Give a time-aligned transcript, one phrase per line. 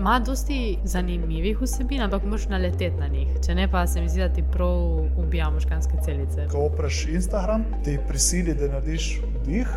[0.00, 3.28] ima dosti zanimivih vsebin, ampak moš naleteti na njih.
[3.46, 4.78] Če ne, pa se mi zdi, da ti prav
[5.20, 6.46] ubija možganske celice.
[6.48, 9.68] Ko opraš Instagram, ti prisili, da narediš vdih,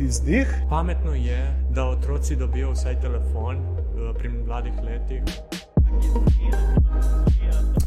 [0.00, 0.54] izdih.
[0.70, 5.22] Pametno je, da otroci dobijo vsaj telefon uh, pri mladih letih.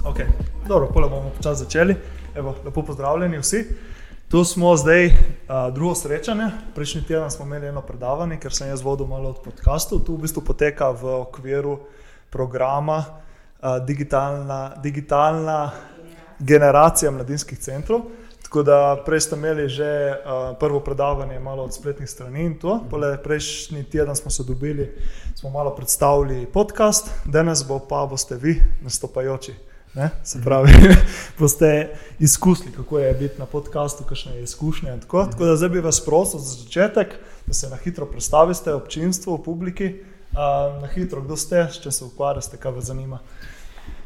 [0.06, 0.30] Okay.
[0.68, 1.96] Dobro, pole bomo počasi začeli.
[2.36, 3.66] Evo, lepo pozdravljeni vsi.
[4.34, 5.14] Tu smo zdaj uh,
[5.74, 6.48] drugo srečanje.
[6.76, 10.00] Prejšnji teden smo imeli eno predavanje, ker sem jaz vodil malo od podcastov.
[10.02, 11.76] Tu v bistvu poteka v okviru
[12.34, 15.72] programa uh, digitalna, digitalna
[16.40, 18.08] generacija mladinskih centrov.
[18.42, 22.80] Tako da prej ste imeli že uh, prvo predavanje, malo od spletnih strani in to.
[22.90, 24.90] Pole prejšnji teden smo se dobili,
[25.36, 29.73] smo malo predstavili podcast, danes bo pa boste vi nastopajoči.
[29.96, 30.10] Ne?
[30.24, 30.72] Se pravi,
[31.40, 31.90] boste
[32.20, 34.98] izkusili, kako je biti na podkastu, kakšne izkušnje.
[35.02, 35.26] Tako.
[35.32, 37.16] tako da zdaj bi vas prosil za začetek,
[37.48, 39.94] da se na hitro predstavite občinstvu, publiki,
[40.32, 43.20] uh, na hitro, kdo ste, če se ukvarjate, kaj vas zanima.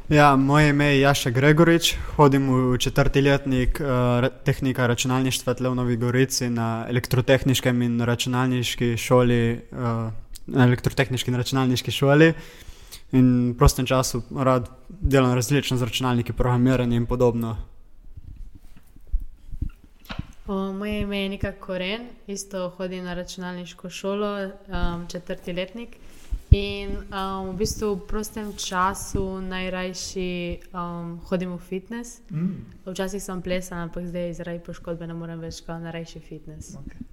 [0.09, 5.75] Ja, moje ime je Jaša Gregorič, hodim v četrti letnik uh, tehnika računalništva tle v
[5.75, 9.59] Novi Gorici na elektrotehničkem in računalniški šoli.
[9.71, 10.11] Uh,
[10.47, 12.29] na elektrotehnički in računalniški šoli.
[12.29, 12.67] Uh,
[13.11, 17.57] in v prostem času rad delam različne z računalniki, programiranje in podobno.
[20.47, 25.97] O, moje ime je Nika Koren, isto hodim na računalniško šolo, um, četrti letnik.
[26.51, 32.21] In um, v bistvu v prostem času najrajši um, hodim v fitness.
[32.31, 32.63] Mm.
[32.85, 36.77] Včasih sem plesala, ampak zdaj zaradi poškodbe ne morem več kot najrajši fitness.
[36.79, 37.03] Okay.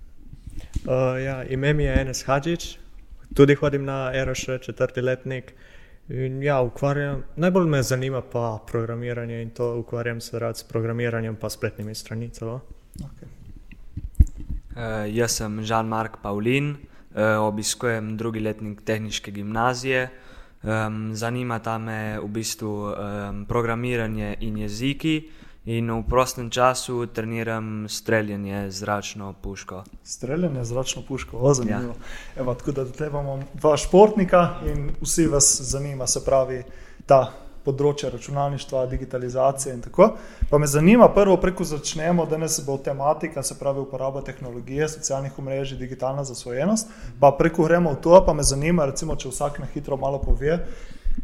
[0.87, 2.79] Uh, ja, ime mi je Enes Hadžič,
[3.35, 5.51] tudi hodim na Eroš četrti letnik.
[5.51, 5.74] Uh,
[6.09, 11.37] In ja, ukvarjam, najbolj me zanima pa programiranje in to ukvarjam se rad s programiranjem
[11.37, 12.59] pa spletnimi stranicami.
[13.01, 13.29] Okay.
[14.77, 20.09] Uh, jaz sem Žan-Mark Paulin, uh, obiskujem drugi letnik tehničke gimnazije.
[20.63, 25.31] Um, zanima me v bistvu um, programiranje in jeziki.
[25.65, 29.85] In v prostem času treniram streljanje z zračno puško.
[30.05, 31.95] Streljanje z zračno puško, zelo zanimivo.
[32.37, 32.43] Ja.
[32.43, 36.63] Evo, tako da tukaj imamo dva športnika in vsi vas zanima, se pravi,
[37.07, 37.33] ta
[37.65, 40.11] področje računalništva, digitalizacije in tako.
[40.51, 44.89] Pa me zanima, prvo preko začnemo, da ne se bo tematika, se pravi uporaba tehnologije,
[44.99, 46.93] socialnih omrežij, digitalna zasvojenost.
[47.21, 50.61] Pa preko gremo v to, pa me zanima, recimo, če vsak na hitro malo pove.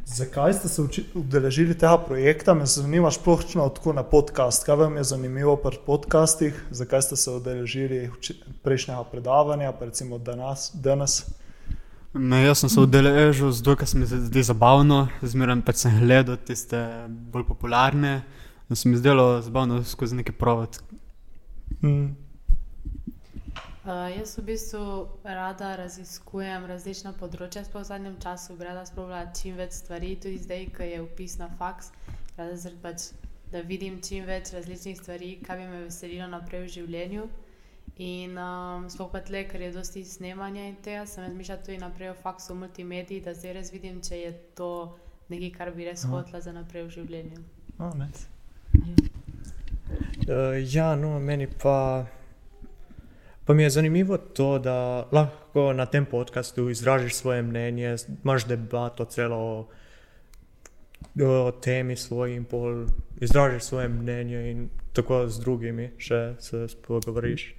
[0.04, 0.82] Zakaj ste se
[1.14, 2.54] udeležili tega projekta?
[2.54, 4.64] Me zanima, splošno tako na podcast.
[4.64, 6.64] Kaj vam je zanimivo pri podcastih?
[6.70, 8.10] Zakaj ste se udeležili
[8.62, 10.70] prejšnjega predavanja, pa recimo danes?
[10.74, 11.24] danes?
[12.12, 16.36] Me, jaz sem se udeležil zato, ker se mi zdi zabavno, zmeraj pa sem gledal
[16.36, 18.22] tiste bolj popularne,
[18.68, 20.80] da se mi zdelo zabavno skozi neke provod.
[21.80, 22.16] Hmm.
[23.90, 29.56] Uh, jaz v bistvu rada raziskujem različna področja, sploh v zadnjem času, rada spremljam čim
[29.58, 31.88] več stvari, tudi zdaj, ko je upis na faks,
[32.84, 33.08] pač,
[33.50, 37.24] da vidim čim več različnih stvari, kaj bi me veselilo naprej v življenju.
[38.06, 42.12] In um, sploh pa tle, ker je dosti snemanja in tega, sem razmišljala tudi naprej
[42.12, 44.70] o faksu multimediji, da zdaj res vidim, če je to
[45.34, 47.42] nekaj, kar bi res hotela za naprej v življenju.
[47.80, 48.30] Oh, nice.
[50.30, 52.06] uh, ja, no, meni pa.
[53.50, 59.04] Pa mi je zanimivo to, da lahko na tem podkastu izražiš svoje mnenje, imaš debato
[59.04, 59.68] celo
[61.22, 62.86] o temi svoji in pol,
[63.20, 67.54] izražiš svoje mnenje in tako z drugimi še se pogovoriš.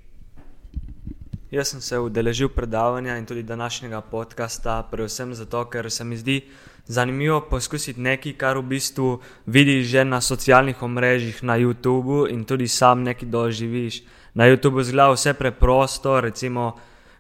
[1.52, 6.41] Jaz sem se udeležil predavanja in tudi današnjega podcasta, predvsem zato, ker se mi zdi
[6.85, 12.68] zanimivo poskusiti nekaj, kar v bistvu vidiš že na socialnih omrežjih, na YouTubu in tudi
[12.68, 14.03] sam nekaj doživiš
[14.34, 16.74] na YouTubu zgleda vse preprosto, recimo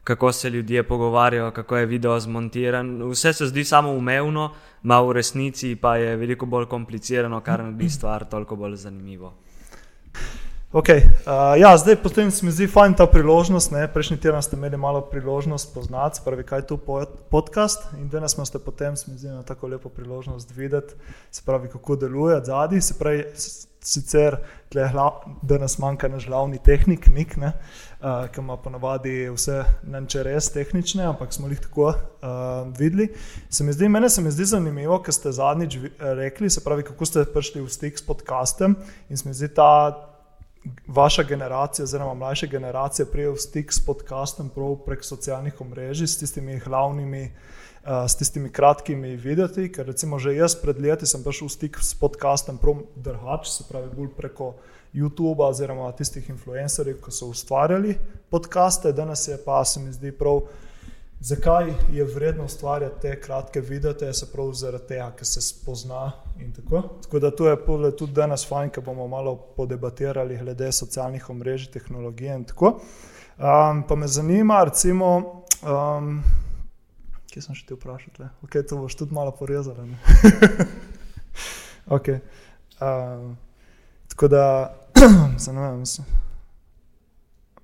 [0.03, 3.09] kako se ljudje pogovarjajo, kako je video zmontiran.
[3.11, 4.51] Vse se zdi samo umevno,
[4.83, 9.33] ma v resnici pa je veliko bolj komplicirano, kar naredi stvar toliko bolj zanimivo.
[10.71, 11.03] Okay.
[11.03, 13.71] Uh, ja, zdaj potem se mi zdi fajn ta priložnost.
[13.71, 13.87] Ne?
[13.91, 16.77] Prejšnji teden ste imeli malo priložnost poznati, pravi, kaj je tu
[17.29, 17.91] podcast.
[17.99, 20.93] In danes smo ste potem, se mi zdi, na tako lepo priložnost videti,
[21.31, 22.81] se pravi, kako deluje zadnji.
[22.81, 23.25] Se pravi,
[23.83, 24.37] sicer
[25.41, 27.51] da nas manjka naš glavni tehnik, Nik, ne,
[27.99, 31.97] uh, ki ima ponavadi vse neče res tehnične, ampak smo jih tako uh,
[32.77, 33.09] videli.
[33.49, 37.25] Se zdi, mene se mi zdi zanimivo, ker ste zadnjič rekli, se pravi, kako ste
[37.33, 38.77] prišli v stik s podcastem
[39.09, 40.07] in se mi zdi ta.
[40.87, 44.51] Vaša generacija, oziroma mlajša generacija, prijel v stik s podcastom
[44.85, 49.71] prek socialnih omrežij, s tistimi glavnimi uh, uh, s tistimi kratkimi videti.
[49.71, 53.67] Ker recimo že jaz pred leti sem prišel v stik s podcastom Prom Drhač, se
[53.69, 54.55] pravi bolj preko
[54.93, 57.97] YouTube oziroma tistih influencerjev, ki so ustvarjali
[58.29, 58.91] podcaste.
[58.91, 60.45] Danes je pa se mi zdi prav
[61.23, 66.53] Zakaj je vredno ustvarjati te kratke videe, se pravi zaradi tega, ker se spozna in
[66.53, 66.81] tako.
[67.03, 71.71] Tako da to je pole, tudi danes fajn, ker bomo malo podebatirali glede socialnih omrežij,
[71.71, 72.79] tehnologije in tako.
[73.37, 76.23] Um, pa me zanima, recimo, um,
[77.31, 79.77] kje sem še ti vprašal, ok, to boš tudi malo porezal.
[81.95, 82.19] okay.
[82.83, 83.37] um,
[84.11, 84.43] tako da,
[85.43, 86.07] se ne vem, mislim.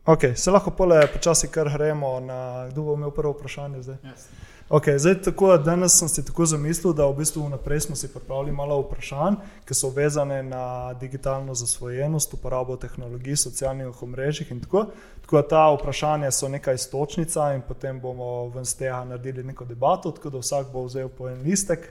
[0.08, 3.98] Okay, se lahko pole počasi kar gremo na, kdo bo imel prvo vprašanje zdaj.
[4.08, 4.30] Yes.
[4.69, 8.52] Okay, zdaj, tako, danes sem si tako zamislil, da v bistvu vnaprej smo si pripravili
[8.52, 14.86] malo vprašanj, ki so vezane na digitalno zasvojenost, uporabo tehnologij, socialnih omrežjih in tako.
[15.22, 19.66] Tako da ta vprašanja so neka istočnica in potem bomo ven z tega naredili neko
[19.66, 21.88] debato, tako da vsak bo vzel po en listek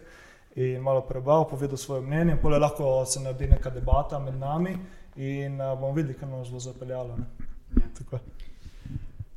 [0.55, 4.77] in malo prebral, povedal svoje mnenje, pole lahko se naredi neka debata med nami
[5.17, 7.17] in uh, bomo videli, kaj nas bo zapeljalo.
[7.17, 7.25] Ne?
[8.13, 8.21] Ja.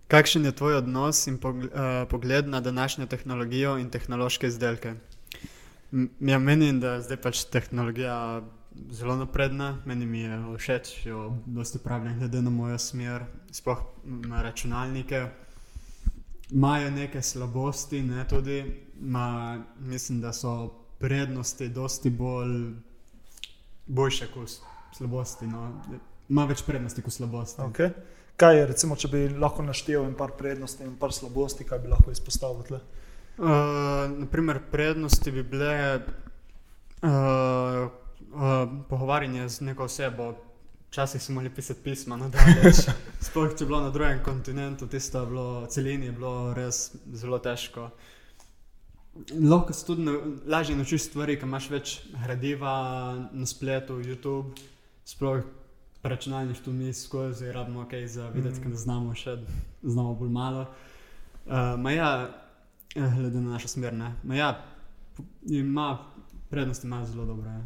[0.09, 1.37] Kakšen je tvoj odnos in
[2.09, 4.93] pogled na današnjo tehnologijo in tehnološke izdelke?
[6.19, 8.41] Ja, menim, da je zdaj pač tehnologija
[8.89, 14.41] zelo napredna, meni mi je všeč, jo dosti pravim, glede na mojo smer, sploh na
[14.41, 15.27] računalnike.
[16.49, 18.63] Imajo neke slabosti, ne tudi,
[18.99, 20.67] ma, mislim, da so
[20.99, 22.73] prednosti dosti bolj
[23.85, 24.49] boljše kot
[24.97, 25.47] slabosti.
[25.47, 25.81] No.
[26.29, 27.61] Ima več prednosti kot slabosti.
[27.71, 27.93] Okay.
[28.39, 31.89] Kaj je, recimo, če bi lahko naštel en par prednosti in par slabosti, kaj bi
[31.91, 32.77] lahko izpostavil?
[33.39, 35.73] Uh, naprimer, prednosti bi bile
[37.03, 37.89] uh,
[38.31, 40.29] uh, pogovarjanje z neko osebo.
[40.89, 42.85] Včasih smo morali pisati pisma daleč.
[43.27, 47.37] Sploh če je bilo na drugem kontinentu, tisto je bilo celini, je bilo res zelo
[47.43, 47.89] težko.
[49.35, 50.15] Lahko se tudi
[50.47, 52.73] lažje naučiš stvari, ker imaš več gradiva
[53.31, 54.55] na spletu, YouTube.
[55.05, 55.43] Sploh
[56.03, 58.63] računalništvo mi skozi rabimo kaj za videti, mm.
[58.63, 59.37] ker znamo še
[59.83, 60.65] znamo bolj malo.
[61.45, 62.29] Uh, ja,
[62.95, 64.13] eh, glede na našo smer, ne.
[64.37, 64.65] Ja,
[65.45, 65.97] ima
[66.49, 67.49] prednosti, ima zelo dobro.
[67.49, 67.65] Ja,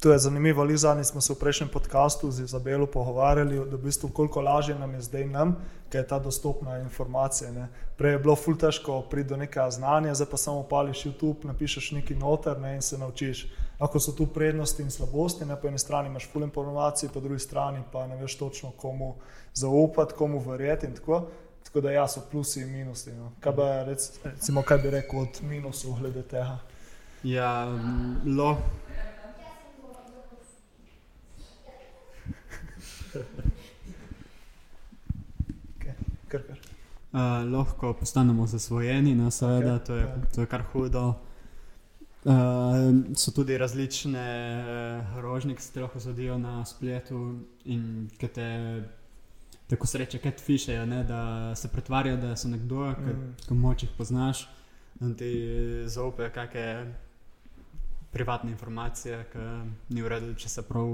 [0.00, 3.84] To je zanimivo, ali zadnji smo se v prejšnjem podkastu z Izabelo pogovarjali, da v
[3.86, 5.56] bistvu koliko lažje nam je zdaj nam,
[5.88, 7.52] ker je ta dostopna informacija.
[7.52, 7.68] Ne.
[7.96, 11.92] Prej je bilo ful težko priti do nekega znanja, zdaj pa samo pališ YouTube, napišeš
[11.92, 13.46] neki noter ne, in se naučiš
[13.80, 15.44] lahko so tu prednosti in slabosti.
[15.44, 15.56] Ne?
[15.60, 19.14] Po eni strani imaš full informacij, po drugi strani pa ne veš točno, komu
[19.54, 20.94] zaupati, komu verjeti.
[20.94, 21.26] Tako.
[21.64, 23.12] tako da ja, so plusi in minusi.
[23.12, 23.32] No?
[23.40, 23.62] Kaj, bi,
[24.24, 26.58] recimo, kaj bi rekel od minusov glede tega?
[27.22, 27.66] Ja,
[28.26, 28.56] lo.
[37.12, 37.20] Uh,
[37.54, 40.16] lahko postanemo zasvojeni, no, seveda, okay, to, je, ja.
[40.34, 41.14] to je kar hudo.
[42.24, 42.32] Uh,
[43.16, 44.26] so tudi različne
[44.64, 48.48] uh, rožnike, ki se lahko zgodijo na spletu in ki te
[49.66, 53.58] tako sreče, kaj ti pišejo, da se pretvarjajo, da so nekdo, ki mm.
[53.60, 54.48] moč jih poznaš,
[55.00, 55.32] da ti
[55.86, 56.94] zaupajo kakšne
[58.12, 59.46] privatne informacije, ki
[59.94, 60.90] ni v redu, če se prav,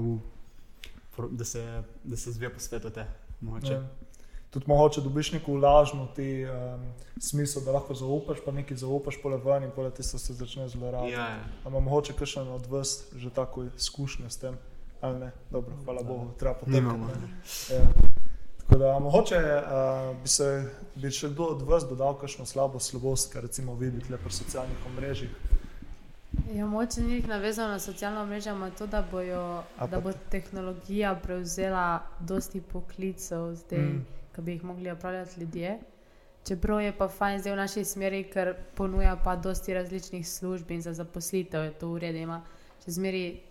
[1.31, 3.05] da se, da se zvijo po svetu te
[3.41, 3.79] moče.
[3.79, 4.11] Mm
[4.51, 6.81] tudi mogoče dobiš neko lažno ti um,
[7.19, 11.13] smisel, da lahko zaupaš, pa nekaj zaupaš, pole ven in pole ti se začne zlorabljati.
[11.13, 11.43] Ja, ja.
[11.65, 14.57] Ampak mogoče kakšen od vas že tako izkušnje s tem,
[15.01, 15.31] ali ne?
[15.51, 17.31] Dobro, hvala Bogu, treba potrkati.
[17.73, 17.79] Ja.
[18.57, 23.31] Tako da mogoče uh, bi se bi še kdo od vas dodal kakšno slabo slabost,
[23.33, 25.31] kar recimo vidite pri socialnih omrežjih.
[26.55, 31.15] Ja, moče ni jih navezal na socialno mrežo, ampak to, da, bojo, da bo tehnologija
[31.15, 33.79] prevzela dosti poklicev zdaj.
[33.79, 35.79] Mm ki bi jih mogli opravljati ljudje.
[36.47, 40.81] Čeprav je pa fajn zdaj v naši smeri, ker ponuja pa dosti različnih služb in
[40.81, 41.97] za zaposlitev je to.
[41.97, 42.41] Ima
[42.83, 43.41] še zmeri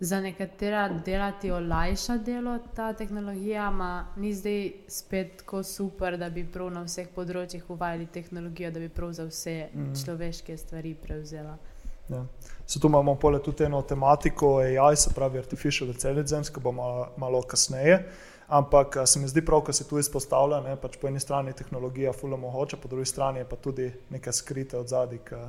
[0.00, 6.44] za nekatera delati olajša delo ta tehnologija, ma ni zdaj spet tako super, da bi
[6.44, 9.94] prav na vseh področjih uvajali tehnologijo, da bi prav za vse mm.
[10.04, 11.56] človeške stvari prevzela.
[12.08, 12.24] Ja.
[12.66, 18.04] Zato imamo tudi eno tematiko AI, se pravi Artificial Intelligence, ki bo malo, malo kasneje.
[18.48, 21.56] Ampak se mi zdi prav, da se tu izpostavlja, da pač po eni strani je
[21.62, 25.40] tehnologija fulno mogoča, po drugi strani je pa tudi nekaj skrite od zadaj, ki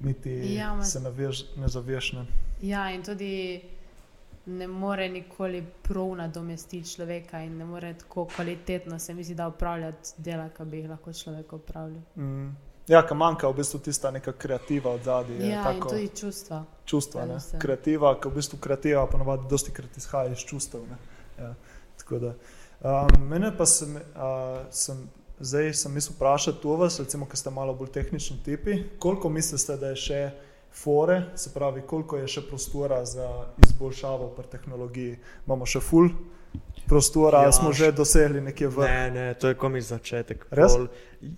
[0.00, 2.12] niti ja, se naviješ, ne zaviješ.
[2.12, 2.26] Ne.
[2.62, 3.62] Ja, in tudi
[4.46, 9.48] ne more nikoli prav nadomestiti človeka in ne more tako kvalitetno se mi zdi, da
[9.48, 12.02] upravljati dela, ki bi jih lahko človek upravljal.
[12.16, 12.69] Mm.
[12.90, 15.38] Ja, ki manjka v bistvu tista neka kreativa od zadaj.
[15.46, 16.64] Ja, tako, in tudi čustva.
[16.84, 17.38] Čustva, ne.
[17.62, 20.82] Kreativa, ki v bistvu kreativa, pa navadi dosti krat izhaja iz čustev.
[21.38, 21.54] Ja.
[22.10, 22.32] Da,
[22.82, 25.04] um, mene pa sem, uh, sem
[25.40, 29.76] zdaj sem mislil vprašati tu vas, recimo, ki ste malo bolj tehnični tipi, koliko mislite,
[29.76, 30.20] da je še
[30.74, 33.28] fore, se pravi, koliko je še prostora za
[33.64, 35.16] izboljšavo pri tehnologiji.
[35.46, 36.10] Imamo še full,
[36.86, 38.90] prostora, Ja, smo že dosegli nekje vrh.
[38.90, 40.46] Ne, ne, to je komi začetek.
[40.50, 40.74] Res?
[40.74, 40.88] Pol,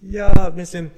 [0.02, 0.90] ja, mislim,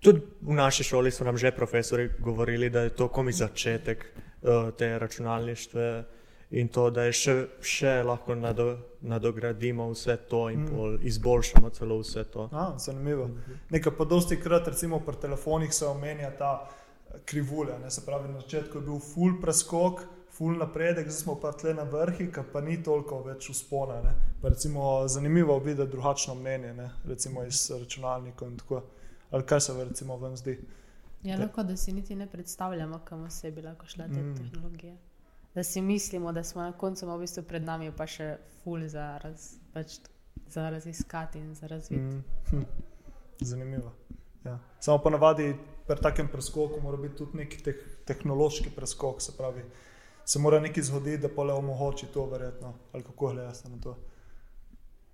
[0.00, 4.06] tudi v naši šoli so nam že profesori govorili, da je to komi začetek
[4.42, 6.04] uh, te računalništva
[6.50, 10.98] in to, da je še, še lahko nado, nadogradimo vse to in Mm.
[11.06, 12.48] izboljšamo celo vse to.
[12.52, 13.30] A, zanimivo.
[13.70, 17.78] Nekaj pa dosti krat, recimo pri telefonih se omenja ta eh, krivulja.
[17.78, 17.90] Ne?
[17.90, 21.82] Se pravi, na začetku je bil full preskok, full napredek, zdaj smo pa tle na
[21.82, 24.00] vrhi, ki pa ni toliko več uspona.
[24.42, 26.90] Recimo zanimivo je videti drugačno mnenje, ne?
[27.06, 28.82] recimo iz računalnikov in tako.
[29.30, 30.58] Ali kaj se vam recimo vam zdi?
[31.22, 34.36] Ja, lahko, da si niti ne predstavljamo, kam se bi lahko šla te Mm.
[34.36, 34.96] tehnologije.
[35.54, 39.18] Da si mislimo, da smo na koncu v bistvu pred nami pa še ful za,
[39.18, 39.98] raz, pač,
[40.48, 42.02] za raziskati in za razviti.
[42.02, 42.24] Mm.
[42.50, 42.62] Hm,
[43.40, 43.92] zanimivo.
[44.44, 44.58] Ja.
[44.80, 45.56] Samo ponavadi
[45.86, 47.74] pri takem preskoku mora biti tudi neki teh,
[48.06, 49.64] tehnološki preskok, se pravi,
[50.24, 52.74] se mora nekaj zgoditi, da pa le omogoči to, verjetno.
[52.92, 53.96] Ali kako gledate na to?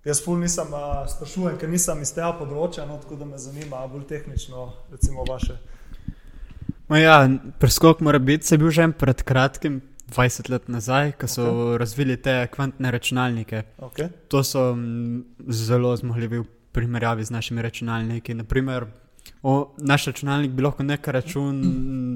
[0.07, 3.81] Jaz ful nisem, a, sprašujem, ker nisem iz tega področja, no, tako da me zanima,
[3.91, 5.57] bolj tehnično, recimo vaše.
[6.87, 7.17] Ma ja,
[7.59, 9.81] preskok mora biti, se je bil že pred kratkim,
[10.15, 11.77] 20 let nazaj, ko so okay.
[11.81, 13.63] razvili te kvantne računalnike.
[13.89, 14.07] Okay.
[14.31, 14.69] To so
[15.51, 18.33] zelo zmogljivi v primerjavi z našimi računalniki.
[18.33, 18.85] Naprimer,
[19.43, 21.59] o, naš računalnik bi lahko nekaj račun,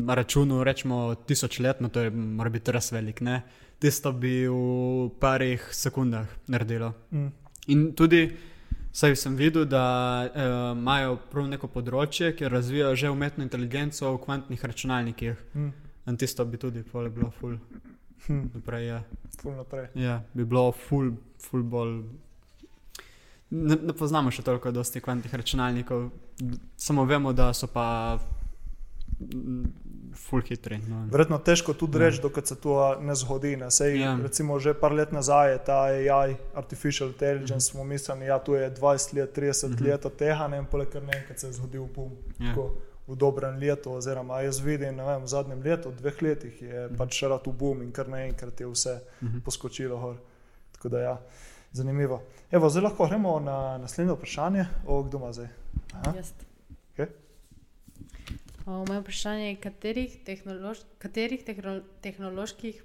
[0.07, 3.19] računal, rečemo, tisočletno, to je mora biti res velik.
[3.21, 3.41] Ne?
[3.79, 6.93] Tisto bi v parih sekundah naredilo.
[7.11, 7.27] Mm.
[7.67, 8.31] In tudi,
[8.91, 9.83] saj sem videl, da
[10.25, 10.41] eh,
[10.73, 15.45] imajo prav neko področje, kjer razvijajo že umetno inteligenco v kvantnih računalnikih.
[15.53, 15.71] Mm.
[16.09, 17.57] In tisto bi tudi bilo ful.
[18.27, 19.03] Hm, Naprej, ja.
[19.41, 19.87] ful naprej.
[19.95, 22.03] ja, bi bilo ful, ful bolj.
[23.51, 26.09] Ne, ne poznamo še toliko dosti kvantnih računalnikov,
[26.77, 28.19] samo vemo, da so pa
[30.13, 30.77] ful hitri.
[30.79, 31.07] No.
[31.07, 32.01] Verjetno težko tudi Ja.
[32.01, 33.55] reči, dokaj se to ne zgodi.
[33.55, 33.71] Ne.
[33.71, 34.17] Sej, Ja.
[34.17, 38.55] recimo, že par let nazaj je ta AI, Artificial Intelligence, smo mislili, da ja, to
[38.55, 39.85] je 20 let, 30 Mhm.
[39.85, 42.11] let od tega, ne vem, poleg kar naenkrat se je zgodil bum.
[42.39, 42.49] Ja.
[42.49, 42.69] Tako,
[43.07, 46.87] V dobrem letu, oziroma jaz vidim, ne vem, v zadnjem letu, v dveh letih je
[46.87, 46.95] Mhm.
[46.95, 49.39] pač šel tu bum in kar naenkrat je vse Mhm.
[49.39, 50.15] poskočilo gor.
[50.71, 51.17] Tako da ja,
[51.71, 52.21] zanimivo.
[52.51, 55.47] Evo, zdaj lahko gremo na naslednje vprašanje, o kdo ima zdaj.
[55.93, 56.13] Aha.
[56.15, 56.31] Jaz.
[58.71, 62.83] O, Moje vprašanje je, katerih, tehnolož, katerih tehno, tehnoloških.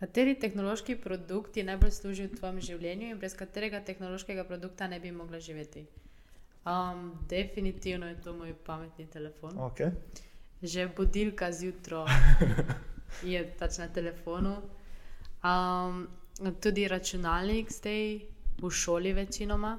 [0.00, 4.98] Kateri tehnološki produkt ti najbolj služi v tvojem življenju in brez katerega tehnološkega produkta ne
[5.00, 5.86] bi mogla živeti?
[6.64, 9.56] Um, definitivno je to moj pametni telefon.
[9.68, 9.92] Okay.
[10.62, 12.08] Že budilka zjutraj
[13.32, 14.56] je pač na telefonu.
[15.44, 16.04] Um,
[16.60, 18.04] tudi računalnik zdaj
[18.60, 19.78] v šoli večinoma.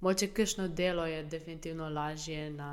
[0.00, 2.70] Moče kakšno delo je definitivno lažje na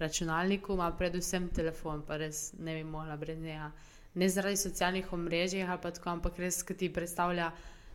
[0.00, 3.70] računalniku, ima predvsem telefon, pa res ne bi mogla brez njega.
[4.14, 7.50] Ne zaradi socialnih omrežij ali pa tako, ampak res, ki ti predstavlja,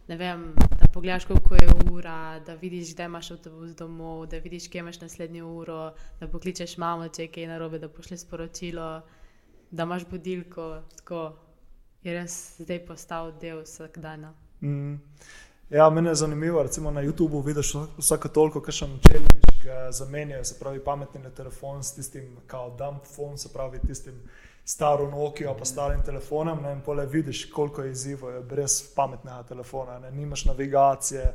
[0.08, 0.46] ne vem,
[0.80, 5.02] da pogledaš, koliko je ura, da vidiš, da imaš avtobus domov, da vidiš, kje imaš
[5.02, 9.02] naslednjo uro, da pokličeš mamo, če je kaj narobe, da pošleš sporočilo,
[9.72, 10.70] da imaš budilko.
[11.02, 11.26] Tako
[12.04, 14.34] je res zdaj postal del vsakdana.
[14.62, 15.02] Mm.
[15.70, 20.44] Ja, meni je zanimivo, recimo na YouTubu vidiš vsake toliko, kar še challenge, ki zamenjajo,
[20.44, 24.22] se pravi, pametni telefon s tistim, kao dump phone, se pravi, tistim
[24.66, 26.62] staro Nokia, pa starim telefonom.
[26.64, 30.00] Ne, in pole vidiš, koliko je izzivov brez pametnega telefona.
[30.00, 31.34] Ne, nimaš navigacije,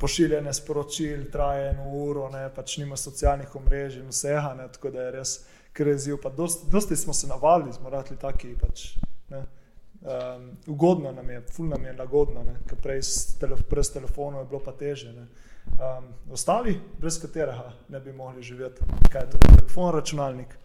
[0.00, 5.02] pošiljanje sporočil traje eno uro, ne, pač nimaš socialnih omrežij in vsega, ne, tako da
[5.02, 5.38] je res
[5.94, 6.16] izziv.
[6.22, 8.96] Pa dosti, dosti smo se navadili, smo rekli taki pač.
[9.28, 9.44] Ne,
[10.00, 14.46] Um, ugodno nam je, ful nam je lagodno, ker prej s tele, brez telefonov je
[14.48, 15.12] bilo pa teže.
[15.12, 15.26] Ne.
[15.66, 20.58] Um, ostali, brez katerega ne bi mogli živeti, kaj je to, telefon, računalnik.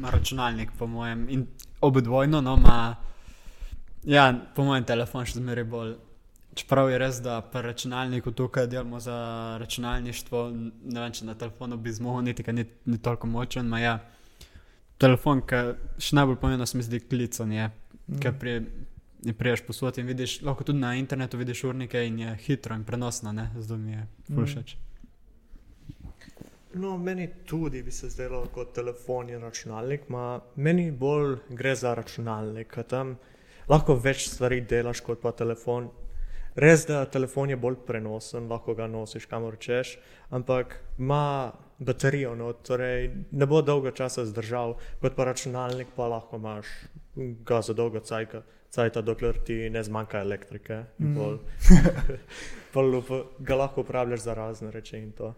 [0.00, 1.46] Ma računalnik, po mojem, in
[1.80, 2.96] obodvojno, no, ima,
[4.02, 5.92] ja, po mojem, telefon še zmeraj bolj.
[6.58, 9.16] Čeprav je res, da pri računalniku tukaj delamo za
[9.60, 10.42] računalništvo,
[10.84, 13.94] ne vem, če na telefonu bi zmogel, niti ga ni, ni toliko močen, ma ja,
[14.98, 15.62] telefon, ki
[16.02, 18.18] še najbolj pomembno se mi zdi klicanje, mm.
[18.20, 18.58] ker pri,
[19.38, 23.32] priješ posod in vidiš, lahko tudi na internetu vidiš urnike in je hitro in prenosno,
[23.32, 24.74] ne, zdaj mi je fulšeč.
[24.74, 24.92] Mm.
[26.74, 31.92] No, meni tudi bi se zdelo kot telefon in računalnik, ma meni bolj gre za
[31.94, 33.16] računalnik, ker tam
[33.68, 35.90] lahko več stvari delaš kot pa telefon.
[36.56, 39.98] Res, da telefon je bolj prenosen, lahko ga nosiš kamor češ,
[40.30, 46.40] ampak ima baterijo, no, torej ne bo dolgo časa zdržal, kot pa računalnik, pa lahko
[46.40, 46.72] imaš
[47.44, 48.42] ga za dolgo cajka.
[48.72, 51.14] Cajta, dokler ti ne zmanjka elektrike, Mm.
[51.14, 51.38] pol,
[52.72, 53.10] pol up-
[53.40, 55.34] ga lahko uporabljaš za razne reči in to.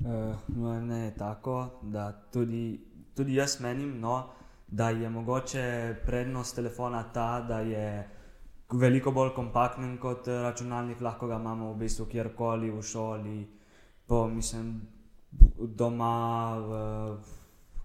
[0.00, 0.08] Uh,
[0.48, 2.80] Moje mnenje je tako, da tudi,
[3.14, 4.26] tudi jaz menim, no,
[4.68, 5.64] da je mogoče
[6.06, 8.08] prednost telefona ta, da je
[8.70, 13.48] veliko bolj kompaktnen kot računalnik, lahko ga imamo v bistvu kjerkoli, v šoli,
[14.06, 14.82] po, mislim,
[15.58, 16.12] doma,
[16.58, 16.70] v,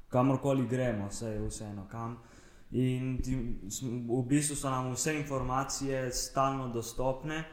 [0.10, 2.18] kamorkoli gremo, vse je vseeno kam.
[2.72, 3.34] In ti,
[4.08, 7.44] v bistvu so nam vse informacije stalno dostopne,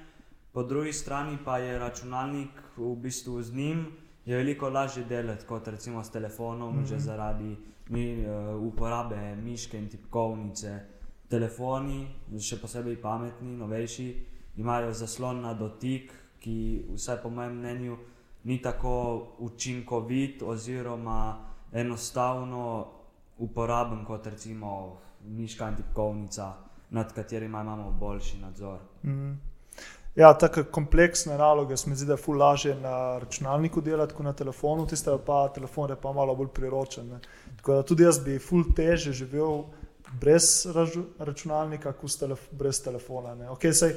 [0.53, 3.87] po drugi strani pa je računalnik v bistvu z njim.
[4.25, 6.89] Je veliko lažje delati kot recimo s telefonom, mm -hmm.
[6.89, 7.57] že zaradi
[7.89, 10.81] mi, uh, uporabe miške in tipkovnice.
[11.29, 12.07] Telefoni,
[12.41, 17.97] še posebej pametni, novejši, imajo zaslon na dotik, ki, vsaj po mojem mnenju,
[18.45, 22.96] ni tako učinkovit oziroma enostavno
[23.39, 26.53] uporaben kot recimo miška in tipkovnica,
[26.91, 28.79] nad katerima imamo boljši nadzor.
[29.03, 29.33] Mm.
[30.17, 34.25] Ja, tako kompleksne naloge se mi zdi, da je ful lažje na računalniku delati kot
[34.25, 37.09] na telefonu, tiste pa telefon je pa malo bolj priročen.
[37.09, 37.19] Ne.
[37.57, 39.65] Tako da tudi jaz bi ful teže živel
[40.21, 40.67] brez
[41.19, 43.35] računalnika, kot telef brez telefona.
[43.53, 43.93] Okay, sej,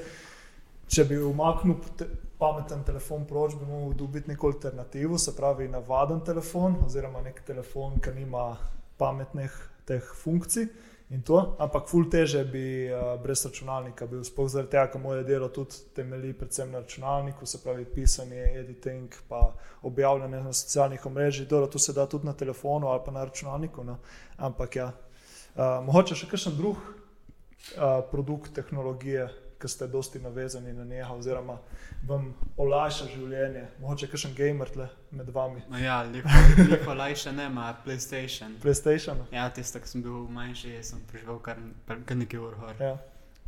[0.91, 6.19] če bi umaknil te pameten telefon proč, bi moral dobiti neko alternativo, se pravi navaden
[6.25, 8.57] telefon oziroma nek telefon, ki nima
[8.99, 9.55] pametnih
[9.87, 10.69] teh funkcij.
[11.57, 15.79] Ampak, ful teže bi uh, brez računalnika bil, sploh zaradi tega, ker moje delo tudi
[15.97, 21.47] temelji predvsem na računalniku, se pravi pisanje, editing, pa objavljanje na socialnih omrežjih.
[21.49, 23.83] Dobro, to se da tudi na telefonu ali pa na računalniku.
[23.83, 23.97] No.
[24.37, 24.91] Ampak, ja,
[25.55, 29.25] uh, mogoče še kakšen drug uh, produkt tehnologije,
[29.59, 31.57] ki ste dosti navezani na njega, oziroma
[32.07, 35.63] vam olajša življenje, mogoče kakšen gamer tle med vami.
[35.69, 35.99] No ja,
[36.71, 38.55] lepo olajša ne, ima PlayStation.
[38.63, 39.25] PlayStation.
[39.35, 42.55] Ja, tisto, ko sem bil manjši, sem preživel kar, kar nekaj ur.
[42.79, 42.95] Ja.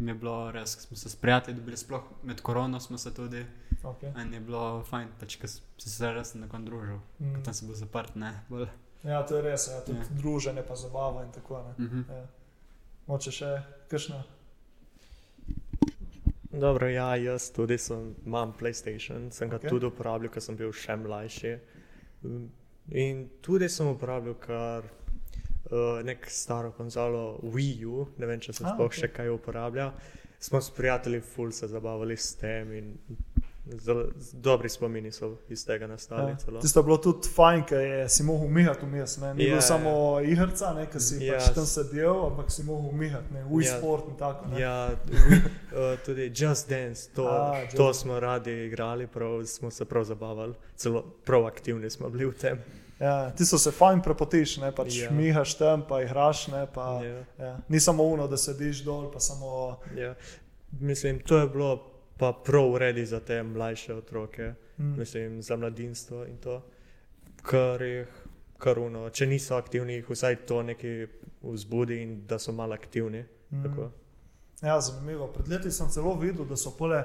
[0.01, 3.46] Mi je bilo res, smo se sprijatelji dobili, sploh med korono smo se tudi.
[3.84, 4.12] Okay.
[4.22, 7.41] In je bilo fajn, pač, ko si se res na kon družil, mm.
[7.46, 8.15] tam si bil zaprt.
[8.15, 8.68] Ne, bolj.
[9.03, 10.20] ja, to je res, ja, tudi ja.
[10.20, 11.88] druženje, pa zabava in tako naprej.
[11.88, 12.13] Mm -hmm.
[12.13, 12.27] ja.
[13.08, 13.50] Moče še
[13.89, 14.24] kakšno.
[16.51, 19.70] Dobro, ja, jaz tudi sem, imam PlayStation, sem ga okay.
[19.70, 21.53] tudi uporabljal, ker sem bil še mlajši.
[23.00, 24.88] In tudi sem uporabljal kar
[25.72, 29.06] uh, nek staro konzolo Wii U, ne vem, če se sploh okay.
[29.06, 29.93] še kaj uporablja.
[30.41, 32.93] Smo s prijatelji ful se zabavali s tem in
[33.79, 36.31] Zelo dobri spomini so iz tega nastali.
[36.31, 36.60] Ja.
[36.62, 39.17] Tisto je bilo tudi fajn, ker si lahko umihati vmes.
[39.17, 39.89] Ni yeah, bilo ja, samo.
[40.19, 40.27] Ja.
[40.31, 41.39] igrca, ki si yeah.
[41.39, 43.77] pač tam sedel, ampak si lahko umihati, v yeah.
[43.77, 44.62] sport in tako naprej.
[44.62, 49.86] Ja, uh, tudi Just Dance, to, A, just to smo radi igrali, prav, smo se
[49.86, 52.60] prav zabavali, celo proaktivni smo bili v tem.
[52.99, 55.12] Ja, ti so se fajn prepotiš, ne pač yeah.
[55.12, 56.47] mihaš tam, pa igraš.
[56.47, 57.23] Ne, pa, yeah.
[57.39, 57.57] ja.
[57.69, 59.10] Ni samo uno, da sediš dol.
[59.17, 59.79] Samo...
[59.95, 60.13] Yeah.
[60.79, 61.90] Mislim, to je bilo
[62.21, 64.99] pa prav uredi za te mlajše otroke, mm.
[64.99, 66.62] mislim, za mladinstvo in to,
[67.41, 68.07] kar jih
[68.57, 69.10] karuno.
[69.10, 71.07] Če niso aktivni, jih vsaj to nekaj
[71.41, 73.23] vzbudi in da so malo aktivni.
[73.49, 73.88] Mm.
[74.62, 75.31] Ja, zanimivo.
[75.34, 77.01] Pred leti sem celo videl, da so pole.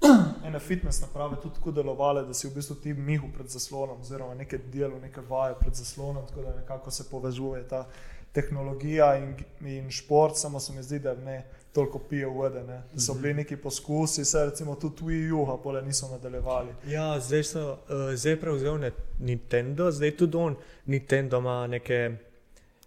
[0.48, 4.34] Ene fitness naprave tudi tako delovale, da si v bistvu ti mihu pred zaslonom, oziroma
[4.34, 7.84] nekaj delo, nekaj vaje pred zaslonom, tako da nekako se povezuje ta
[8.32, 11.44] tehnologija in, in šport, samo se mi zdi, da ne
[11.74, 12.62] toliko pije vode.
[12.64, 12.82] Ne.
[12.96, 13.22] So mhm.
[13.22, 16.74] bili neki poskusi, se recimo tudi v EU, a pole niso nadaljevali.
[16.86, 17.78] Ja, zdaj so uh,
[18.14, 20.56] zdaj prevzel Nintendo, zdaj tudi on,
[20.86, 22.16] Nintendo ima neke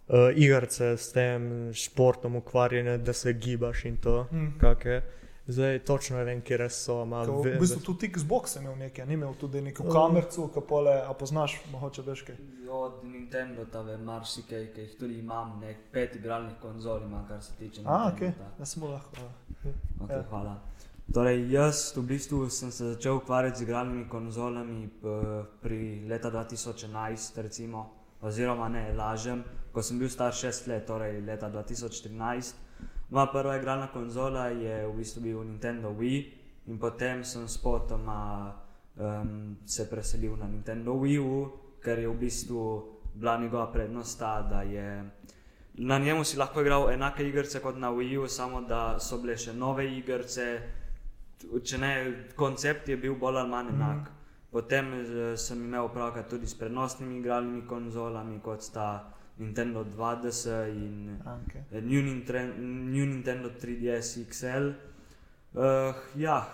[0.08, 4.26] uh, igrice s tem športom ukvarjene, da se gibaš in to.
[4.32, 4.58] Mm.
[5.48, 7.04] Zdaj točno ne vem, kje so.
[7.04, 9.92] V bistvu tudi Xbox je imel nekaj, ni imel tudi neko uh.
[9.92, 12.36] kamerco, ki pole, a poznaš, mogoče veš kaj.
[12.70, 17.40] Od Nintendo ta ve marsikaj, ki jih tudi imam, nek pet igralnih konzol ima, kar
[17.42, 17.80] se tiče.
[17.86, 18.20] A, ok,
[18.58, 19.16] da smo lahko.
[19.64, 20.22] Okay, ja.
[20.28, 20.58] Hvala.
[21.14, 24.90] Torej, jaz v bistvu sem se začel ukvarjati z igralnimi konzolami
[25.62, 27.88] pri leta 2011, recimo,
[28.20, 32.67] oziroma ne, lažem, ko sem bil star šest let, torej leta 2013.
[33.10, 36.24] Moja prva igralna konzola je v bistvu bil Nintendo Wii,
[36.66, 38.52] in potem sem spotoma
[38.96, 41.48] um, se preselil na Nintendo Wii U,
[41.80, 42.62] ker je v bistvu
[43.14, 45.10] bila njegova prednost ta, da je
[45.78, 49.36] na njemu si lahko igral enake igrice kot na Wii U, samo da so bile
[49.36, 50.46] še nove igrice.
[51.64, 51.90] Če ne,
[52.36, 53.96] koncept je bil bolj ali manj enak.
[53.96, 54.50] Mm -hmm.
[54.50, 59.12] Potem uh, sem imel opravka tudi s prenosnimi igralnimi konzolami, kot sta.
[59.38, 61.80] Nintendo 2DS in okay.
[61.80, 64.72] New, New Nintendo 3DS XL.
[65.54, 66.48] Uh, ja,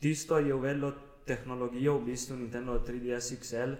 [0.00, 0.92] tisto je uvedlo
[1.26, 3.72] tehnologijo, v bistvu Nintendo 3DS XL.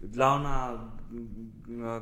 [0.00, 0.92] Glavna,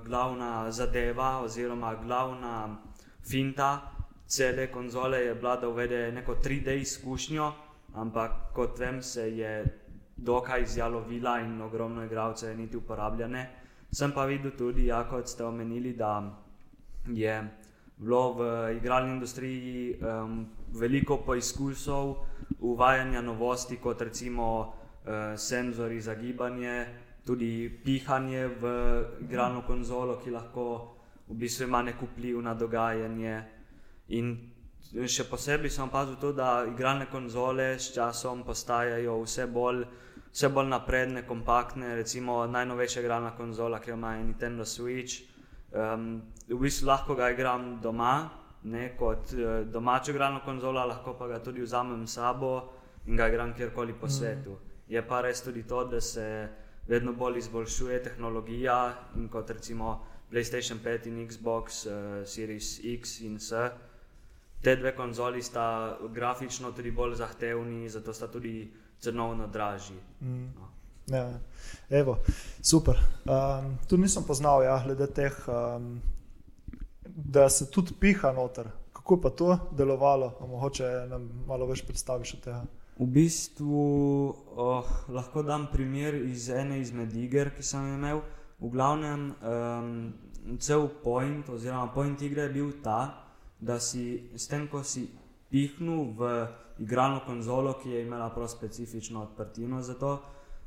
[0.04, 2.76] glavna zadeva, oziroma glavna
[3.22, 3.94] finta
[4.26, 7.52] cele konzole je bila, da uvede neko 3D izkušnjo,
[7.94, 9.64] ampak kot vem, se je
[10.16, 13.50] dokaj izjalovila in ogromno igralcev je niti uporabljane.
[13.94, 16.18] Sem pa videl tudi, ja, kot ste omenili, da
[17.06, 17.34] je
[17.96, 22.16] bilo v igralni industriji um, veliko poizkusov
[22.58, 26.86] uvajanja novosti, kot recimo uh, senzori za gibanje,
[27.26, 28.72] tudi pihanje v
[29.22, 30.66] igralno konzolo, ki lahko
[31.28, 33.36] v bistvu ima nek vpliv na dogajanje.
[34.08, 34.34] In
[35.06, 39.86] še posebej sem opazil to, da igralne konzole s časom postajajo vse bolj.
[40.34, 45.22] Vse bolj napredne, kompaktne, recimo najnovejša igralna konzola, ki jo ima Nintendo Switch,
[45.74, 48.30] Um, v bistvu lahko ga igram doma,
[48.70, 52.70] ne kot uh, domačo igralno konzolo, lahko pa ga tudi vzamem s sabo
[53.06, 54.50] in ga igram kjerkoli po svetu.
[54.54, 54.92] Mm.
[54.94, 56.48] Je pa res tudi to, da se
[56.86, 63.40] vedno bolj izboljšuje tehnologija in kot recimo PlayStation 5 in Xbox uh, Series X in
[63.40, 63.52] S.
[64.62, 68.70] Te dve konzoli sta grafično tudi bolj zahtevni, zato sta tudi
[69.04, 69.96] cenovno dražji.
[70.20, 70.46] Mm.
[70.56, 70.70] No.
[71.06, 71.40] Ja,
[71.90, 72.18] evo,
[72.62, 72.96] super.
[73.24, 76.00] Um, tu nisem poznal, ja, glede teh, um,
[77.04, 78.70] da se tudi piha noter.
[78.92, 80.32] Kako pa to delovalo?
[80.40, 82.62] Mogoče nam malo več predstaviš od tega.
[82.98, 83.82] V bistvu
[84.56, 88.22] oh, lahko dam primer iz ene izmed iger, ki sem imel.
[88.62, 93.00] V glavnem, um, cel point, oziroma point igre je bil ta,
[93.60, 95.08] da si s tem, ko si
[95.50, 96.30] pihnil v
[96.78, 100.22] igralno konzolo, ki je imela prav specifično odprtino za to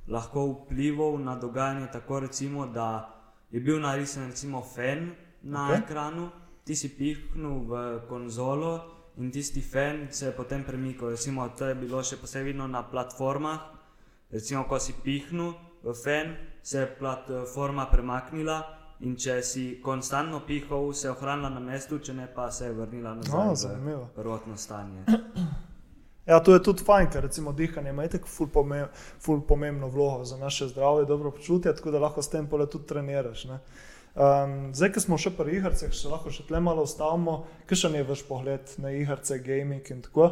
[0.07, 3.13] lahko vplival na dogajanje, tako recimo, da
[3.51, 5.83] je bil narisen recimo fen na okay.
[5.83, 6.29] ekranu,
[6.63, 8.81] ti si pihnil v konzolo
[9.17, 11.09] in tisti fen se je potem premikal.
[11.09, 13.59] Recimo, to je bilo še posebej vidno na platformah.
[14.31, 18.63] Recimo, ko si pihnil v fen, se je platforma premaknila.
[18.99, 22.73] In če si konstantno pihal, se je ohranila na mestu, če ne pa se je
[22.73, 25.05] vrnila nazaj no, v prvotno stanje.
[26.27, 28.91] Ja, to je tudi fajn, ker recimo dihanje ima tako ful, pomemb,
[29.23, 32.87] ful pomembno vlogo za naše zdravje, dobro počutje, tako da lahko s tem pole tudi
[32.87, 33.45] treniraš.
[33.47, 38.03] Um, zdaj, ki smo še pri igrah, še lahko še tle malo ustavimo, kakšen je
[38.03, 40.29] vaš pogled na igre, gaming in tako.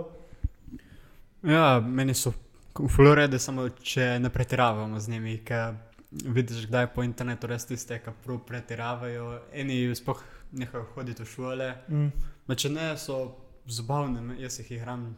[1.46, 2.34] Ja, meni so
[2.76, 5.78] fulorede, samo če ne pretiravamo z njimi, ker
[6.12, 11.70] vidiš, kdaj po internetu res tiste, ki prav pretiravajo, eni sploh nehajo hoditi v šole.
[11.88, 12.12] Mm.
[12.52, 13.22] Če ne, so
[13.70, 15.14] zabavne, jaz jih igram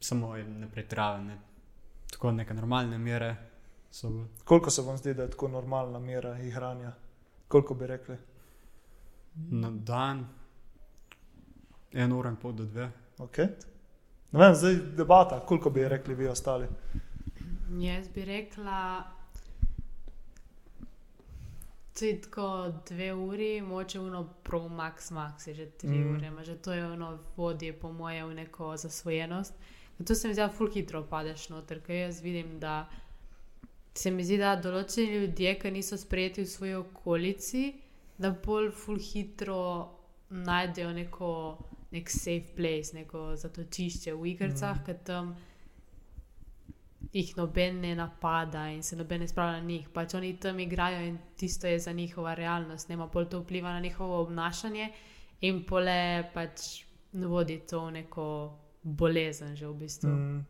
[0.00, 1.30] samo ne pretiravam,
[2.10, 3.36] tako neke normalne mere.
[3.90, 4.26] So...
[4.44, 6.92] Koliko se vam zdi, da je tako normalna mera igranja?
[7.48, 8.16] Koliko bi rekli?
[9.34, 10.28] Na dan,
[11.92, 12.90] eno uro in pol do dve.
[13.18, 13.48] Okay.
[14.32, 16.66] Vem, zdaj je debata, koliko bi rekli vi ostali.
[17.78, 19.04] Jaz bi rekla,
[22.00, 26.16] da je tako dve uri, moče uno pro max, max je že tri mm.
[26.16, 29.54] ure, že to je ono vodje po moje v neko zasvojenost.
[30.06, 32.88] To se mi zdi, da ful hitro padeš noter, ker jaz vidim, da
[33.94, 37.64] se mi zdi, da določeni ljudje, ki niso sprejeti v svoji okolici,
[38.20, 39.60] da bolj ful hitro
[40.30, 41.32] najdejo neko,
[41.92, 44.84] nek safe place, neko zatočišče v igrah, mm.
[44.86, 45.34] ker tam
[47.12, 49.88] jih noben ne napada in se noben ne spravlja na njih.
[49.92, 53.80] Pač oni tam igrajo in tisto je za njihova realnost, nema pol to vpliva na
[53.80, 54.92] njihovo obnašanje
[55.40, 58.26] in pole pač vodi to neko
[58.82, 60.08] bolezen, že v bistvu.
[60.08, 60.44] Mm,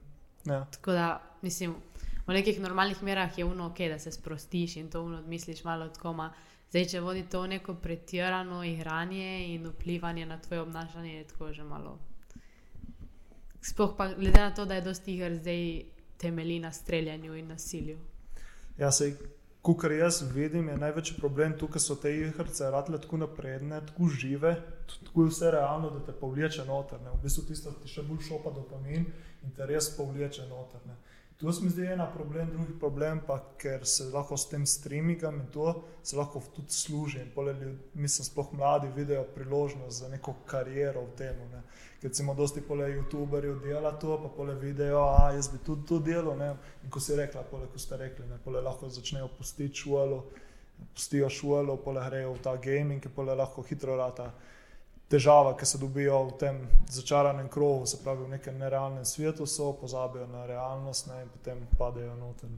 [0.46, 0.64] ja.
[0.70, 1.74] Tako da, mislim,
[2.26, 5.98] v nekih normalnih merah je uno, okay, da se sprostiš in to odmisliš malo od
[5.98, 6.32] koma.
[6.70, 11.64] Zdaj, če vodi to neko pretirano igranje in vplivanje na tvoje obnašanje, je tako že
[11.64, 11.98] malo.
[13.62, 15.82] Sploh pa glede na to, da je dosti igr zdaj
[16.16, 17.98] temelji na streljanju in nasilju.
[18.78, 19.16] Ja, sej,
[19.62, 22.44] Kar jaz vidim, je največji problem tukaj, da so te igre
[23.02, 24.54] tako napredne, tako žive,
[25.04, 27.00] tako vse realno, da te povleče noter.
[27.00, 27.10] Ne.
[27.10, 29.04] V bistvu tisto ti še bolj šopa dopamin
[29.44, 30.80] in te res povleče noter.
[30.86, 30.96] Ne.
[31.40, 35.38] To se mi zdi ena problem, drugi problem pa, ker se lahko s tem streamingom
[35.40, 37.20] in to se lahko tudi služi.
[37.94, 41.36] Mislim, sploh mladi vidijo priložnost za neko kariero v tem.
[41.52, 41.62] Ne
[42.02, 46.36] recimo dosti pole youtuberjev dela to, pa pole video, a jaz bi tudi to delal.
[46.38, 46.54] Ne?
[46.84, 50.24] In ko si rekla, pole, ko ste rekli, ne, pole lahko začnejo pustiti šolo,
[50.94, 54.32] pustijo šolo, pole grejo v ta gaming, ki pole lahko hitro rata.
[55.10, 59.72] Težava, ki se dobijo v tem začaranem krogu, se pravi v nekem nerealnem svetu, so
[59.72, 62.48] pozabijo na realnost ne, in potem padejo noter.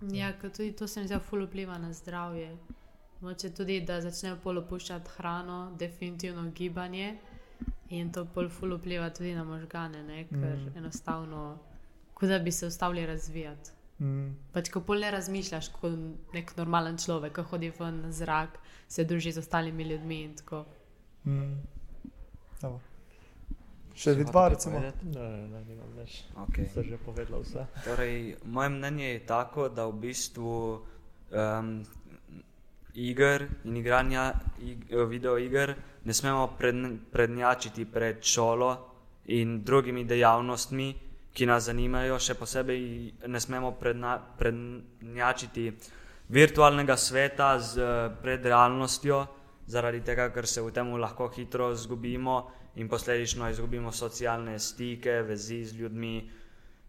[0.00, 2.56] Ne, ja, tudi to se mi zdi, da vpliva na zdravje.
[3.20, 7.18] Moče tudi, da začnejo polopuščati hrano, definitivno gibanje.
[7.92, 10.24] In to bolj ful vpliva tudi na možgane, ne?
[10.30, 10.76] ker mm.
[10.80, 11.58] enostavno,
[12.14, 13.70] kot da bi se ustavili razvijati.
[13.98, 14.30] Mm.
[14.52, 15.98] Pač, ko bolj ne razmišljaš kot
[16.32, 18.56] nek normalen človek, ki hodi v zrak,
[18.88, 20.64] se druži z ostalimi ljudmi in tako.
[21.24, 21.60] Mm.
[23.92, 24.80] Še vi dva, recimo?
[24.80, 26.06] Ne, ne, ne, ne, ne.
[26.46, 26.64] Okay.
[26.70, 27.66] Ste že povedali vse.
[27.84, 31.74] Torej, moje mnenje je tako, da v bistvu um,
[32.94, 35.74] iger in igranja ig videoiger
[36.04, 36.76] ne smemo pred,
[37.12, 38.88] prednjačiti pred šolo
[39.26, 40.94] in drugimi dejavnostmi,
[41.32, 42.82] ki nas zanimajo, še posebej
[43.26, 45.70] ne smemo predna, prednjačiti
[46.28, 47.86] virtualnega sveta z
[48.22, 49.22] pred realnostjo,
[49.66, 55.62] zaradi tega, ker se v tem lahko hitro izgubimo in posledično izgubimo socialne stike, vezi
[55.64, 56.16] z ljudmi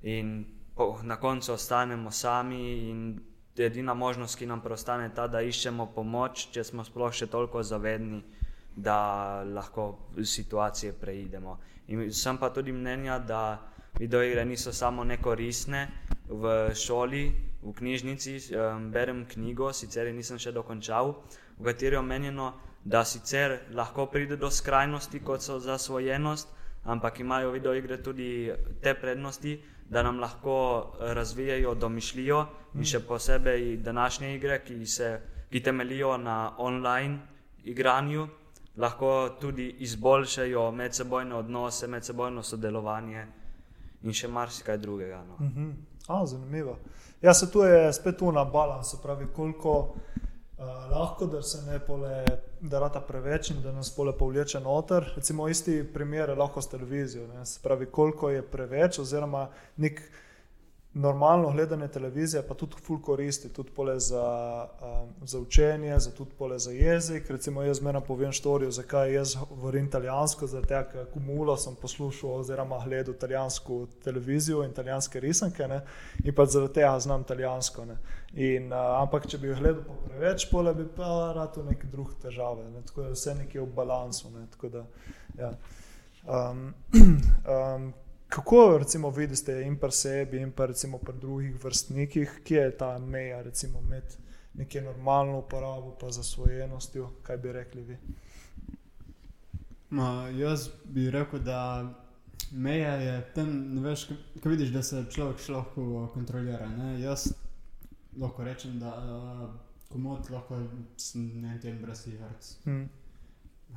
[0.04, 0.44] in
[0.76, 3.22] po, na koncu ostanemo sami in
[3.58, 7.64] edina možnost, ki nam preostane, je ta, da iščemo pomoč, če smo sploh še toliko
[7.64, 8.24] zavedni,
[8.76, 11.60] da lahko situacije preidemo.
[11.88, 13.60] In sem pa tudi mnenja, da
[14.00, 15.88] videoigre niso samo nekoristne
[16.30, 17.24] v šoli,
[17.64, 21.14] v knjižnici, um, berem knjigo, sicer nisem še dokončal,
[21.60, 26.50] v kateri je omenjeno, da sicer lahko pride do skrajnosti, kot so zasvojenost,
[26.84, 34.36] ampak imajo videoigre tudi te prednosti, da nam lahko razvijajo domišljijo in še posebej današnje
[34.36, 35.20] igre, ki, se,
[35.50, 37.20] ki temelijo na online
[37.64, 38.28] igranju,
[38.78, 43.26] lahko tudi izboljšajo medsebojne odnose, medsebojno sodelovanje
[44.04, 45.24] in še marsikaj drugega.
[45.28, 45.34] No.
[45.34, 45.74] Uh -huh.
[46.08, 46.78] A, zanimivo.
[47.22, 49.96] Ja, se tu je spet tu na balansu, pravi, koliko
[50.64, 52.26] uh, lahko, da se ne pole,
[52.62, 55.14] da rata preveč in da nas pole povleče noter.
[55.16, 57.28] Recimo isti primer je lahko s televizijo.
[57.28, 57.46] Ne?
[57.46, 60.02] Se pravi, koliko je preveč oziroma nek
[60.94, 66.32] normalno gledanje televizije pa tudi ful koristi, tudi pole za, um, za učenje, za tudi
[66.38, 67.30] pole za jezik.
[67.30, 72.32] Recimo jaz zmerno povem štorijo, zakaj jaz govorim italijansko, zaradi tega, ker kumulo sem poslušal
[72.32, 75.82] oziroma gledal italijansko televizijo in italijanske risanke ne?
[76.24, 77.86] in pa zaradi tega znam italijansko.
[78.34, 82.70] In, uh, ampak, če bi jih gledal preveč, pole bi pa rado neke druge težave.
[82.70, 82.86] Ne?
[82.86, 84.30] Tako da vse nekje v balansu.
[84.30, 84.46] Ne?
[84.70, 84.86] Da,
[85.38, 85.52] ja.
[86.28, 86.74] um,
[87.50, 87.94] um,
[88.34, 92.98] kako recimo vidite in pri sebi, in pa recimo pri drugih vrstnikih, kje je ta
[93.00, 94.04] meja recimo med
[94.54, 97.98] nekje normalno uporabo in zasvojenostjo, kaj bi rekli vi?
[99.90, 101.94] Ma, jaz bi rekel, da
[102.52, 104.08] meja je tam, veš,
[104.44, 106.70] ko vidiš, da se človek še lahko kontrolira.
[106.70, 107.02] Ne?
[107.02, 107.28] Jaz
[108.18, 109.50] lahko rečem, da uh,
[109.90, 110.58] komod lahko
[111.16, 112.56] ne tem brez igrc.
[112.66, 112.90] Hmm.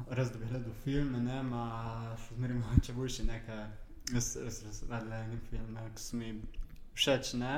[0.08, 1.66] Res da bi gledal filme, ne, ma
[2.24, 3.66] še zmeraj, če boš še nekaj.
[4.14, 6.32] Jaz res rad gledam filme, ki so mi
[6.94, 7.32] všeč.
[7.40, 7.54] Ne?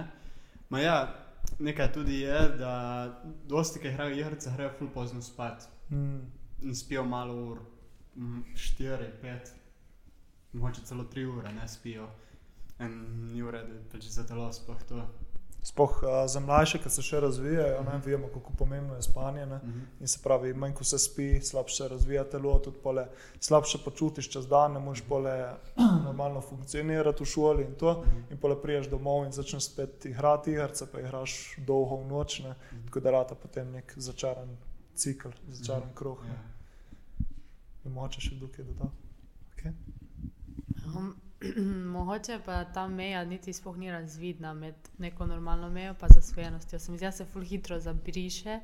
[0.70, 0.96] Ma ja,
[1.58, 2.72] nekaj tudi je, da
[3.48, 5.68] dosti, ki igrajo igre, grejo ful pozno spat.
[5.90, 6.20] Mm.
[6.62, 7.60] In spijo malo ur,
[8.16, 9.52] 4, 5,
[10.52, 12.08] mogoče celo 3 ure, ne spijo.
[12.80, 12.96] In
[13.32, 15.04] ni v redu, pač za telo sploh to.
[15.68, 19.42] Spoh uh, za mlajše, ki se še razvijajo, ne vemo, kako pomembno je spanje.
[19.44, 19.66] Uh mhm.
[19.70, 20.00] -huh.
[20.00, 23.06] In se pravi, manj ko se spi, slabše se razvija telo, tudi pole,
[23.40, 25.34] slabše počutiš čez dan, ne moreš pole
[26.06, 27.90] normalno funkcionirati v šoli in to.
[27.90, 28.16] Uh mhm.
[28.16, 28.32] -huh.
[28.32, 32.46] In pole priješ domov in začneš spet igrati igrice, pa igraš dolgo v noč, uh
[32.46, 32.54] mhm.
[32.54, 32.84] -huh.
[32.84, 34.56] tako da rata potem nek začaran
[34.94, 35.94] cikl, začaran uh -huh.
[35.98, 36.18] krog.
[36.18, 36.28] Yeah.
[37.84, 37.90] Ja.
[37.90, 38.96] Moče še dukaj dodati.
[39.56, 39.72] Okay.
[40.86, 41.27] Um.
[41.94, 46.78] Mogoče pa ta meja niti sploh ni razvidna med neko normalno mejo in zasvojenostjo.
[46.78, 48.60] Se mi zdi, da se ful hitro zabriše,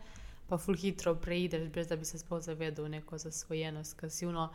[0.48, 4.52] pa ful hitro preideš, brez da bi se sploh zavedel neko zasvojenost, ki si uno.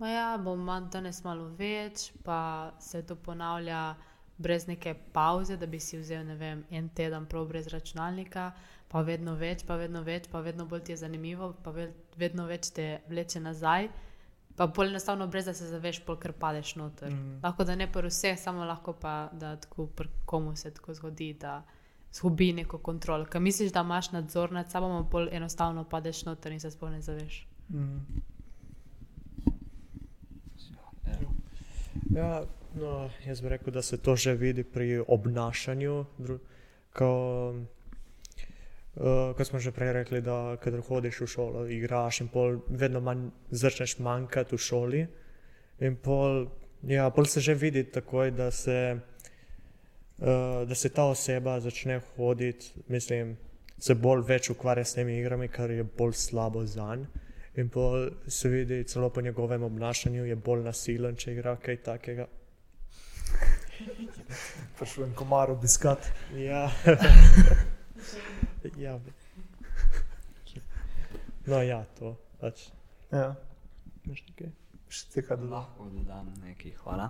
[0.00, 3.94] Ja, bom danes malo več, pa se to ponavlja
[4.38, 8.52] brez neke pauze, da bi si vzel vem, en teden prav brez računalnika,
[8.88, 11.72] pa vedno več, pa vedno več, pa vedno bolj ti je zanimivo, pa
[12.16, 13.88] vedno več te vleče nazaj.
[14.56, 17.12] Pa bolj enostavno, brez da se zaveš, pol kar padeš noter.
[17.12, 17.38] Mm.
[17.42, 21.32] Lahko da ne pri vseh, samo lahko pa da tako pri komu se tako zgodi,
[21.40, 21.62] da
[22.12, 23.24] zgubi neko kontrolo.
[23.24, 26.90] Ker misliš, da imaš nadzor nad sabo, pa bolj enostavno padeš noter in se sploh
[26.90, 27.46] ne zaveš.
[27.68, 28.22] Mm.
[32.14, 32.42] Ja,
[32.74, 36.04] no, jaz bi rekel, da se to že vidi pri obnašanju.
[36.92, 37.08] Ko,
[38.92, 43.00] Uh, kot smo že prej rekli, da kader hodiš v šolo, igraš in pol vedno
[43.00, 45.00] manj začneš manjkati v šoli.
[45.80, 46.44] In pol,
[46.84, 49.00] ja, pol se že vidi takoj, da se,
[50.20, 53.36] uh, da se ta oseba začne hoditi, mislim,
[53.78, 57.08] se bolj več ukvarja s temi igrami, kar je bolj slabo za njega.
[57.56, 62.28] In pol se vidi celo po njegovem obnašanju, je bolj nasilen, če igra kaj takega.
[64.78, 66.08] Prišel je komar obiskat.
[66.36, 66.70] Ja.
[68.78, 68.98] ja.
[71.46, 72.68] No, ja, to pač.
[73.10, 73.32] Ja.
[74.92, 76.74] Še kaj lahko dodam, nekaj.
[76.84, 77.08] Hvala.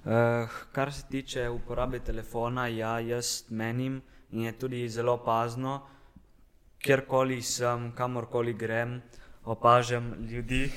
[0.00, 4.00] Uh, kar se tiče uporabe telefona, ja, jaz menim
[4.32, 5.82] in je tudi zelo pazno,
[6.80, 9.02] kjerkoli sem, kamorkoli grem,
[9.44, 10.70] opažam ljudi.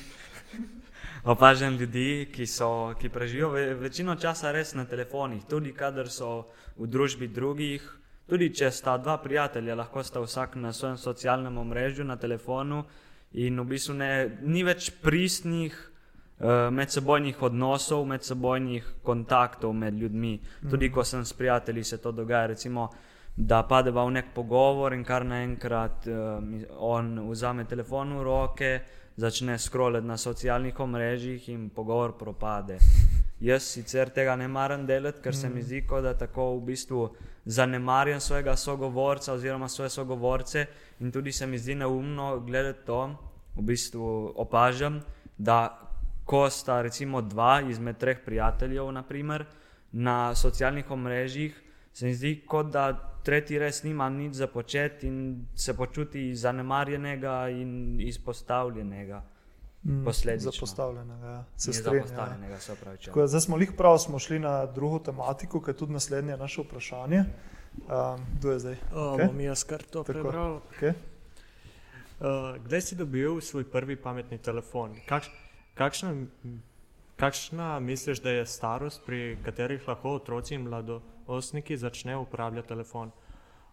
[1.34, 6.49] Opažam ljudi, ki, so, ki preživijo ve, večino časa res na telefonih, tudi kadar so
[6.76, 7.86] v družbi drugih,
[8.29, 12.83] Tudi če sta dva prijatelja, lahko sta vsak na svojem socialnem omrežju, na telefonu,
[13.33, 20.38] in v bistvu ne, ni več pristnih uh, medsebojnih odnosov, medsebojnih kontaktov med ljudmi.
[20.69, 22.53] Tudi ko sem s prijatelji, se to dogaja.
[22.53, 22.88] Recimo,
[23.36, 26.39] da padeva v nek pogovor in kar naenkrat uh,
[26.79, 28.71] on vzame telefon v roke,
[29.17, 32.79] začne scrollati na socialnih omrežjih in pogovor propade.
[33.43, 37.01] Jaz sicer tega ne maram delati, ker se mi zdi, kot da tako v bistvu
[37.45, 40.65] zanemarjam svojega sogovorca oziroma svoje sogovorce
[40.99, 43.01] in tudi se mi zdi neumno gledati to,
[43.56, 45.01] v bistvu opažam,
[45.38, 45.79] da
[46.25, 49.45] ko sta recimo dva izmed treh prijateljev, naprimer,
[49.91, 51.62] na socialnih omrežjih,
[51.93, 57.49] se mi zdi, kot da tretji res nima nič za početi in se počuti zanemarjenega
[57.49, 59.21] in izpostavljenega.
[59.83, 60.51] Mm, Posledično.
[60.51, 61.43] Zapostavljenega, ja.
[61.57, 61.95] se strinjam.
[61.95, 62.07] Ja.
[62.07, 62.97] zapostavljenega, se pravi.
[62.97, 66.37] Tako da Zdaj smo lih prav, smo šli na drugo tematiko, ki je tudi naslednje
[66.37, 67.19] naše vprašanje.
[67.19, 68.75] Um, kdo je zdaj?
[68.95, 69.27] O, Okej.
[69.27, 70.13] Bom jaz kar to Tako.
[70.13, 70.61] prebral.
[70.71, 70.93] Okay.
[72.19, 74.95] Uh, kdaj si dobil svoj prvi pametni telefon?
[75.07, 75.31] Kakš,
[75.73, 76.13] kakšna,
[77.15, 83.11] kakšna misliš, da je starost, pri katerih lahko otroci in mladostniki začnejo uporabljati telefon?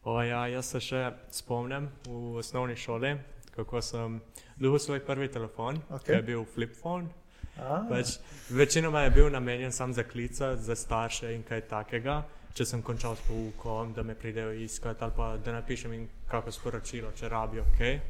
[0.04, 3.18] O, ja, jaz se še spomnim v osnovni šoli,
[3.54, 4.20] kako sem
[4.60, 6.04] dobil svoj prvi telefon, okay.
[6.04, 7.08] ki je bil flip phone.
[7.56, 8.18] A, Pač,
[8.50, 12.22] večinoma je bil namenjen samo za klice, za starše in kaj takega.
[12.54, 16.52] Če sem končal s poukom, da me pridejo iskati, ali pa da napišem jim kako
[16.52, 18.00] sporočilo, če rabijo kaj.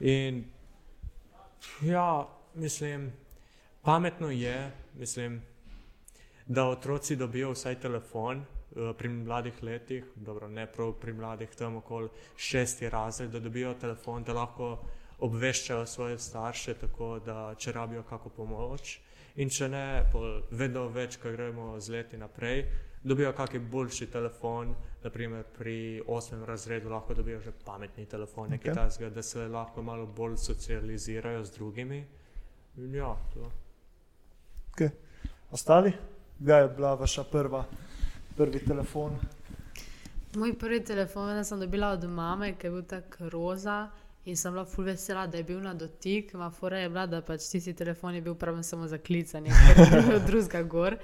[0.00, 0.44] In
[1.82, 3.10] ja, mislim,
[3.82, 5.40] pametno je, mislim,
[6.46, 11.76] da otroci dobijo vsaj telefon eh, pri mladih letih, dobro, ne prav pri mladih, tam
[11.76, 14.78] okoli šesti razred, da dobijo telefon, da lahko
[15.18, 18.98] obveščajo svoje starše, tako da če rabijo kako pomoč.
[19.38, 19.86] In če ne,
[20.50, 22.64] vedno več, ko gremo z leti naprej,
[23.02, 28.74] dobijo kakšen boljši telefon, naprimer pri osmem razredu lahko dobijo že pametni telefon, okay.
[28.74, 32.04] takega, da se lahko malo bolj socializirajo z drugimi.
[32.76, 33.50] In ja, to.
[34.72, 34.90] okay.
[35.50, 35.92] Ostali?
[36.38, 37.64] Kdaj je bila vaša prva,
[38.36, 39.16] prvi telefon?
[40.36, 43.88] Moj prvi telefon sem dobila od mame, ki je bil tako roza.
[44.28, 47.22] In sem bila ful vesela, da je bil na dotik, ma fora je bila, da
[47.24, 50.96] pač tisti telefon je bil pravi samo za klicanje, ker je bil drugega gor.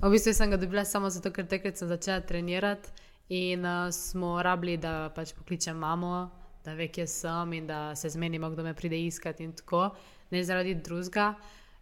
[0.00, 2.90] V bistvu sem ga dobila samo zato, ker takrat sem začela trenirati
[3.28, 6.30] in uh, smo rabili, da pač pokličem mamo,
[6.64, 9.92] da ve, kje sem in da se zmenimo, kdo me pride iskati in tako,
[10.34, 11.34] ne zaradi drugega.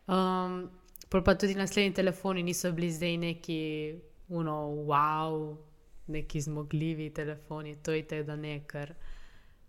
[0.05, 0.67] Um,
[1.09, 3.63] pol pa tudi naslednji telefoni niso bili zdaj neki,
[4.29, 5.57] uno, wow,
[6.13, 8.93] neki zmogljivi telefoni, to je te, da ne, ker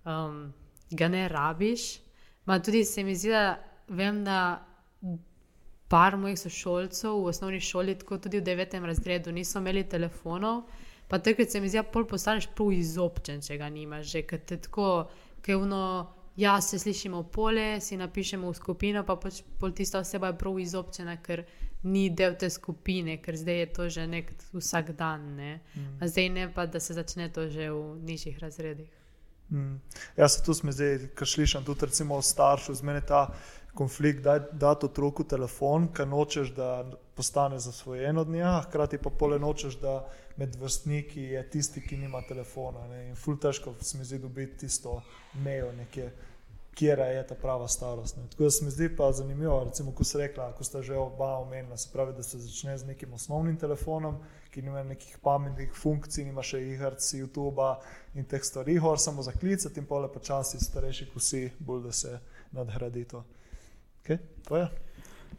[0.04, 0.50] um,
[0.92, 2.00] ga ne rabiš.
[2.46, 4.66] Ma tudi se mi zdi, da vem, da
[5.92, 10.64] par mojih sošolcev v osnovni šoli, tako tudi v devetem razredu, niso imeli telefonov.
[11.08, 14.14] Pa takrat se mi zdi, da pol postaneš prav izobčen, če ga nimaš.
[14.14, 14.88] Že, ker te tako,
[15.44, 15.82] ker uno,
[16.40, 20.60] ja, se slišimo pole, si napišemo v skupino, pa pač pol tista oseba je prav
[20.64, 21.44] izobčena, ker
[21.84, 25.36] ni del te skupine, ker zdaj je to že nek vsak dan.
[25.36, 25.54] Ne?
[25.76, 26.08] Mm.
[26.08, 29.01] Zdaj ne pa, da se začne to že v nižjih razredih.
[29.52, 29.80] Mm.
[30.18, 33.28] Jaz se tu smo zdaj, kar slišim tudi recimo od staršev, zmeni ta
[33.76, 36.86] konflikt, da daš otroku telefon, ker nočeš, da
[37.16, 42.22] postane zasvojen od njega, hkrati pa pole nočeš, da med vrstniki je tisti, ki nima
[42.28, 42.88] telefona.
[42.88, 43.08] Ne?
[43.10, 45.02] In ful težko se mi zdi dobiti tisto
[45.34, 46.12] mejo nekje.
[46.76, 48.18] Kjer je ta prava starost.
[48.18, 48.30] Ne.
[48.32, 51.38] Tako da se mi zdi pa zanimivo, recimo, ko ste rekla, ko ste že oba
[51.38, 56.26] omenila, se pravi, da se začne z nekim osnovnim telefonom, ki nima nekih pametnih funkcij,
[56.26, 57.76] nima še igrc, YouTube
[58.16, 62.20] in teh stvari, hor samo za klicati in pole počasi starejši kusi, bolj da se
[62.52, 63.24] nadgradi to.
[64.04, 64.18] Okay?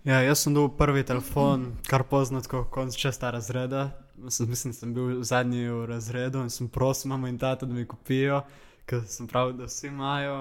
[0.04, 3.90] Ja, jaz sem dobil prvi telefon, kar pozno, kot konc šesta razreda.
[4.28, 7.86] Sem, mislim, sem bil v zadnji razredu in sem prosil mamo in tato, da mi
[7.88, 8.42] kupijo,
[8.86, 10.36] ker sem pravil, da vsi imajo.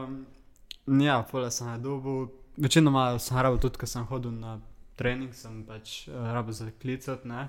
[0.88, 2.28] Ja, pole sem ga dobil.
[2.58, 4.58] Večinoma sem rabil tudi, ker sem hodil na
[5.00, 7.48] trening, sem pač uh, rabil za klicati, ne.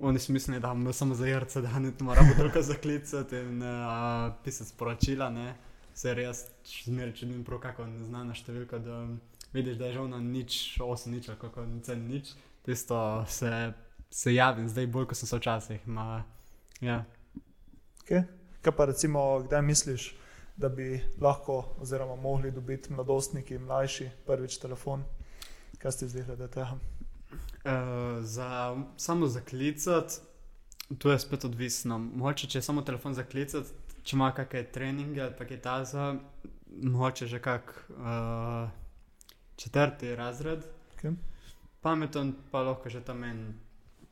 [0.00, 4.32] Oni so mislili, da imam samo za jrce, da ne moram toliko zaklicati in uh,
[4.44, 5.54] pisati sporočila, ne.
[5.94, 6.46] Se res
[6.84, 9.04] zmeraj čudim kako neznana številka, da
[9.52, 12.32] vidiš, da je že ono nič, osem nič, kako nič, nič.
[12.66, 13.72] Tisto se,
[14.10, 15.86] se javim, zdaj bolj, kot sem se včasih.
[15.86, 16.24] Ma,
[16.80, 17.04] ja.
[18.02, 18.24] Okay.
[18.64, 20.14] Kaj pa recimo, kdaj misliš,
[20.56, 25.04] da bi lahko oziroma mogli dobiti mladostniki, mlajši, prvič telefon?
[25.78, 26.78] Kaj ste zdaj glede tega?
[27.64, 30.14] Uh, za, samo za klicati,
[30.98, 31.98] tu je spet odvisno.
[31.98, 33.70] Mogoče, če je samo telefon za klicati,
[34.02, 36.14] če ima kakšne treninge ali pa kaj taza,
[36.82, 38.68] mogoče že kak uh,
[39.56, 40.64] četrti razred.
[40.96, 41.16] Okay.
[41.80, 43.54] Pameten pa lahko že tam en,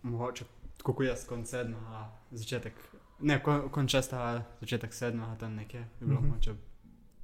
[0.02, 0.44] mogoče,
[0.82, 2.74] kot jaz, konc sedma, začetek
[3.22, 4.20] Ne, ko, konča sta
[4.60, 5.84] začetek sedmega, tam nekje.
[6.00, 6.28] Bi bilo Mhm.
[6.28, 6.54] mogoče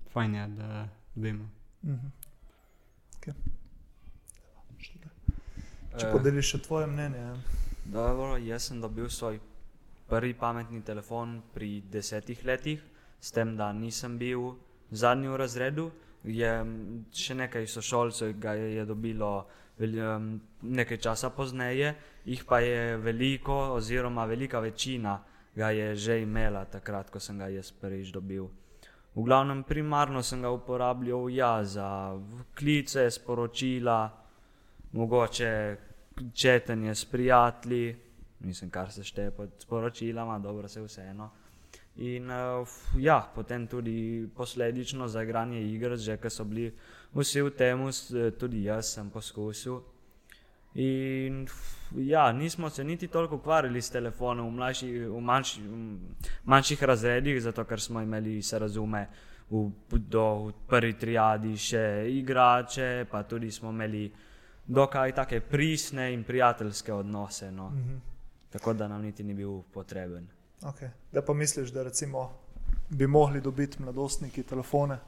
[0.09, 1.49] fajn je, da dobimo.
[1.85, 2.07] Mhm.
[3.17, 3.35] Okay.
[5.93, 7.19] Če Eh, podeliš še tvoje mnenje.
[7.19, 7.35] ja.
[7.87, 9.41] Dobro, jaz sem dobil svoj
[10.09, 12.81] prvi pametni telefon pri desetih letih,
[13.21, 14.55] s tem, da nisem bil
[14.93, 15.91] zadnji v razredu.
[16.25, 16.53] Je
[17.13, 19.47] še nekaj sošolcev ga je, je dobilo
[20.61, 21.95] nekaj časa pozneje,
[22.25, 25.19] jih pa je veliko, oziroma velika večina
[25.59, 28.47] ga je že imela takrat, ko sem ga jaz prvič dobil.
[29.15, 32.15] V glavnem, primarno sem ga uporabljal ja, za
[32.55, 34.07] klice, sporočila,
[34.93, 35.77] mogoče
[36.35, 37.97] četenje s prijatelji,
[38.41, 41.31] mislim, kar se šteje pod sporočilama, dobro se vseeno.
[41.99, 42.31] In
[42.63, 46.71] f- ja, potem tudi posledično za igranje iger, že ker so bili
[47.15, 47.83] vsi v tem,
[48.39, 49.83] tudi jaz sem poskusil.
[50.75, 51.47] In
[51.97, 55.99] ja, nismo se niti toliko ukvarjali s telefonom v, mlajši, v, manjši, v
[56.45, 59.07] manjših razredih, zato ker smo imeli, se razume,
[59.51, 64.11] v, do v prvi triadi še igrače, pa tudi smo imeli
[64.69, 67.51] dokaj take pristne in prijateljske odnose.
[67.51, 67.71] No.
[67.71, 67.97] Mhm.
[68.53, 70.29] Tako da nam niti ni bil potreben.
[70.63, 70.89] Okay.
[71.13, 72.31] Da pa misliš, da recimo
[72.89, 74.99] bi mogli dobiti mladostniki telefone,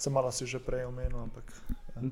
[0.00, 1.44] sem malo si že prej omenil, ampak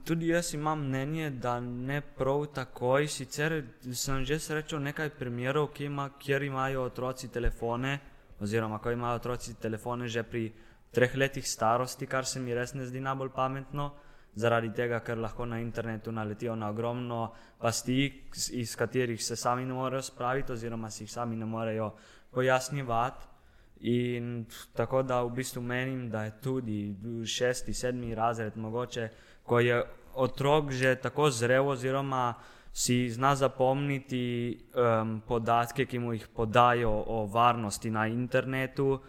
[0.05, 3.07] Tudi jaz imam mnenje, da ne prav takoj.
[3.09, 7.99] Sicer sem že srečal nekaj primerov, ima, kjer imajo otroci telefone,
[8.41, 10.53] oziroma ko imajo otroci telefone že pri
[10.93, 13.93] treh letih starosti, kar se mi res ne zdi najbolj pametno.
[14.37, 19.73] Zaradi tega, ker lahko na internetu naletijo na ogromno pasti, iz katerih se sami ne
[19.73, 21.95] morejo spraviti, oziroma si jih sami ne morejo
[22.31, 23.38] pojasnjevati.
[23.81, 29.09] In tako da v bistvu menim, da je tudi šesti, sedmi razred mogoče,
[29.43, 29.83] ko je
[30.15, 32.35] otrok že tako zrel, oziroma
[32.73, 39.01] si zna zapomniti um, podatke, ki mu jih podajo o varnosti na internetu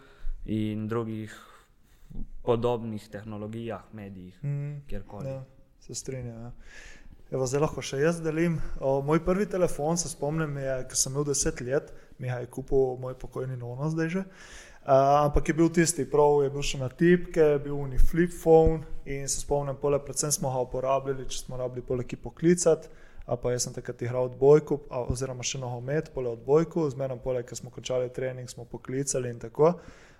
[0.44, 1.34] in drugih
[2.42, 5.28] podobnih tehnologijah, medijih, mm, kjerkoli.
[5.28, 5.44] ja,
[5.80, 6.42] se strinjam.
[6.42, 6.52] Ja.
[7.30, 8.58] Evo, zdaj lahko še jaz delim.
[8.80, 12.50] O, moj prvi telefon, se spomnim, je, ko sem imel 10 let, mi ga je
[12.52, 14.24] kupil moj pokojni nono zdaj že.
[14.80, 18.32] Uh, ampak je bil tisti, prav je bil še na tipke, je bil uni flip
[18.32, 22.88] phone in se spomnim, pole, predvsem smo ga uporabljali, če smo rabili poleki poklicati.
[23.30, 24.80] A pa jaz sem takrat igral odbojko,
[25.12, 29.74] oziroma še nogomet, pole odbojko, zmeraj pole, ko smo končali trening, smo poklicali in tako.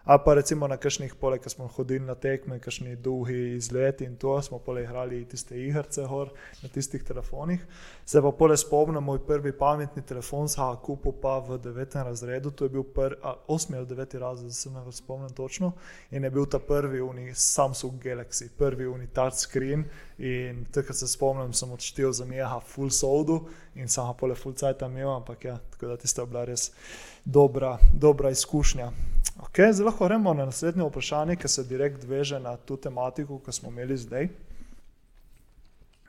[0.05, 4.17] A pa recimo na kakšnih poleh, ko smo hodili na tekme, kakšni dolgi izleti in
[4.17, 6.31] to, smo pole igrali tiste igrice gor
[6.63, 7.61] na tistih telefonih.
[8.07, 12.01] Se pa pole spomnim, moj prvi pametni telefon sem kupil pa v 9.
[12.05, 13.17] razredu, to je bil prvi,
[13.49, 15.73] 8 ali 9 razred, se ne spomnim točno,
[16.11, 19.85] in je bil ta prvi uni Samsung Galaxy, prvi uni touchscreen
[20.21, 23.41] in takrat se spomnim, sem odštel za njega full soldu
[23.75, 26.71] in sem ga pole full cajt imel, ampak ja, tako da tista je bila res
[27.25, 28.91] dobra, dobra izkušnja.
[29.41, 33.53] Okay, zdaj lahko gremo na naslednje vprašanje, ki se direkt veže na to tematiko, ki
[33.53, 34.29] smo imeli zdaj.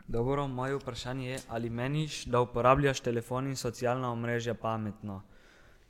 [0.08, 5.22] Dobro, moje vprašanje je, ali meniš, da uporabljaš telefon in socialna omrežja pametno?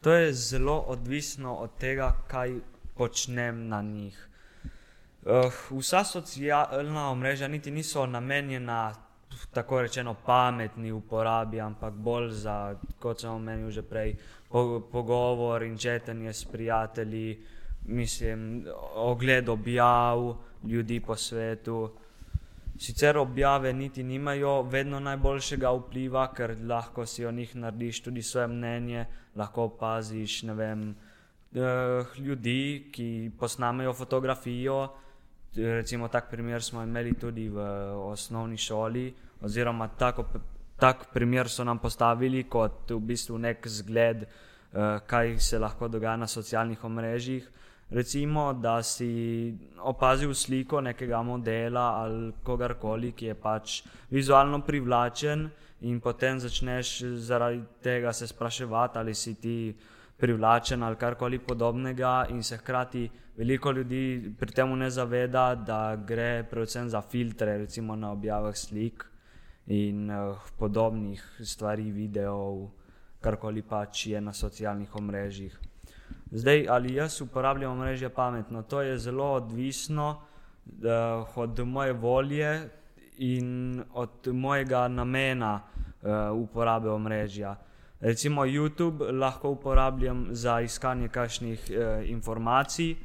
[0.02, 2.60] To je zelo odvisno od tega, kaj
[2.96, 4.28] počnem na njih.
[5.22, 8.94] Uh, vsa socialna omrežja niti niso namenjena
[9.54, 14.16] tako rečeno pametni uporabi, ampak bolj za, kot sem omenil že prej,
[14.50, 17.40] po, pogovor in četenje s prijatelji,
[17.86, 18.66] mislim,
[18.96, 21.92] ogled objav ljudi po svetu.
[22.78, 28.48] Sicer objave niti nimajo vedno najboljšega vpliva, ker lahko si o njih narediš tudi svoje
[28.48, 29.06] mnenje,
[29.36, 30.96] lahko opaziš ne vem,
[31.54, 34.90] eh, ljudi, ki posnamejo fotografijo.
[35.56, 37.60] Recimo, tak primer smo imeli tudi v
[38.08, 40.24] osnovni šoli, oziroma tako,
[40.80, 46.18] tak primer so nam postavili kot v bistvu nek zgled, eh, kaj se lahko dogaja
[46.18, 47.50] na socialnih omrežjih.
[47.90, 55.50] Recimo, da si opazil sliko nekega modela ali kogarkoli, ki je pač vizualno privlačen,
[55.82, 59.76] in potem začneš zaradi tega se spraševati, ali si ti
[60.18, 66.44] privlačen ali karkoli podobnega, in se hkrati veliko ljudi pri tem ne zaveda, da gre
[66.50, 69.06] predvsem za filtre, recimo na objavah slik
[69.68, 72.70] in uh, podobnih stvari, videov,
[73.22, 75.60] karkoli pač je na socialnih omrežjih.
[76.32, 80.10] Zdaj, ali jaz uporabljam omrežje pametno, to je zelo odvisno
[80.66, 82.70] uh, od moje volje
[83.18, 86.10] in od mojega namena uh,
[86.42, 87.56] uporabe omrežja.
[88.00, 92.96] Recimo YouTube lahko uporabljam za iskanje kakšnih uh, informacij,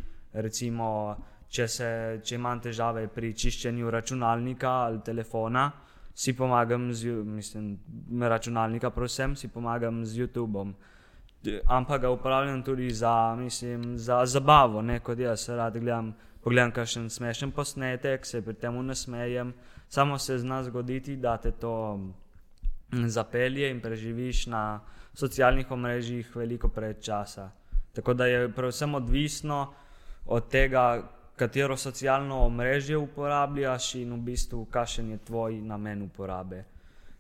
[0.42, 1.16] recimo
[1.48, 1.88] če, se,
[2.24, 5.70] če imam težave pri čiščenju računalnika ali telefona,
[6.16, 7.74] si pomagam z, mislim,
[8.20, 10.74] računalnika, prosim, si pomagam z YouTubeom.
[11.68, 16.14] ampak ga uporabljam tudi za, mislim, za zabavo, ne kot jaz rad gledam.
[16.42, 19.52] Pogledam, kakšen smešen posnetek, se pri tem ne smejem.
[19.88, 24.80] Samo se zna zgoditi, da te to mm, zapelje in preživiš na
[25.14, 27.50] socialnih omrežjih veliko pred časa.
[27.92, 29.74] Tako da je predvsem odvisno
[30.26, 31.02] od tega,
[31.36, 36.64] katero socialno omrežje uporabljaš in v bistvu, kakšen je tvoj namen uporabe.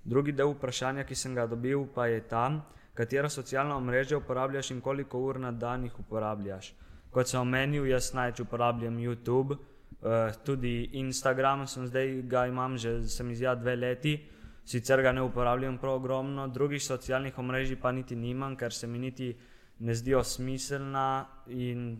[0.04, 2.62] Drugi del vprašanja, ki sem ga dobil, pa je tam,
[2.94, 6.72] katero socialno omrežje uporabljaš in koliko ur na dan jih uporabljaš.
[7.10, 13.02] Kot sem omenil, jaz največ uporabljam YouTube, uh, tudi Instagram, sem zdaj ga imam že,
[13.08, 14.16] se mi zdi, dve leti,
[14.64, 18.98] sicer ga ne uporabljam prav ogromno, drugih socialnih omrežij pa niti nimam, ker se mi
[18.98, 19.36] niti
[19.78, 21.98] ne zdijo smiselna in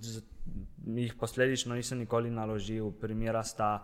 [0.87, 2.91] jih posledično nisem nikoli naložil.
[3.01, 3.83] Primera sta,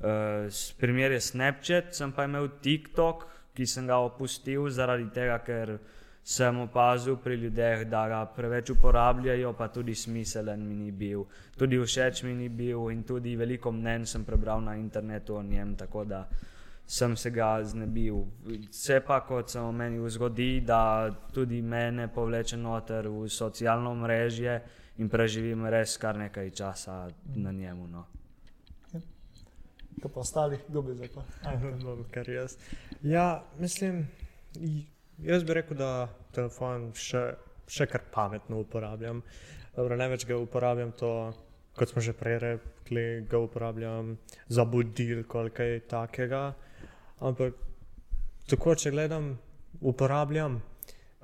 [0.00, 5.78] uh, primer je Snapchat, sem pa imel TikTok, ki sem ga opustil zaradi tega, ker
[6.24, 11.26] sem opazil pri ljudeh, da ga preveč uporabljajo, pa tudi smiselen mi ni bil.
[11.58, 15.76] Tudi všeč mi ni bil in tudi veliko mnen sem prebral na internetu o njem,
[15.76, 16.24] tako da
[16.86, 18.24] sem se ga znebil.
[18.70, 24.62] Vse pa, kot sem omenil, zgodi, da tudi mene povleče noter v socialno mrežje
[24.98, 27.86] in preživim res kar nekaj časa na njemu.
[27.90, 28.04] No.
[30.02, 31.24] Kaj pa ostali, kdo bi zdaj pa?
[31.84, 32.56] Dobro, kar jaz.
[33.02, 34.06] Ja, mislim,
[35.18, 37.24] jaz bi rekel, da telefon še,
[37.66, 39.22] še kar pametno uporabljam.
[39.76, 41.32] Dobro, največ ga uporabljam to,
[41.74, 44.14] kot smo že prej rekli, ga uporabljam
[44.48, 46.44] za budilko ali kaj takega.
[47.24, 47.58] Ampak
[48.50, 49.34] tako, če gledam,
[49.80, 50.60] uporabljam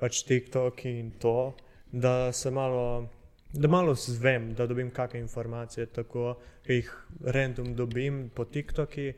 [0.01, 1.53] pač TikTok in to,
[1.91, 3.09] da se malo.
[3.53, 6.37] Da malo zvem, da dobim kakšne informacije, tako
[6.67, 6.91] jih
[7.23, 9.11] random dobim po TikToku,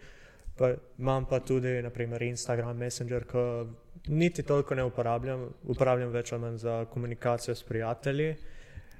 [0.58, 3.44] pa imam pa tudi, naprimer, Instagram, Messenger, ki
[4.08, 8.36] niti toliko ne uporabljam, uporabljam več ali manj za komunikacijo s prijatelji.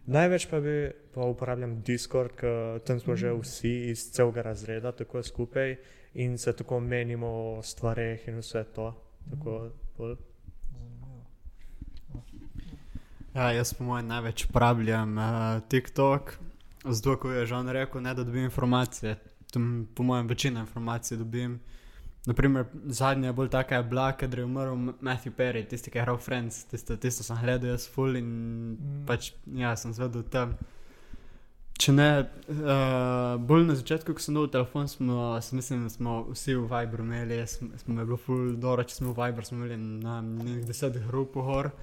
[0.06, 5.24] Največ pa bi pa uporabljam Discord, ker tam smo že vsi iz celega razreda, tako
[5.24, 5.78] skupaj
[6.14, 8.94] in se tako menimo o stvareh in vse to.
[9.32, 10.33] Tako, bolj.
[13.34, 15.26] Ja, jaz po mojem največ uporabljam uh,
[15.68, 16.36] TikTok,
[16.86, 19.16] zato ko je že on rekel, ne, da dobim informacije.
[19.54, 21.60] Tam, po mojem, večina informacij dobim.
[22.26, 26.02] Naprimer, zadnja je bolj taka je bila, ker je umrl Matthew Perry, tisti, ki je
[26.02, 29.02] igral Friends, tisto, tisto sem gledal jaz full in mm.
[29.08, 30.54] pač, ja, sem zvedel tam.
[31.82, 32.10] Če ne,
[32.54, 37.42] uh, bolj na začetku, ko sem dobil telefon, smo, mislim, smo vsi v Viberu imeli,
[37.50, 41.02] smo, smo je bilo full dobro, če smo v Viberu, smo imeli na nekaj deset
[41.10, 41.74] grup gor.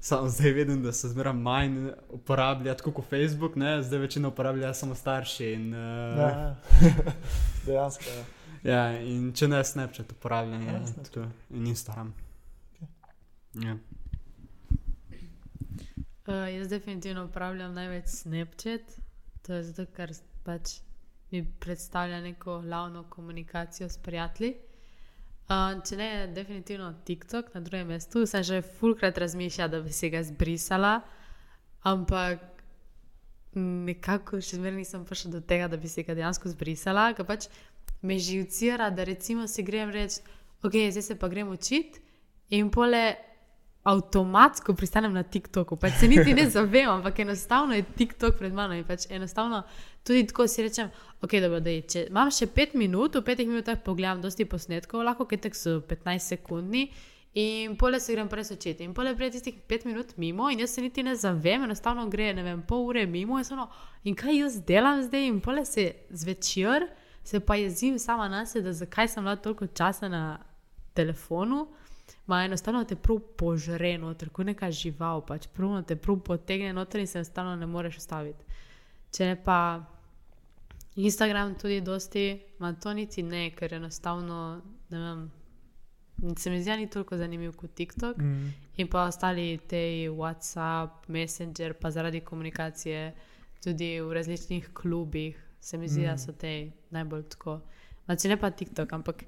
[0.00, 1.78] Samo zdaj vidim, da se zmeraj manj
[2.08, 3.82] uporablja, tako kot Facebook, ne?
[3.82, 5.46] zdaj večino uporabljajo samo starši.
[5.46, 5.80] In, uh,
[6.18, 6.56] Ja, ja.
[7.66, 8.04] dejansko.
[8.62, 8.74] Ja.
[8.74, 11.04] ja, in če ne Snapchat uporabljam, Ja, Snapchat.
[11.04, 12.14] tako, in Instagram.
[13.54, 13.76] Ja.
[16.26, 18.80] Uh, jaz definitivno uporabljam največ Snapchat,
[19.42, 20.12] to je zato, ker
[20.44, 20.74] pač
[21.30, 24.54] mi predstavlja neko glavno komunikacijo s prijatelji.
[25.48, 28.26] Uh, če ne, definitivno TikTok na drugem mestu.
[28.28, 30.98] Sem že fulkrat razmišljala, da bi se ga zbrisala,
[31.88, 32.42] ampak
[33.56, 37.48] nekako še zmeraj nisem prišla do tega, da bi se ga dejansko zbrisala, ker pač
[38.04, 40.20] me živcira, da recimo si grem reči,
[40.60, 42.04] ok, zdaj se pa grem učiti
[42.52, 43.16] in pole
[43.88, 45.76] avtomatsko pristanem na TikToku.
[45.80, 49.62] Pač se niti ne zavem, ampak enostavno je TikTok pred mano in pač enostavno
[50.04, 50.90] tudi tako si rečem,
[51.22, 51.84] ok, dobro, da je.
[51.92, 55.78] Če imam še pet minut, v petih minutah pogledam dosti posnetkov, lahko kaj tek so
[55.88, 56.88] 15 sekundni.
[57.38, 58.84] In pole se grem prej učiti.
[58.84, 62.32] In pole prej tistih pet minut mimo, in jaz se niti ne zavem, enostavno gre,
[62.34, 63.68] ne vem, pol ure mimo in, ono,
[64.08, 66.88] in kaj jaz delam zdaj, in pole se zvečer,
[67.24, 70.22] se pa jezim sama na sebe, da zakaj sem bila toliko časa na
[70.96, 71.66] telefonu.
[72.26, 77.00] Ma enostavno te prav požre noter, kot neka žival, pač prav te prav potegne noter
[77.00, 78.44] in se enostavno ne moreš ustaviti.
[79.12, 79.58] Če ne pa
[80.98, 84.38] Instagram tudi dosti, ma to niti ne, ker enostavno,
[84.90, 85.28] ne vem,
[86.36, 88.18] se mi zdi, da ni toliko zanimiv kot TikTok.
[88.18, 88.54] Mm.
[88.76, 93.14] In pa ostali te WhatsApp, Messenger, pa zaradi komunikacije
[93.64, 96.06] tudi v različnih klubih, se mi zdi, mm.
[96.06, 97.60] da so te najbolj tako.
[98.04, 99.22] Znači ne pa TikTok, ampak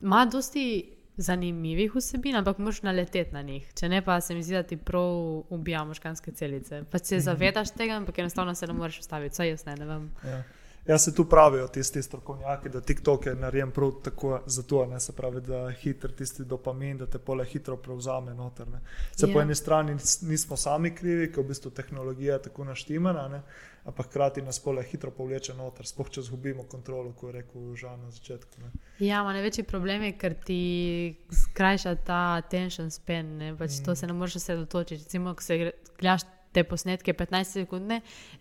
[0.00, 3.68] ima dosti zanimivih vsebin, ampak moraš naleteti na njih.
[3.74, 6.82] Če ne pa se mi zdi, da ti prav ubija možganske celice.
[6.90, 10.10] Pa se zavedaš tega, ampak enostavno se ne moreš ustaviti, saj jaz ne, ne vem.
[10.24, 10.42] Ja.
[10.86, 15.12] Jaz se tu pravijo tisti strokovnjaki, da TikTok je narejen prav tako, zato, ne, se
[15.12, 18.68] pravi, da je hiter tisti dopamin, da te pole hitro prevzame noter.
[18.68, 18.80] Ne.
[19.16, 19.32] Se Ja.
[19.34, 23.42] po eni strani nis- nismo sami krivi, ker v bistvu tehnologija je tako naštimana, ne,
[23.84, 28.00] ampak hkrati nas pole hitro povleče noter, spoh če zgubimo kontrolo, kot je rekel Žan
[28.00, 28.60] na začetku.
[28.60, 28.70] Ne.
[28.98, 33.56] Ja, ma največji problem je, ker ti skrajša ta attention span, ne?
[33.58, 33.84] pač mm.
[33.84, 35.04] to se ne moreš osredotočiti.
[35.04, 36.22] Recimo, ko se gre- gledaš
[36.52, 37.92] te posnetke 15 sekund,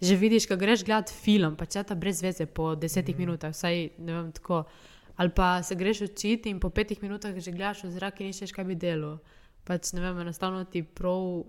[0.02, 3.18] že vidiš, ko greš gledati film, pa če ta brez veze po 10 mm.
[3.18, 4.66] minutah, vsaj ne vem tako.
[5.22, 8.54] Ali pa se greš učiti in po 5 minutah že gledaš v zrak in iščeš,
[8.56, 9.20] kaj bi delo.
[9.64, 11.44] Pač ne vem, enostavno ti prav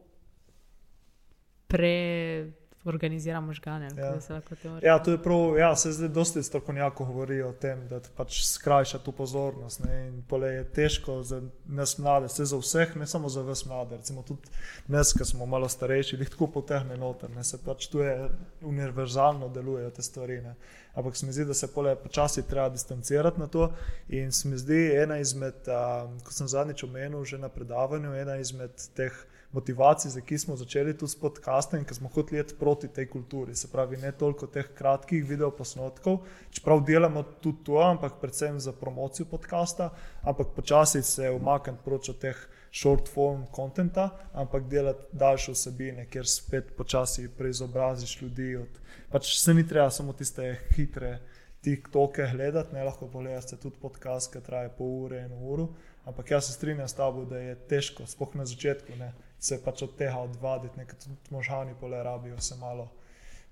[2.83, 3.89] preorganizira možgane.
[3.97, 4.39] Ja.
[4.83, 8.99] Ja, to je prav, ja, se zdaj dosti strokovnjakov govori o tem, da pač skrajša
[8.99, 9.85] tu pozornost.
[9.85, 13.65] Ne, in pole je težko za nas mlade, se za vseh, ne samo za vas
[13.67, 13.97] mlade.
[13.97, 14.51] Recimo tudi
[14.87, 18.29] nas, ki smo malo starejši, jih tako potehne noter, ne, se pač tu je
[18.61, 20.41] univerzalno delujejo te stvari.
[20.43, 20.55] Ne.
[20.95, 23.73] Ampak se mi zdi, da se pole počasi treba distancirati na to.
[24.09, 28.37] In se mi zdi ena izmed, um, kot sem zadnjič omenil že na predavanju, ena
[28.37, 29.13] izmed teh
[29.53, 33.55] motivacij, zakaj smo začeli tu s podcastom in ker smo hoteli iti proti tej kulturi.
[33.57, 36.19] Se pravi, ne toliko teh kratkih videoposnetkov,
[36.51, 39.91] čeprav delamo tudi to, ampak predvsem za promocijo podcasta,
[40.23, 46.27] ampak počasi se umakniti proti od teh short form kontenta, ampak delati daljše vsebine, kjer
[46.27, 48.57] spet počasi preizobraziš ljudi.
[48.57, 48.81] Od,
[49.13, 51.19] pač se ni treba samo tiste hitre.
[51.63, 55.69] TikToke gledati, ne lahko pogledate tudi podcast, ki traja pol ure, eno uro.
[56.05, 59.13] Ampak jaz se strinjam s tabo, da je težko, sploh na začetku, ne,
[59.43, 62.89] se pač od tega odvaditi, nekaj tudi možgani pole rabijo se malo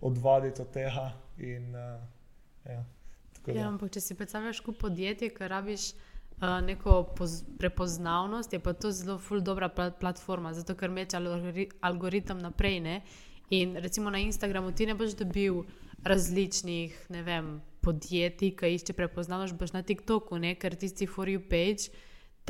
[0.00, 1.12] odvaditi od tega.
[1.38, 2.00] In, uh,
[2.64, 2.84] ja.
[3.46, 8.72] Ja, ampak če si predstavljaš kot podjetje, ki rabiš uh, neko poz, prepoznavnost, je pa
[8.72, 12.80] to zelo ful dobra pla platforma, zato ker meče algori algoritem naprej.
[12.84, 13.00] Ne?
[13.50, 15.64] In recimo na Instagramu ti ne boš dobil
[16.04, 20.54] različnih, vem, podjetij, ki išče prepoznavnost, boš na TikToku, ne?
[20.54, 21.90] ker tisti for you page.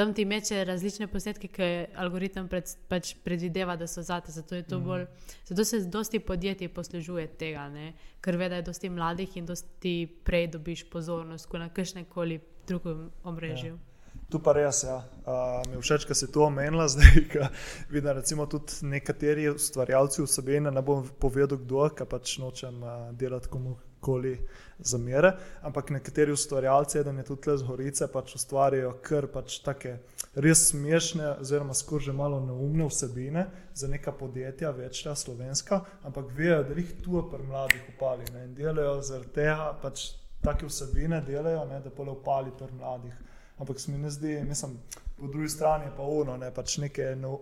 [0.01, 1.67] Tam ti meče različne posnetke, ki
[2.01, 4.33] algoritem pred, pač predvideva, da so zate.
[4.33, 5.05] Zato, je to bolj,
[5.45, 7.93] zato se dosti podjetij poslužuje tega, ne?
[8.25, 9.93] ker ve, da je dosti mladih in dosti
[10.25, 13.77] prej dobiš pozornost, kot na kakšnem koli drugem omrežju.
[13.77, 14.17] Ja.
[14.33, 15.03] Tu pa res, ja.
[15.29, 17.53] Uh, mi je všeč, da si to omenila zdaj, ker
[17.93, 23.53] vidim, recimo tudi nekateri ustvarjalci vsebine, ne bom povedal kdo, ker pač nočem uh, delati
[23.53, 24.39] komukoli
[24.83, 29.99] zamere, ampak nekateri ustvarjalci, eden je tudi z Gorice, pač ustvarjajo kar pač take
[30.35, 36.63] res smešne, oziroma skoraj že malo neumne vsebine za neka podjetja, večja slovenska, ampak vejo,
[36.65, 40.11] da jih tu pri mladih upali ne, in delajo zaradi tega, pač
[40.45, 43.15] take vsebine delajo, ne, da pole upali pri mladih.
[43.61, 44.79] Ampak se mi ne zdi, mislim,
[45.19, 47.41] po drugi strani je pa uno, ne pač neke no,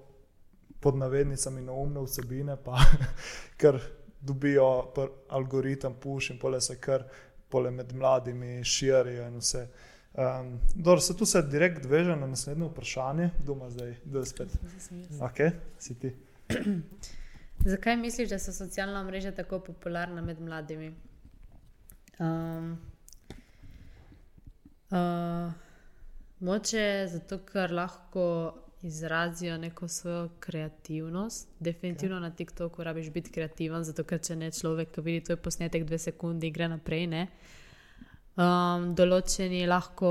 [0.81, 2.79] pod navednicami neumne vsebine, pa
[3.61, 3.79] kar
[4.21, 4.93] dobijo
[5.29, 7.05] algoritem push in pole se kar
[7.49, 9.69] pole med mladimi širijo in vse.
[10.19, 14.27] Um, dobro, se tu se direkt veže na naslednje vprašanje, kdo ima zdaj, kdo je
[14.27, 14.49] spet.
[15.21, 15.39] Ok,
[15.79, 16.15] si ti.
[17.73, 20.95] Zakaj misliš, da so socialna mreža tako popularna med mladimi?
[22.19, 22.79] Um,
[24.91, 25.53] uh,
[26.41, 28.25] moče zato, ker lahko
[28.83, 31.49] izrazijo neko svojo kreativnost.
[31.61, 32.21] Definitivno okay.
[32.21, 35.99] na TikToku rabiš biti kreativen, zato ker če ne človek, ki vidi tvoj posnetek dve
[35.99, 37.07] sekunde in gre naprej.
[37.11, 37.27] Ne?
[38.39, 40.11] Um, določeni lahko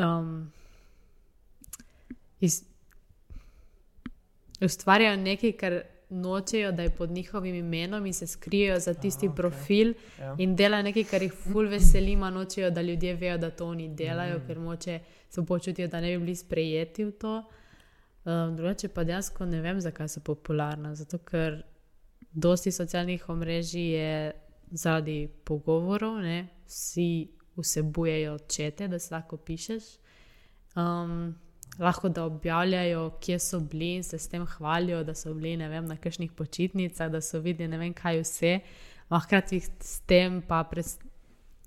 [0.00, 0.52] um,
[2.40, 2.62] iz,
[4.60, 5.78] ustvarjajo nekaj, kar
[6.12, 9.36] nočejo, da je pod njihovim imenom in se skrijejo za tisti Aha, okay.
[9.36, 10.36] profil Ja.
[10.38, 13.88] in delajo nekaj, kar jih ful veseli, ma nočejo, da ljudje vejo, da to oni
[13.88, 14.46] delajo, mm.
[14.46, 17.44] ker moče se počutijo, da ne bi bili sprejeti v to.
[18.24, 20.94] Um, drugače pa dejansko ne vem, zakaj so popularna.
[20.94, 21.62] Zato, ker
[22.32, 24.32] dosti socialnih omrežij je
[24.70, 26.48] zaradi pogovorov, ne?
[26.66, 29.82] vsi vsebujejo čete, da se lahko pišeš.
[30.76, 31.34] Um,
[31.78, 35.86] lahko da objavljajo, kje so bili in se s tem hvalijo, da so bili vem,
[35.86, 38.60] na kakšnih počitnicah, da so videli ne vem kaj vse.
[39.08, 40.98] A hkrati s tem pa pres,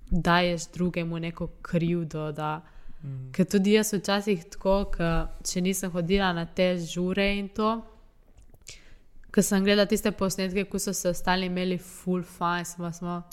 [0.09, 2.31] daješ drugemu neko krivdo.
[2.31, 2.61] Da,
[3.03, 3.31] mm.
[3.33, 7.75] Ker tudi jaz včasih tako, ker če nisem hodila na te žure in to.
[9.33, 13.23] Ko sem gledala tiste posnetke, ko so se ostali imeli full fun, smo, smo,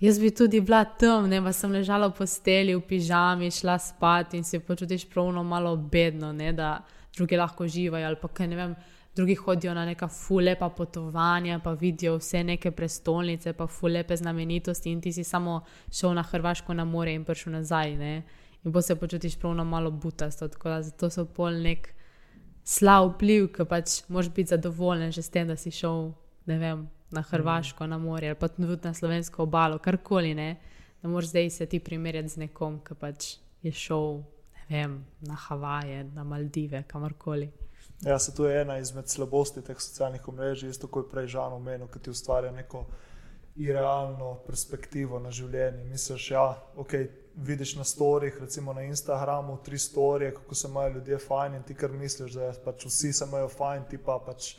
[0.00, 4.34] Jaz bi tudi bila tam, ne pa sem ležala v posteli, v pižami, šla spat
[4.34, 6.82] in se počutiš pravno malo bedno, ne, da
[7.16, 8.74] drugi lahko živajo ali pa kaj ne vem.
[9.14, 15.00] Drugi hodijo na neka fulepa potovanja, pa vidijo vse neke prestolnice, pa fulepe znamenitosti, in
[15.00, 17.94] ti si samo šel na Hrvaško na more in prišel nazaj.
[17.96, 18.22] Ne?
[18.64, 20.48] In pa se počutiš pravno malo butasto.
[20.48, 21.94] tako da Zato so pol nek
[22.64, 26.10] slab vpliv, ki pač moraš biti zadovoljen že s tem, da si šel
[26.46, 30.56] ne vem, na Hrvaško, na morje ali pa tudi na slovensko obalo, karkoli ne.
[31.02, 34.22] Da moraš zdaj se ti primerjati z nekom, ki pač je šel
[34.70, 37.50] ne vem, na Havaje, na Maldive, kamorkoli.
[38.00, 41.52] Ja, se to je ena izmed slabosti teh socialnih omrežij, isto kot je prej Žan
[41.52, 42.84] omenil, ki ti ustvarja neko
[43.56, 45.84] irealno perspektivo na življenje.
[45.84, 46.46] Misliš, da ja,
[46.76, 51.62] okay, vidiš na storjih, recimo na Instagramu, tri storije, kako se imajo ljudje fajn in
[51.62, 54.54] ti kar misliš, da pač vsi se imajo fajn, ti pa pač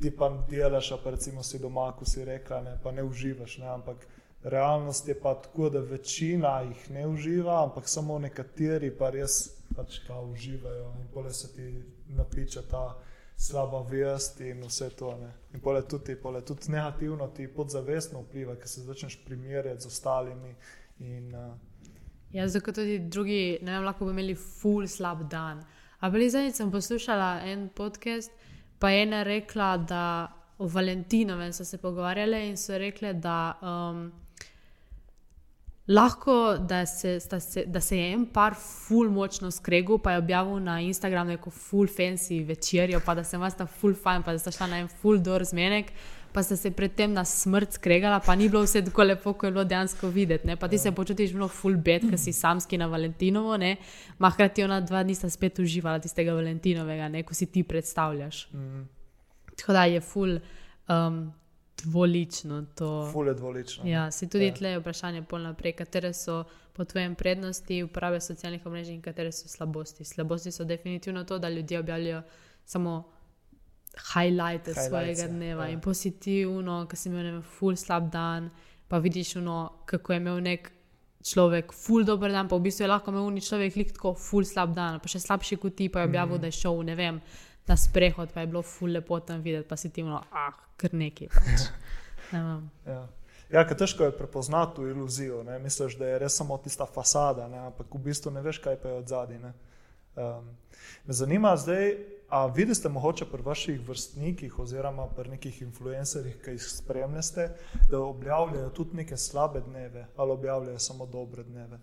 [0.00, 3.58] ti pa delaš, pa recimo si doma, ko si rekla, ne, pa ne uživaš.
[3.58, 4.06] Ne, ampak
[4.42, 10.00] realnost je pa tako, da večina jih ne uživa, ampak samo nekateri pa res pač
[10.06, 12.98] kao uživajo in pole se ti napiče ta
[13.36, 15.16] slaba vest in vse to.
[15.20, 15.32] Ne.
[15.54, 20.54] In pole tudi, pole tudi negativno ti podzavestno vpliva, ker se začneš primerjati z ostalimi.
[20.98, 21.54] In, uh,
[22.32, 25.64] Ja, zato tudi drugi, ne vem, lahko bi imeli full slab dan.
[26.00, 28.30] Ampak zdaj sem poslušala en podcast,
[28.80, 30.04] pa je ena rekla, da
[30.58, 34.10] o Valentinovem so se pogovarjali in so rekli, da um,
[35.88, 40.60] lahko, da se, se, da se je en par full močno skregal, pa je objavil
[40.60, 44.38] na Instagramu neko full fancy večerjo, pa da se vas ta full fajn, pa da
[44.38, 45.92] sta šla na en full dor zmenek.
[46.32, 49.50] Pa sta se predtem na smrt skregala, pa ni bilo vse tako lepo, kot je
[49.50, 50.46] bilo dejansko videti.
[50.46, 50.56] Ne?
[50.56, 53.58] Pa ti se počutiš zelo full bed, ker si samski na Valentinovo,
[54.18, 57.22] ma hkrati ona dva dni sta spet uživala tistega Valentinovega, ne?
[57.22, 58.48] ko si ti predstavljaš.
[58.52, 58.86] Mm.
[59.56, 60.38] Tako da je full
[60.88, 61.32] um,
[61.84, 63.10] dvolično to.
[63.12, 63.88] Ful je dvolično.
[63.88, 64.54] Ja, si tudi ja.
[64.54, 69.48] tle vprašanje pol naprej, katere so po tvojem prednosti uporabe socialnih omrežij in katere so
[69.48, 70.04] slabosti.
[70.04, 72.22] Slabosti so definitivno to, da ljudje objavljajo
[72.64, 73.04] samo
[73.98, 75.74] highlighte svojega dneva ja.
[75.74, 78.50] in pozitivno, ki si imel ne, ful slab dan,
[78.88, 80.70] pa vidiš uno, kako je imel nek.
[81.20, 84.46] Človek, ful dober dan, pa v bistvu je lahko imel neki človek, lik tako, ful
[84.48, 86.40] slab dan, pa še slabši kot ti, pa je objavil, mm.
[86.40, 87.18] da je šel, ne vem,
[87.68, 90.94] na sprehod, pa je bilo ful lepo tam videti, pa si ti imel, ah, kar
[90.96, 91.28] neki.
[91.34, 91.66] Pač.
[92.88, 93.02] ja,
[93.52, 95.42] ja težko je prepoznati to iluzijo.
[95.44, 95.58] Ne?
[95.60, 97.60] Misliš, da je res samo tista fasada, ne?
[97.68, 99.44] ampak v bistvu ne veš, kaj pa je od zadaj.
[100.16, 100.48] Um,
[101.04, 101.98] me zanima zdaj,
[102.30, 107.48] a vidite mogoče pri vaših vrstnikih oziroma pri nekih influencerjih, ki jih spremljate,
[107.90, 111.80] da objavljajo tudi neke slabe dneve ali objavljajo samo dobre dneve.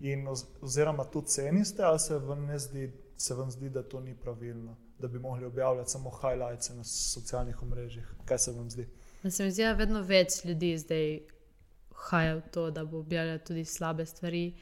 [0.00, 0.28] In
[0.62, 5.08] oziroma tudi ceniste, ali se vam, zdi, se vam zdi, da to ni pravilno da
[5.08, 8.14] bi mogli objavljati samo highlights na socialnih omrežjih.
[8.24, 8.88] Kaj se vam zdi?
[9.30, 11.20] Se mi zdi, da vedno več ljudi zdaj
[11.94, 14.54] haja v to, da bo objavljalo tudi slabe stvari,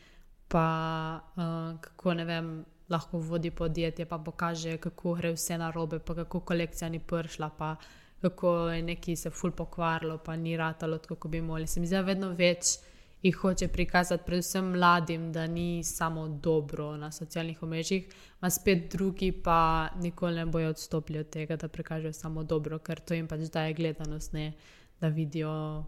[0.48, 2.64] pa uh, kako ne vem.
[2.88, 7.50] Lahko vodi podjetje, pa pokaže, kako gre vse na robe, pa kako kolekcija ni pršla,
[7.58, 7.76] pa
[8.20, 11.66] kako je neki se ful pokvarilo, pa ni ratalo, kot bi mogli.
[11.66, 12.76] Se mi zdi, da vedno več
[13.24, 18.08] jih hoče prikazati, predvsem mladim, da ni samo dobro na socialnih omrežjih,
[18.40, 23.00] a spet drugi pa nikoli ne bojo odstopili od tega, da prikažejo samo dobro, ker
[23.00, 24.52] to jim pač daje gledanost, ne,
[25.00, 25.84] da vidijo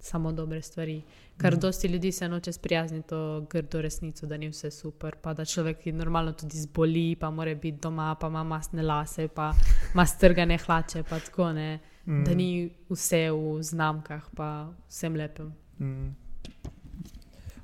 [0.00, 1.02] samo dobre stvari.
[1.40, 1.60] Ker mm.
[1.60, 5.86] dosti ljudi se noče sprijazniti to grdo resnico, da ni vse super, pa da človek
[5.86, 9.52] normalno tudi zboli, pa mora biti doma, pa ima masne lase, pa
[9.94, 12.24] ima strgane hlače, pa tako ne, mm.
[12.24, 15.52] da ni vse v znamkah, pa vsem lepem.
[15.78, 16.14] Mm.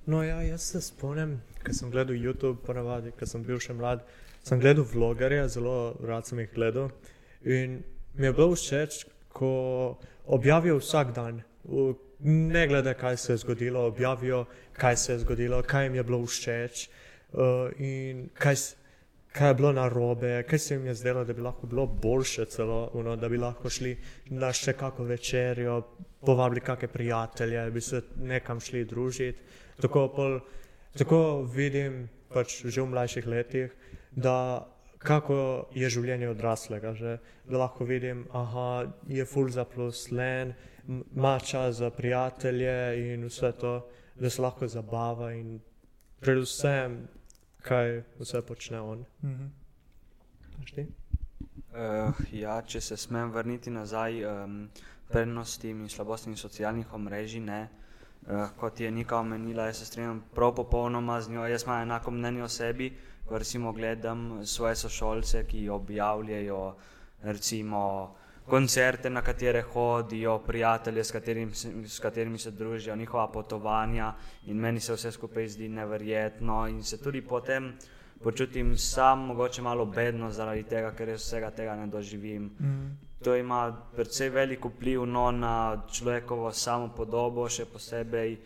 [0.07, 4.05] No, ja, jaz se spomnim, ko sem gledal YouTube, ponavadi, ko sem bil še mlad,
[4.45, 6.91] sem gledal vlogerje, zelo rad sem jih gledal.
[7.45, 7.81] In
[8.15, 9.51] mi je bilo všeč, ko
[10.27, 11.41] objavijo vsak dan,
[12.21, 16.27] ne glede kaj se je zgodilo, objavijo, kaj se je zgodilo, kaj jim je bilo
[16.27, 17.41] všeč uh,
[17.79, 18.55] in kaj,
[19.33, 22.91] kaj je bilo narobe, kaj se jim je zdelo, da bi lahko bilo boljše, celo,
[22.95, 23.97] uno, da bi lahko šli
[24.31, 25.83] na še kako večerjo,
[26.25, 29.41] povabili kakšne prijatelje, bi se nekam šli družiti.
[29.81, 30.39] Tako, pol,
[30.97, 33.75] tako vidim pač že v mlajših letih,
[34.11, 34.67] da
[35.05, 35.37] kako
[35.77, 37.19] je življenje odraslega, že,
[37.51, 40.55] da lahko vidim, da je full zaposlen,
[40.89, 45.61] ima čas za prijatelje in vse to, da se lahko zabava in
[46.21, 47.09] predvsem,
[47.63, 49.05] kaj vse počne on.
[49.23, 49.47] Mhm.
[50.65, 54.69] Uh, ja, če se smem vrniti nazaj, um,
[55.09, 57.85] prednostim in slabostim socialnih omrežij, ne, uh,
[58.25, 61.47] Uh, kot je Nika omenila, jaz se strinjam prav popolnoma z njo.
[61.47, 62.97] Jaz imam enako mnenje o sebi,
[63.29, 66.75] ko recimo gledam svoje sošolce, ki objavljajo
[67.23, 68.15] recimo
[68.49, 71.55] koncerte, na katere hodijo, prijatelje, s katerimi,
[71.87, 74.15] s katerimi se družijo, njihova potovanja
[74.47, 77.73] in meni se vse skupaj zdi neverjetno in se tudi potem
[78.23, 82.51] počutim sam, mogoče malo bedno zaradi tega, ker jaz vsega tega ne doživim.
[82.61, 88.37] Mm to ima precej velik vpliv no, na človekovo samo podobo, še posebej,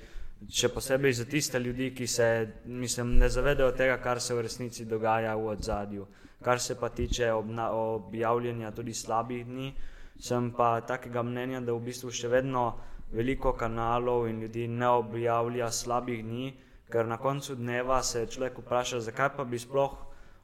[0.46, 2.28] še posebej za tiste ljudi, ki se
[2.64, 6.06] mislim, ne zavedajo tega, kar se v resnici dogaja v ozadju.
[6.42, 9.72] Kar se pa tiče objavljanja tudi slabih dni,
[10.18, 12.64] sem pa takega mnenja, da v bistvu še vedno
[13.12, 16.52] veliko kanalov in ljudi ne objavlja slabih dni,
[16.90, 19.96] ker na koncu dneva se človek vpraša, zakaj pa bi sploh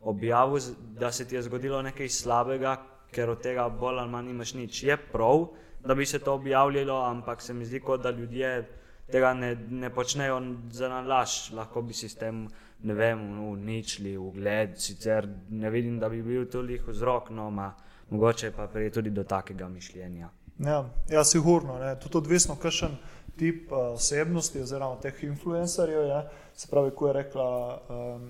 [0.05, 0.61] objavil,
[0.99, 2.77] da se ti je zgodilo nekaj slabega,
[3.15, 4.83] ker od tega bolj ali manj nimaš nič.
[4.83, 5.47] Je prav,
[5.85, 8.69] da bi se to objavljalo, ampak se mi zdi, kot da ljudje
[9.13, 10.41] tega ne, ne počnejo
[10.71, 11.53] za nalaž.
[11.53, 12.49] Lahko bi si s tem,
[12.83, 17.75] ne vem, uničili ugled, sicer ne vidim, da bi bil toliko vzrok, no, ma,
[18.11, 20.31] mogoče pa prije tudi do takega mišljenja.
[20.59, 21.79] Ja, ja sigurno.
[21.79, 21.97] Ne.
[22.01, 22.97] Tudi odvisno, kakšen
[23.39, 26.23] tip uh, osebnosti oziroma teh influencerjev je.
[26.55, 27.47] Se pravi, ko je rekla
[27.89, 28.29] um,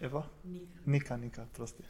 [0.00, 0.22] Eva?
[0.86, 1.82] Nika, Nika, prosti.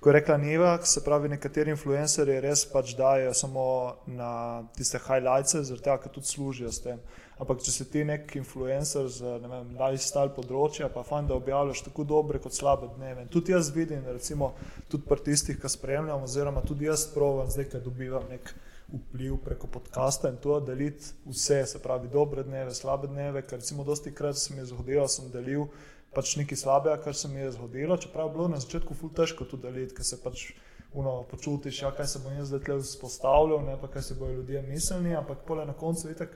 [0.00, 3.66] Ko je rekla Niva, se pravi, nekateri influencerji res pač dajo samo
[4.06, 4.30] na
[4.74, 6.98] tiste highlights, zaradi tega, ker tudi služijo s tem.
[7.38, 11.84] Ampak če si ti nek influencer z ne vem, lifestyle področja, pa fajn, da objavljaš
[11.86, 13.22] tako dobre kot slabe dneve.
[13.22, 14.54] In tudi jaz vidim, recimo,
[14.90, 18.50] tudi pri tistih, ki spremljam, oziroma tudi jaz provam, zdaj, ker dobivam nek
[18.88, 23.84] vpliv preko podcasta in to deliti vse, se pravi, dobre dneve, slabe dneve, ker recimo
[23.84, 25.68] dosti krat se mi je zgodilo, sem delil
[26.14, 29.44] pač nekaj slabega, kar se mi je zgodilo, čeprav je bilo na začetku ful težko
[29.44, 30.48] to deliti, ker se pač
[30.96, 34.40] uno, počutiš, ja, kaj se bom jaz zdaj tle vzpostavljal, ne pa kaj se bojo
[34.40, 36.32] ljudje mislili, ampak pole na koncu itak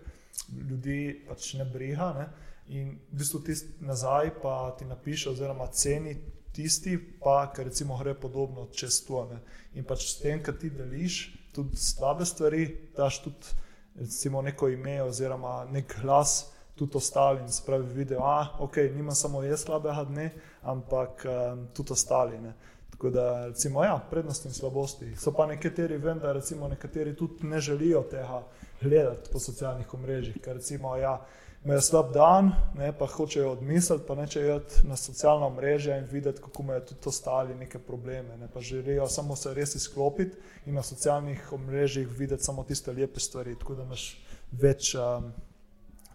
[0.70, 2.28] ljudi pač ne briga ne?
[2.68, 6.16] in v bistvu tisti nazaj pa ti napiše oziroma ceni
[6.52, 9.24] tisti, pa ki recimo gre podobno čez to.
[9.30, 9.40] Ne?
[9.74, 12.66] In pač s tem, kar ti deliš, tudi slabe stvari,
[12.96, 13.56] daš tudi
[13.98, 19.42] recimo neko ime oziroma nek glas tudi ostalim, se pravi, vidijo, da ok, nima samo
[19.42, 20.30] jaz slabega dne,
[20.62, 22.40] ampak um, tudi ostali.
[22.40, 22.54] Ne.
[22.90, 25.16] Tako da, recimo, ja, prednosti in slabosti.
[25.16, 28.42] So pa nekateri, vem, da recimo nekateri tudi ne želijo tega
[28.82, 31.20] gledati po socialnih omrežjih, ker recimo, ja,
[31.64, 36.42] imajo slab dan, ne, pa hočejo odmisliti, pa nečejo iti na socialna omrežja in videti,
[36.42, 38.36] kako imajo tudi ostali neke probleme.
[38.36, 43.20] Ne, pa želijo samo se res izklopiti in na socialnih omrežjih videti samo tiste lepe
[43.20, 44.10] stvari, tako da imaš
[44.52, 44.94] več.
[44.94, 45.32] Um,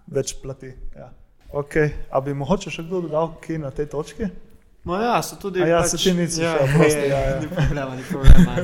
[0.08, 0.74] več plati.
[0.96, 1.12] Ja.
[1.52, 1.94] Okay.
[2.12, 4.30] A bi mogoče še kdo dodal kaj na tej točki?
[4.88, 5.62] No, ja, so tudi.
[5.64, 7.40] A ja, pač, se ti nisi ja, še, prosti, ja, ja.
[7.44, 8.60] Ni problema, ni problema.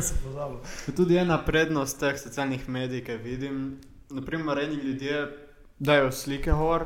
[0.88, 3.66] Je tudi ena prednost teh socialnih medij, ki vidim.
[4.14, 5.28] Naprimer, eni ljudje
[5.80, 6.86] dajo slike gor,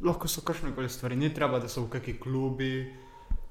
[0.00, 2.92] lahko so kakšne koli stvari, ni treba, da so v kakšni klubi.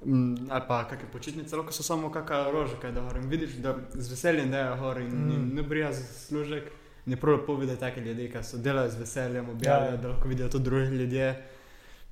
[0.06, 3.18] mm, Ali pa kakšne počitnice, lahko so samo kakšna roža, kaj da gor.
[3.18, 5.56] In vidiš, da z veseljem dajo gor in Mm.
[5.56, 6.64] ne brija za služek.
[7.06, 10.28] Ne prav lepo videti take ljudi, ki so delali z veseljem, objavljajo, Ja, da lahko
[10.28, 11.44] vidijo tudi drugi ljudje.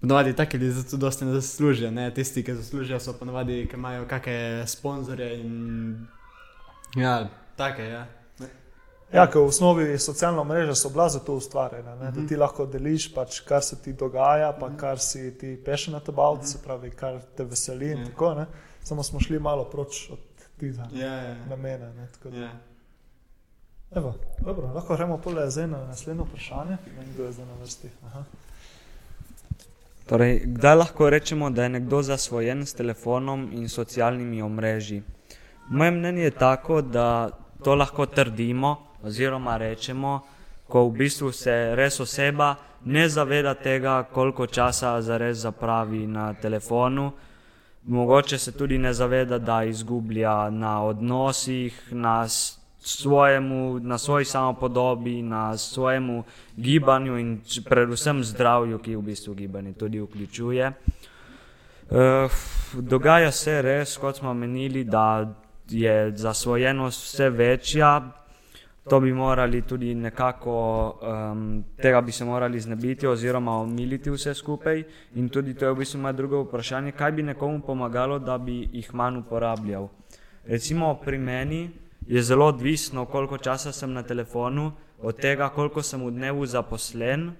[0.02, 2.14] Ponovadi taki ljudje zato dosti ne zaslužijo, ne?
[2.14, 6.08] tisti, ki zaslužijo, so ponovadi, ki imajo kakšne sponzorje in
[6.96, 8.08] ja, take, ja.
[9.14, 12.28] Ja, ker v osnovi socialna mreža so bila za to ustvarjena, ne, da Mhm.
[12.28, 16.57] ti lahko deliš, pač, kar se ti dogaja, pa kar si ti passionate about, se
[16.57, 17.91] pravi, kar te veseli.
[17.91, 18.05] in Ja.
[18.05, 18.45] Tako, ne.
[18.84, 20.20] Samo smo šli malo proč od
[20.59, 21.93] tega Ja, ja, namena.
[21.93, 22.49] Ne, tako ja.
[23.91, 26.78] Evo, dobro, lahko gremo pole zdaj na naslednje vprašanje.
[26.97, 27.88] Ne kdo je zdaj na vrsti.
[28.05, 28.24] Aha.
[30.05, 35.03] Torej, kdaj lahko rečemo, da je nekdo zasvojen s telefonom in socialnimi omrežji?
[35.70, 37.30] Moje mnenje je tako, da
[37.64, 40.22] to lahko trdimo oziroma rečemo,
[40.68, 47.12] ko v bistvu se res oseba ne zaveda tega, koliko časa zares zapravi na telefonu.
[47.86, 52.28] Mogoče se tudi ne zaveda, da izgublja na odnosih, na
[52.80, 56.24] svojemu, na svoji samopodobi, na svojemu
[56.58, 60.72] gibanju in predvsem zdravju, ki v bistvu gibanje tudi vključuje.
[61.91, 62.32] Uh,
[62.74, 65.34] dogaja se res, kot smo menili, da
[65.70, 68.21] je zasvojenost vse večja.
[68.90, 70.54] To bi morali tudi nekako,
[71.02, 74.84] um, tega bi se morali znebiti oziroma omiliti vse skupaj.
[75.16, 78.70] In tudi to je v bistvu moje drugo vprašanje, kaj bi nekomu pomagalo, da bi
[78.74, 79.88] jih manj uporabljal.
[80.46, 81.70] Recimo pri meni
[82.08, 87.32] je zelo odvisno, koliko časa sem na telefonu, od tega, koliko sem v dnevu zaposlen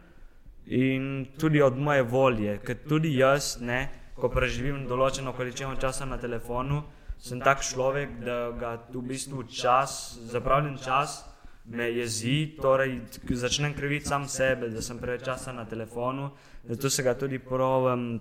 [0.66, 2.58] in tudi od moje volje.
[2.58, 6.84] Ker tudi jaz, ne, ko preživim določeno količino časa na telefonu,
[7.18, 11.31] sem tak človek, da ga v bistvu čas, zapravljen čas
[11.72, 12.99] me jezi, torej
[13.30, 16.32] začnem kriviti sam sebe, da sem preveč časa na telefonu,
[16.63, 18.19] zato se ga tudi provam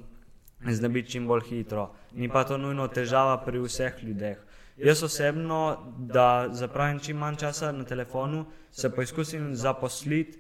[0.69, 1.91] znebiti čim bolj hitro.
[2.13, 4.39] Ni pa to nujno težava pri vseh ljudeh.
[4.77, 10.39] Jaz osebno, da zapravim čim manj časa na telefonu, se poizkusim zaposliti,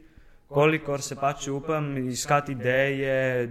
[0.49, 3.49] kolikor se pač upam, iskati ideje,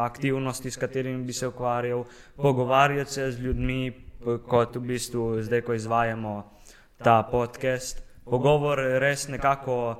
[0.00, 2.04] aktivnosti, s katerimi bi se ukvarjal,
[2.36, 3.92] pogovarjati se z ljudmi,
[4.48, 6.34] kot v bistvu zdaj, ko izvajamo
[6.98, 8.03] ta podcast.
[8.24, 9.96] Pogovor res nekako.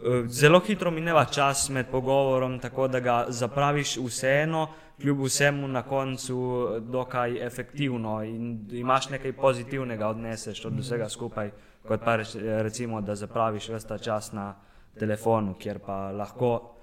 [0.00, 4.68] eh, Zelo hitro mineva čas med pogovorom, tako da ga zapraviš vseeno,
[5.00, 11.50] kljub vsemu na koncu dokaj efektivno in imaš nekaj pozitivnega odneseš od vsega skupaj.
[11.88, 14.54] kot pa reč- recimo, da zapraviš vse ta čas na
[14.98, 16.74] telefonu, kjer pa lahko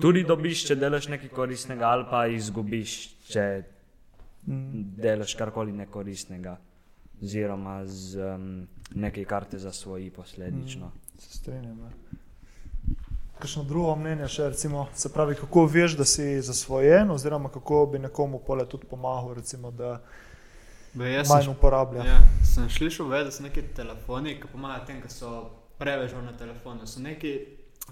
[0.00, 3.62] tudi dobiš, če delaš nekaj koristnega, ali pa izgubiš, če
[4.96, 6.56] delaš karkoli nekoristnega,
[7.22, 10.90] oziroma z um, nekaj, kar te zasvoji posledično.
[11.18, 11.78] Se strinjam.
[11.78, 11.90] ja.
[13.38, 17.98] Kakšno drugo mnenje še, recimo, se pravi, kako veš, da si zasvojen, oziroma kako bi
[17.98, 20.00] nekomu pole tudi pomagal, recimo, da
[20.92, 22.04] Be, jaz sem manj uporablja.
[22.04, 22.18] Ja,
[22.54, 25.32] sem slišal, ve, da so neki telefoni, ki pomagajo tem, ki so
[25.78, 26.86] preveč na telefonu.
[26.86, 27.34] So neki,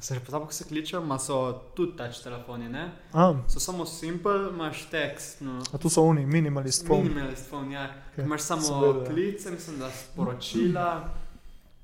[0.00, 2.90] se že pozabil, kako se kličejo, ima so tudi touch telefoni, ne?
[3.12, 5.62] A, So samo simple, imaš tekst, no.
[5.72, 7.02] a tu so oni, minimalist phone.
[7.02, 7.84] Minimalist phone, ja.
[7.84, 8.24] Ok, Okay.
[8.24, 9.04] Imaš samo ja.
[9.04, 11.14] klice, mislim, da sporočila,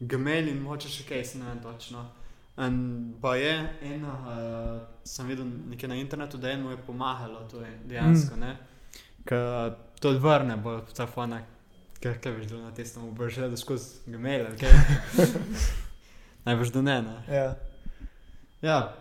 [0.01, 2.05] gmail in moče še kaj, se ne vem točno.
[2.59, 3.53] In pa je
[3.83, 8.41] eno, uh, sem videl nekje na internetu, da eno je pomagalo, to je dejansko, mm.
[8.41, 8.57] ne.
[9.25, 11.43] Ker to odvrne od telefona,
[12.01, 14.65] ker kaj veš, da na testem boš gledal skozi gmail, ok?
[16.47, 17.19] Najbrž da ne, ne.
[17.29, 17.72] Ja.
[18.63, 18.95] Ja,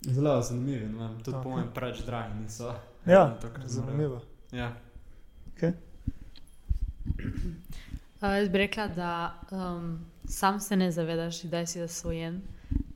[0.00, 1.36] zelo zanimivo, no, tudi Ok.
[1.36, 1.42] okay.
[1.42, 2.74] po mojem preveč dragi niso.
[3.06, 4.20] Ja, zanimivo.
[4.52, 4.72] Ja.
[5.62, 5.72] Uh,
[8.20, 12.42] jaz bi rekla, da um, sam se ne zavedaš, da si zasvojen.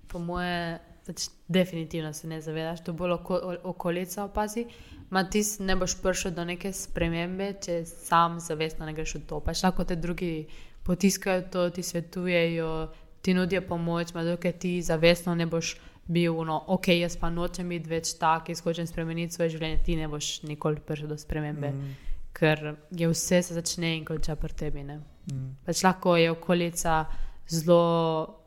[0.09, 4.67] Po moje, pač definitivno se ne zavedaš, to bolj oko, okolica opazi.
[5.11, 9.41] Ma ti ne boš prišel do neke spremembe, če sam zavestno ne greš v to.
[9.41, 10.47] Pač lahko te drugi
[10.83, 12.89] potiskajo to, ti svetujejo,
[13.23, 17.69] ti nudijo pomoč, ma dokaj ti zavestno ne boš bil, no, ok, jaz pa nočem
[17.71, 21.71] biti več tak, jaz hočem spremeniti svoje življenje, ti ne boš nikoli prišel do spremembe.
[21.71, 21.93] Mm.
[22.35, 24.83] Ker je vse se začne in konča pri tebi.
[24.89, 24.99] Ne?
[25.31, 25.53] Mm.
[25.67, 27.05] Pač lahko je okolica
[27.49, 28.39] zelo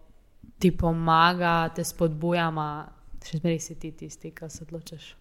[0.60, 5.14] ti pomaga, te spodbuja, a še zmeraj si ti tisti, ki se odločiš.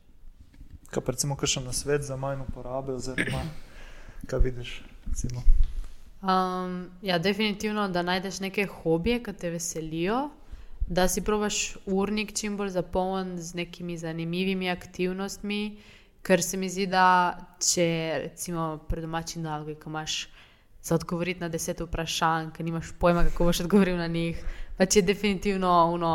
[0.95, 3.45] Kaj pa recimo kakšen nasvet za manj uporabe, oziroma
[4.31, 4.81] kaj vidiš?
[5.07, 5.43] Recimo.
[6.25, 10.31] Um, ja, definitivno, da najdeš neke hobije, ki te veselijo,
[10.89, 15.77] da si probaš urnik čim bolj zapolnjen z nekimi zanimivimi aktivnostmi,
[16.23, 17.87] ker se mi zdi, da če
[18.23, 20.17] recimo pred domačim nalogom, ko imaš
[20.83, 24.41] za odgovoriti na deset vprašanj, ki nimaš pojma, kako boš odgovoril na njih,
[24.79, 26.15] pač je definitivno uno,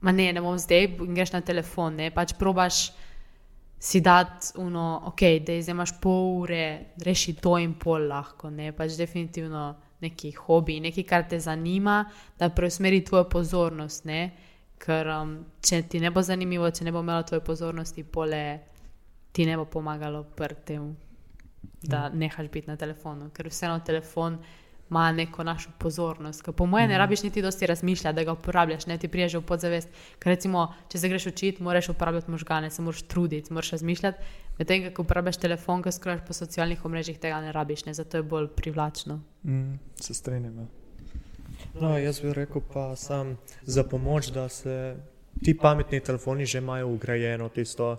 [0.00, 2.92] ma ne, ne bom zdaj, in greš na telefon, ne, pač probaš
[3.82, 6.64] si dati, uno, ok, da zdaj imaš pol ure,
[7.00, 9.62] reši to in pol lahko, ne pač definitivno
[10.00, 12.04] neki hobi, nekaj, kar te zanima,
[12.38, 14.20] da preusmeri tvojo pozornost, ne.
[14.80, 15.32] Ker um,
[15.64, 18.42] če ti ne bo zanimivo, če ne bo imelo tvoje pozornosti, pole
[19.32, 20.86] ti ne bo pomagalo pri tem,
[21.82, 24.36] da nehaš biti na telefonu, ker vseeno telefon
[24.90, 26.42] ima neko našo pozornost.
[26.42, 29.42] Ker po mojem ne rabiš niti dosti razmišljati, da ga uporabljaš, ne ti priješ v
[29.42, 29.88] podzavest.
[30.18, 34.18] Ker recimo, če se greš učiti, moraš uporabljati možgane, se moraš truditi, moraš razmišljati.
[34.58, 37.94] Medtem, ko uporabljaš telefon, ki skrajš po socialnih omrežjih, tega ne rabiš, ne?
[37.94, 39.20] zato je bolj privlačno.
[39.42, 40.58] Mm, se strinjam.
[40.58, 40.66] Ja.
[41.80, 44.96] No, jaz bi rekel pa sam za pomoč, da se
[45.44, 47.96] ti pametni telefoni že imajo ugrajeno tisto,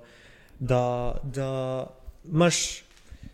[0.59, 1.87] da, da
[2.25, 2.83] imaš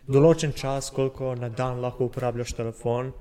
[0.06, 3.12] določen čas, koliko na dan lahko uporabljaš telefon,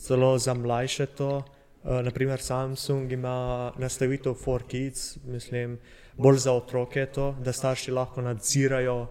[0.00, 1.42] celo za mlajše to.
[1.82, 5.78] Uh, naprimer, Samsung ima nastavitev for kids, mislim,
[6.16, 9.08] bolj za otroke to, da starši lahko nadzirajo uh,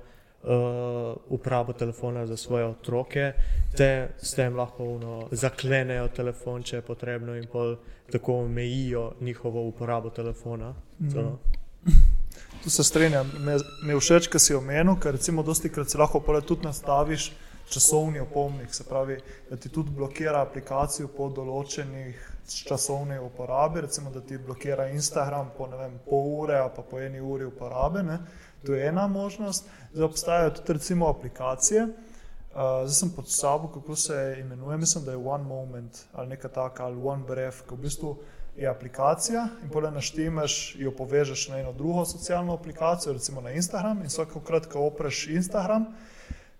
[1.28, 3.34] uporabo telefona za svoje otroke,
[3.78, 7.76] te s tem lahko uno, zaklenejo telefon, če je potrebno, in pol
[8.12, 10.74] tako omejijo njihovo uporabo telefona.
[11.00, 11.10] Mm.
[12.64, 16.42] Tu se strinjam, me, me všeč, kar si omenil, ker recimo dosti krat si lahko
[16.48, 17.32] tudi nastaviš
[17.70, 22.28] časovni opomnik, se pravi, da ti tudi blokira aplikacijo po določenih
[22.66, 27.00] časovni uporabi, recimo da ti blokira Instagram po ne vem, pol ure ali pa po
[27.00, 28.20] eni uri uporabe, ne.
[28.66, 31.88] to je ena možnost, zdaj obstajajo tudi recimo aplikacije,
[32.50, 36.52] Uh, zdaj sem pod sabo, kako se imenuje, mislim, da je One Moment ali nekaj
[36.52, 38.16] takega, ali One Breath, ki v bistvu
[38.58, 44.02] je aplikacija in potem naštimaš, jo povežeš na eno drugo socialno aplikacijo, recimo na Instagram.
[44.02, 45.86] In vsakokrat, ko opreš Instagram,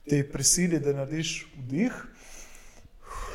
[0.10, 1.94] ti prisili, da narediš vdih,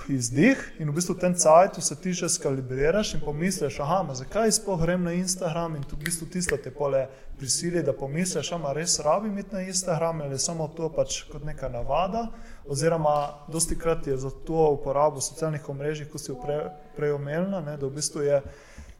[0.09, 4.53] izdih in v bistvu v tem cajtu se ti še skalibriraš in pomisliš, aha, zakaj
[4.53, 5.79] sploh grem na Instagram?
[5.79, 7.07] In tu v bistvu tisto te pole
[7.39, 11.69] prisili, da pomisliš, ama res rabim iti na Instagram ali samo to pač kot neka
[11.73, 12.29] navada,
[12.69, 16.61] oziroma dosti krat je za to uporabo socialnih omrežij, ko si jo pre,
[16.97, 18.43] prej omenila, ne, da v bistvu je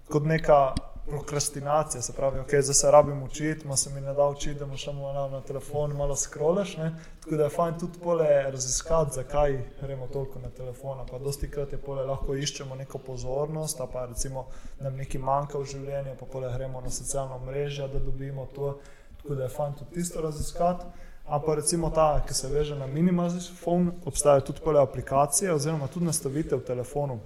[0.09, 0.75] kot neka
[1.07, 4.67] prokrastinacija, se pravi, ok, zdaj se rabim učiti, ma se mi ne da učiti, da
[4.67, 9.59] moš samo na, telefon malo scrollaš, ne, tako da je fajn tudi pole raziskati, zakaj
[9.81, 14.47] gremo toliko na telefon, pa dosti krat je pole lahko iščemo neko pozornost, pa recimo
[14.81, 18.79] nam nekaj manjka v življenju, pa pole gremo na socialno mrežo, da dobimo to,
[19.23, 20.85] tako da je fajn tudi tisto raziskati.
[21.27, 25.89] A pa recimo ta, ki se veže na minimalni telefon, obstajajo tudi pole aplikacije oziroma
[25.89, 27.19] tudi nastavitev telefonu,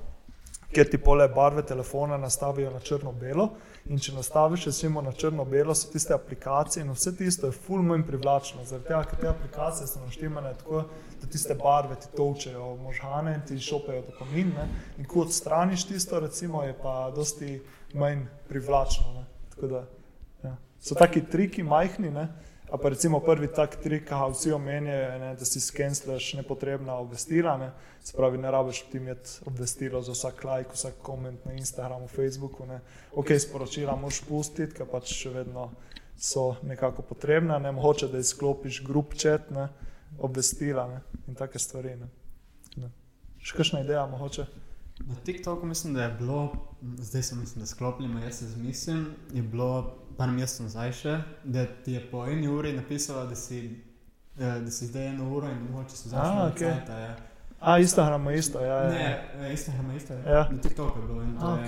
[0.73, 3.49] kjer ti pole barve telefona nastavijo na črno-belo.
[3.89, 8.05] In če nastaviš recimo na črno-belo, so tiste aplikacije in vse tisto je ful manj
[8.07, 8.65] privlačno.
[8.69, 10.83] Zaradi tega, ker te aplikacije so naštemane tako,
[11.21, 14.53] da tiste barve ti točejo možgane in ti šopejo dopamin.
[14.57, 14.69] Ne?
[14.99, 17.63] In ko odstraniš tisto, recimo, je pa dosti
[17.95, 19.25] manj privlačno.
[19.55, 19.85] Tako da
[20.45, 20.57] ja.
[20.81, 22.11] so taki triki majhni.
[22.11, 22.29] Ne?
[22.71, 27.57] A pa recimo prvi tak trik, ki ga vsi omenjajo, da si skenslaš nepotrebna obvestila.
[27.57, 27.71] Ne?
[28.05, 32.67] Se pravi, ne rabiš ti imeti obvestilo za vsak like, vsak koment na Instagramu, Facebooku.
[32.67, 32.81] Ne?
[33.13, 35.71] Ok, sporočila moš pustiti, ker pač še vedno
[36.19, 37.59] so nekako potrebna.
[37.59, 37.73] Ne?
[37.73, 39.17] Mogoče da izklopiš grup
[39.51, 39.69] ne?
[40.19, 41.01] obvestila ne?
[41.27, 41.97] in take stvari.
[41.97, 42.11] Ne?
[42.77, 42.93] Ne.
[43.41, 44.45] Še kakšna ideja mogoče?
[45.07, 46.53] Na TikToku mislim, da je bilo,
[46.83, 51.15] zdaj sem mislim, da sklopljeno, jaz se zmislim, je bilo par mesecev nazaj še,
[51.45, 53.61] da ti je po eni uri napisala, da si,
[54.39, 56.73] eh, da si zdaj eno uro in mogoče se začne okej.
[56.75, 57.17] cajta, ja.
[57.61, 58.61] A, Instagram je isto.
[58.61, 58.91] Ja, ja, ja.
[58.91, 60.15] Ne, eh, Instagram je isto.
[60.15, 60.31] Ja.
[60.31, 60.49] Ja.
[60.51, 61.59] Na TikToku je bilo in to A.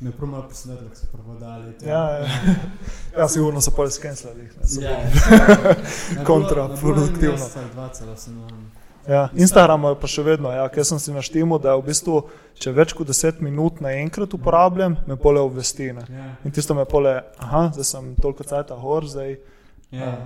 [0.00, 1.72] Me je prav malo presenetilo, ko so prevodali.
[1.78, 1.88] to.
[1.88, 2.26] Ja, ja.
[3.18, 4.50] ja, sigurno so pol skenslali.
[4.80, 5.04] Ja, ja.
[6.26, 7.48] Kontraproduktivno.
[7.72, 8.38] Dva celo sem.
[8.38, 8.70] um,
[9.08, 12.16] Ja, Instagram je pa še vedno, ja, ker sem si naštel, da je v bistvu,
[12.54, 15.92] če več kot 10 minut naenkrat uporabljam, me pole obvesti.
[15.92, 16.02] Ne.
[16.10, 19.38] Ja, In tisto me pole, aha, zdaj sem toliko cajt gor, zdaj.
[19.92, 20.16] ja.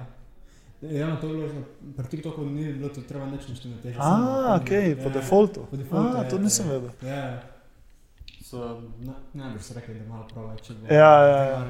[0.81, 3.93] Ja, no, to je bilo, na- pri TikToku ni bilo to treba nič naštemati.
[3.99, 4.70] A, ok,
[5.05, 5.66] po defaultu.
[5.68, 6.72] Po defaultu, A, ja, to nisem ja.
[6.72, 6.91] vedel.
[7.05, 7.43] Ja,
[8.41, 10.70] so, na, najbrž so rekli, da malo prav več.
[10.89, 11.61] Ja, ja, ja.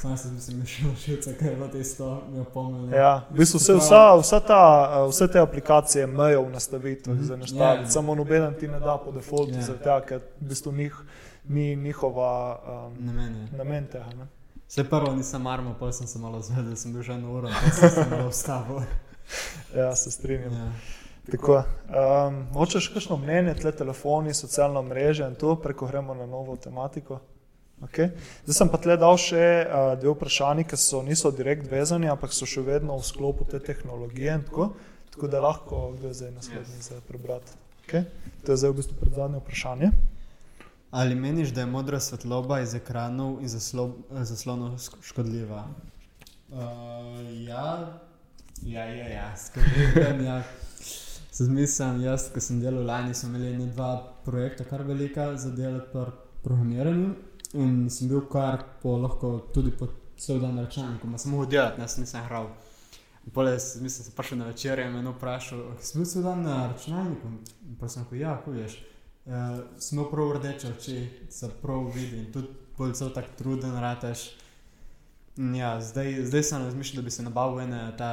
[0.00, 2.96] Sam sem šel šilce, ker je bilo tisto, mi opomnili.
[2.96, 4.60] Ja, v bistvu vse, vsa, vsa ta,
[5.06, 7.24] vse te aplikacije imajo v nastavitvah Mhm.
[7.24, 7.90] za nastaviti, Ja.
[7.90, 9.60] samo nobeden ti ne da po defaultu, Ja.
[9.62, 10.96] zaradi tega, ker v bistvu njih,
[11.44, 13.48] ni njihova um, Na meni.
[13.52, 14.06] namen tega.
[14.08, 14.26] Ne?
[14.68, 17.48] Vse prvo nisem marmo, pa sem se malo zvedel, da sem bil že eno uro,
[17.50, 18.80] pa sem se malo ustavil.
[19.76, 20.52] Ja, se strinjam.
[20.52, 20.72] Ja.
[21.30, 26.56] Tako, um, hočeš kakšno mnenje, tle telefoni, socialna mreža in to, preko gremo na novo
[26.56, 27.20] tematiko.
[27.80, 28.10] Okay.
[28.44, 32.34] Zdaj sem pa tle dal še uh, dve vprašanji, ki so, niso direkt vezani, ampak
[32.36, 34.34] so še vedno v sklopu te tehnologije.
[34.36, 34.72] in Tako,
[35.14, 36.88] tako da lahko kdo je zdaj naslednji yes.
[36.92, 37.56] za prebrati.
[37.86, 38.04] Okay.
[38.44, 39.90] To je zdaj v bistvu predzadnje vprašanje.
[40.90, 45.64] Ali meniš, da je modra svetloba iz ekranov in zaslo, zaslonov sk- škodljiva?
[46.50, 46.58] Uh,
[47.46, 47.96] ja,
[48.62, 50.24] ja, ja, ja, skrbim.
[50.26, 50.42] Ja.
[51.30, 55.88] Se zmislim, jaz, ko sem delal lani, smo imeli dva projekta, kar velika za delati
[55.92, 56.10] pri
[56.42, 57.29] programiranju.
[57.54, 59.88] In sem bil kar po lahko tudi po
[60.20, 62.50] cel dan na računalniku, ma sem mogel delati, jaz nisem hral.
[63.34, 67.28] Pole, mislim, sem prišel na večer in me vprašal, si bil cel dan na računalniku?
[67.80, 68.78] Pa sem rekel, ja, ko veš.
[69.26, 72.48] Uh, smo prav rdeče oči, se prav vidi in tudi
[72.78, 74.30] bolj cel tak truden rateš.
[75.36, 78.10] Ja, zdaj, zdaj sem razmišljal, da bi se nabavil ene ta,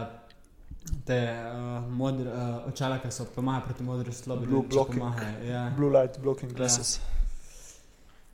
[1.06, 4.48] te uh, modre uh, očala, ki so pomagajo proti modri svetlobi.
[4.48, 5.06] Blue če blocking.
[5.48, 5.70] Ja.
[5.78, 7.00] Blue light blocking glasses.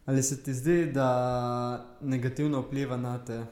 [0.06, 3.45] Ali se ti zdi, da negativno vpliva na te?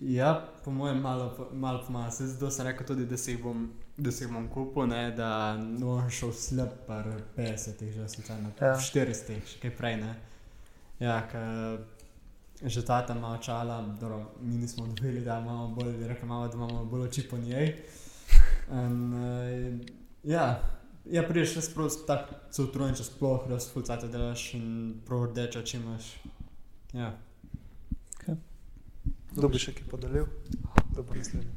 [0.00, 2.10] Ja, po mojem, malo, malo pomaga.
[2.10, 5.10] Se Zato sem rekel tudi, da si jih bom, da si jih bom kupil, ne,
[5.16, 7.06] da bom šel slab, par
[7.36, 8.66] 50, že slučajno, Ja.
[8.66, 8.76] ja.
[8.76, 9.96] 400, še kaj prej.
[9.96, 10.14] Ne.
[11.00, 11.78] Ja, ker
[12.64, 16.54] že ta tam ima očala, dobro, mi nismo dobili, da imamo bolj, rekel imamo, da
[16.54, 17.74] imamo bolj oči po njej.
[18.72, 19.80] In, uh,
[20.24, 20.60] ja,
[21.10, 24.66] ja, prideš res prav tako se utrujen, če sploh res fulcate delaš in
[25.06, 26.10] prav rdeče oči imaš.
[26.96, 27.14] Ja.
[29.36, 30.28] Kdo bi še kaj podelil?
[30.92, 31.50] Kdo bo naslednji?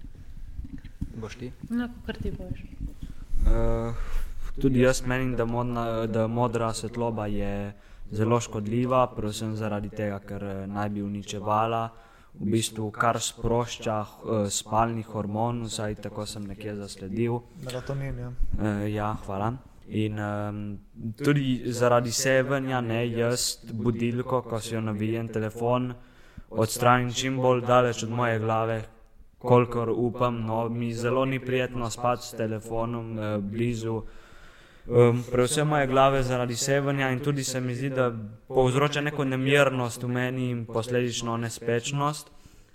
[1.19, 1.51] Boš ti?
[1.71, 2.65] No, kar ti boš.
[3.47, 3.95] Uh,
[4.59, 7.71] tudi jaz menim, da, modna, da modra svetloba je
[8.11, 11.83] zelo škodljiva, predvsem zaradi tega, ker eh, naj bi uničevala,
[12.33, 17.39] v bistvu kar sprošča uh, spalni hormon, vsaj tako sem nekje zasledil.
[17.65, 18.29] Melatonin, ja.
[18.29, 19.53] Uh, ja, hvala.
[19.89, 20.59] In um,
[21.17, 25.93] tudi zaradi sevanja, ne jaz budilko, ko si jo navijem telefon,
[26.49, 28.83] odstranim čim bolj daleč od moje glave,
[29.39, 30.43] kolikor upam.
[30.45, 34.01] No, mi zelo ni prijetno spati s telefonom uh, blizu.
[34.89, 38.11] Um, predvsem moje glave zaradi sevanja in tudi se mi zdi, da
[38.47, 42.31] povzroča neko nemirnost v meni in posledično nespečnost.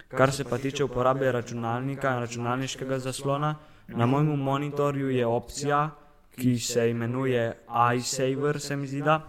[0.08, 3.54] Kar se pa tiče uporabe računalnika in računalniškega zaslona,
[3.88, 5.90] na mojem monitorju je opcija,
[6.36, 7.56] ki se imenuje
[7.96, 9.20] iSaver, se mi zdi, da,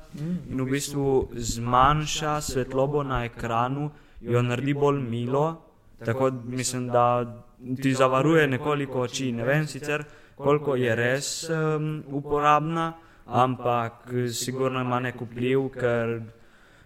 [0.50, 3.90] in v bistvu zmanjša svetlobo na ekranu,
[4.22, 5.62] jo naredi bolj milo,
[6.06, 7.36] tako mislim, da
[7.82, 9.32] ti zavaruje nekoliko oči.
[9.32, 10.06] Ne vem sicer,
[10.36, 12.94] koliko je res um, uporabna,
[13.26, 13.94] ampak
[14.32, 16.22] sigurno ima nek vpliv, ker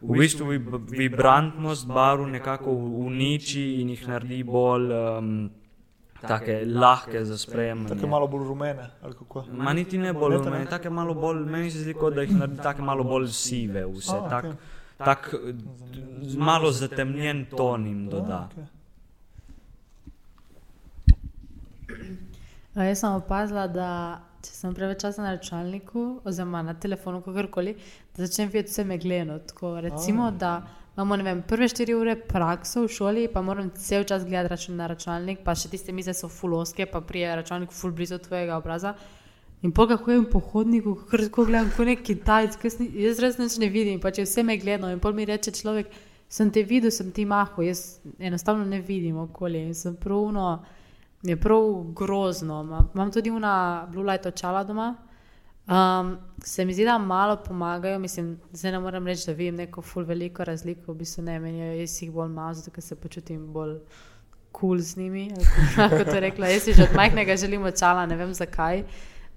[0.01, 2.71] v bistvu vib- vibrantnost barv nekako
[3.03, 5.49] uniči in jih naredi bolj um,
[6.21, 7.95] take lahke za sprejemanje.
[7.95, 8.89] Tako malo bolj rumene?
[9.51, 10.51] Ma niti ne bolj, Ne, to ne.
[10.51, 13.85] meni, take malo bolj, meni se zdi, kot da jih naredi tako malo bolj sive,
[13.87, 14.53] vse tako.
[14.97, 15.33] tak
[16.37, 18.49] malo zatemnjen ton jim doda.
[18.49, 18.63] Okay.
[22.75, 23.89] Jaz sem opazila, da
[24.45, 27.75] če sem preveč časa na računalniku, oziroma na telefonu, kakorkoli,
[28.15, 29.39] da začnem videti vse megleno.
[29.49, 30.31] Tako, recimo, A.
[30.31, 30.51] da
[30.95, 34.87] imamo vem, prve štiri ure prakso v šoli, pa moram cel čas gledati račun na
[34.91, 38.95] računalnik, pa še tiste mize so fuloske, pa prije računalnik ful blizu tvojega obraza.
[39.63, 42.69] In pol kako hodim po hodniku, kar tako gledam, kot nek Kitajc, ki
[43.03, 44.91] jaz res nič ne vidim, pa če vse me gledano.
[44.95, 45.91] In pol mi reče človek,
[46.31, 50.61] sem te videl, sem ti mahal, jaz enostavno ne vidim okolje in sem pravno.
[51.23, 52.63] Je prav grozno.
[52.63, 54.95] Ma- Imam tudi una blue light očala doma.
[55.67, 57.99] Um, se mi zdi, da malo pomagajo.
[57.99, 61.79] Mislim, zdaj ne morem reči, da vidim neko ful veliko razliko, v bistvu ne meni,
[61.79, 63.75] jaz jih bolj malo, zato se počutim bolj
[64.51, 65.27] kul cool z njimi.
[65.97, 68.83] Kot je rekla, jaz si že od majhnega želim očala, ne vem zakaj.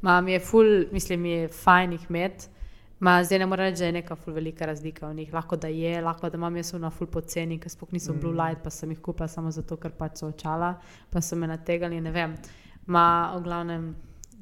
[0.00, 2.46] Ma, mi je ful, mislim, mi je fajn jih imeti.
[3.02, 5.32] Ma, zdaj ne morem reči, da je neka ful velika razlika v njih.
[5.34, 8.62] Lahko da je, lahko da imam jaz na ful poceni, ker sploh niso blue light,
[8.62, 10.76] pa sem jih kupila samo zato, ker pač so očala,
[11.10, 12.36] pa so me nategali, ne vem.
[12.86, 13.02] Ma,
[13.34, 13.88] v glavnem,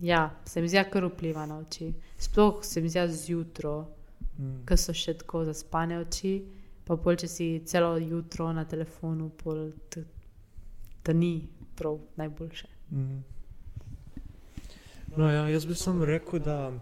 [0.00, 1.88] ja, se mi zdi, kar vpliva na oči.
[2.18, 3.84] Sploh se mi zdi zjutraj,
[4.40, 4.62] Mm.
[4.66, 6.30] ko so še tako zaspane oči,
[6.84, 10.04] pa pol, če si celo jutro na telefonu, pol, t-
[11.04, 12.68] da ni prav najboljše.
[12.90, 13.18] Mm.
[15.16, 16.72] No, ja, jaz bi samo rekel, da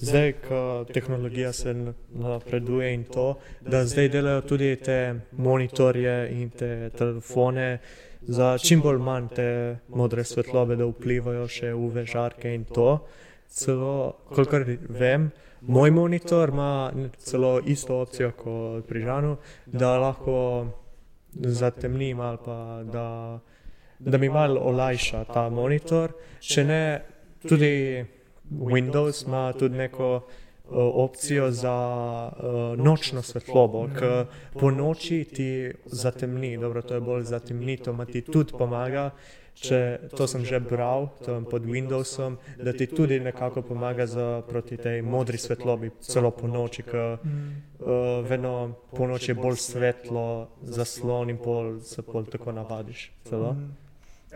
[0.00, 1.74] zdaj, ko tehnologija se
[2.10, 7.78] napreduje in to, da zdaj delajo tudi te monitorje in te telefone
[8.20, 12.90] za čim bolj manj te modre svetlobe, da vplivajo še UV žarke in to.
[13.48, 15.30] Celo, kolikor vem,
[15.62, 20.66] moj monitor ima celo isto opcijo kot pri Žanu, da lahko
[21.32, 22.58] zatemnim ali pa
[22.92, 23.06] da,
[23.98, 26.12] da mi malo olajša ta monitor.
[26.40, 26.82] Če ne,
[27.48, 28.04] tudi
[28.50, 30.22] Windows ima tudi neko uh,
[30.76, 31.76] opcijo za
[32.36, 34.12] uh, nočno svetlobo, ki
[34.60, 39.10] po noči ti zatemni, dobro, to je bolj zatemnito, ma ti tudi pomaga.
[39.58, 39.78] Če
[40.14, 45.02] to sem že bral tam pod Windowsom, da ti tudi nekako pomaga za, proti tej
[45.02, 51.42] modri svetlobi, celo po noči, ker uh, vedno po noči je bolj svetlo, zaslon in
[51.42, 53.10] pol se pol tako navadiš.
[53.26, 53.56] Celo.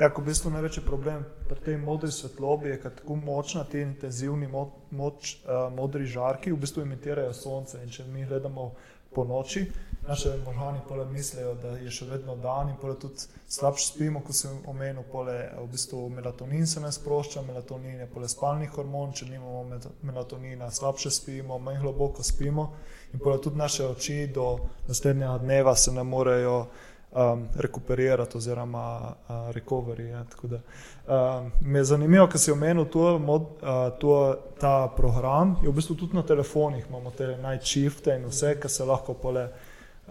[0.01, 3.82] Ja, ko v bistvu največji problem pri tej modri svetlobi je, ker tako močna ti
[3.85, 7.82] intenzivni mo moč, uh, modri žarki v bistvu imitirajo sonce.
[7.85, 8.70] In če mi gledamo
[9.12, 9.66] po noči,
[10.09, 14.35] naše možgani pole mislijo, da je še vedno dan in pole tudi slabše spimo, kot
[14.35, 19.28] sem omenil, pole v bistvu melatonin se ne sprošča, melatonin je pole spalni hormon, če
[19.28, 22.70] nimamo melatonina, slabše spimo, manj globoko spimo
[23.12, 24.56] in pole tudi naše oči do
[24.89, 26.66] naslednjega dneva se ne morejo
[27.12, 30.09] um, rekuperirati oziroma uh, recovery.
[30.09, 35.56] Ja, da, um, me je zanimivo, ker si omenil to, mod, uh, to, ta program.
[35.62, 39.48] Je v bistvu tudi na telefonih imamo te najčifte in vse, kar se lahko pole.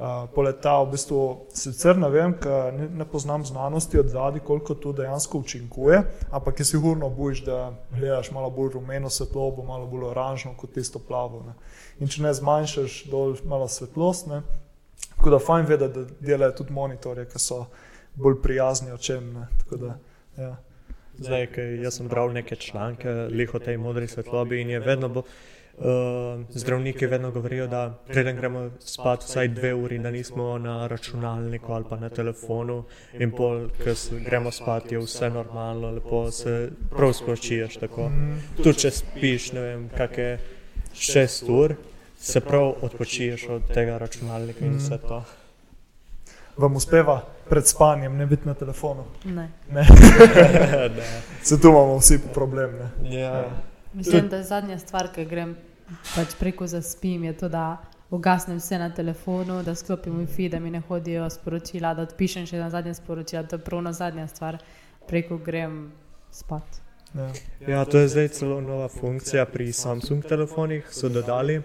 [0.02, 1.18] Uh, poleta, v bistvu,
[1.54, 6.00] sicer ne vem, ker ne, ne poznam znanosti od zadaj, koliko to dejansko učinkuje,
[6.32, 11.00] ampak je sigurno boš, da gledaš malo bolj rumeno svetlobo, malo bolj oranžno kot tisto
[11.00, 11.44] plavo.
[11.46, 11.54] Ne.
[12.00, 14.42] In če ne zmanjšaš dol malo svetlost, ne,
[15.10, 17.66] Tako da fajn vedeti, da delajo tudi monitorje, ki so
[18.16, 19.34] bolj prijazni očem.
[19.34, 19.48] ne.
[19.60, 19.98] Tako Da,
[20.38, 20.56] ja.
[21.18, 21.48] Zdaj,
[21.84, 25.24] jaz sem bral neke članke, lih o tej modri svetlobi in je vedno bolj.
[25.82, 31.74] Uh, zdravniki vedno govorijo, da preden gremo spat, vsaj dve uri, da nismo na računalniku
[31.74, 32.84] ali pa na telefonu,
[33.14, 33.94] in pol, ko
[34.26, 37.78] gremo spat, je vse normalno, lepo se prav spočiješ.
[37.78, 38.12] Tako.
[38.64, 40.38] Tudi če spiš, ne vem, kakšne
[40.94, 41.76] šest ur,
[42.22, 45.24] se prav odpočiješ od tega računalnika in vse to.
[46.58, 49.04] Vam uspeva pred spanjem ne biti na telefonu.
[49.26, 49.50] Ne.
[49.72, 49.88] Ne.
[51.44, 52.72] Se tu imamo vsi problem.
[53.04, 53.20] Ne.
[53.20, 53.50] ja.
[53.94, 55.56] Mislim, da je zadnja stvar, ki grem
[56.16, 57.78] pač preko zaspim, je to, da
[58.10, 62.60] ugasnem vse na telefonu, da sklopim Wi-Fi, da mi ne hodijo sporočila, da odpišem še
[62.60, 63.44] na zadnje sporočila.
[63.44, 64.58] To je pravno zadnja stvar,
[65.08, 65.92] preko grem
[66.32, 66.82] spat.
[67.16, 67.32] Ja.
[67.68, 71.62] Ja, to je zdaj celo nova funkcija pri Samsung telefonih, so dodali,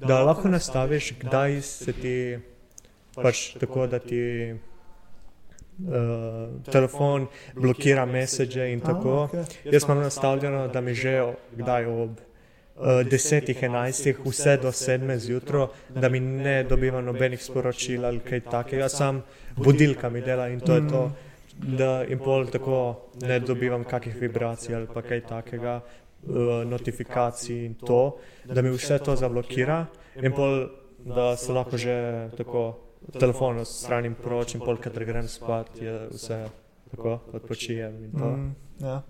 [0.00, 2.38] da lahko nastaviš, kdaj se ti
[3.14, 4.58] pač tako, da ti uh,
[6.72, 9.10] telefon blokira message in tako.
[9.10, 9.44] A, okej.
[9.72, 12.16] Jaz imam nastavljeno, da mi že kdaj ob uh,
[12.82, 18.88] 10, 11, vse do 7 zjutraj, da mi ne dobiva nobenih sporočil ali kaj takega,
[18.88, 19.22] sam
[19.56, 21.10] budilka mi dela in to je to.
[21.60, 25.80] Da in pol tako ne dobivam kakih vibracij ali pa kaj takega,
[26.66, 29.86] notifikacij in to, da mi vse to zablokira
[30.22, 30.66] in pol,
[31.04, 32.74] da se lahko že tako
[33.18, 36.44] telefon odstranim proč in pol, kadar grem spat, je vse
[36.90, 38.26] tako odpočijem in to.
[38.26, 39.02] Mm, ja.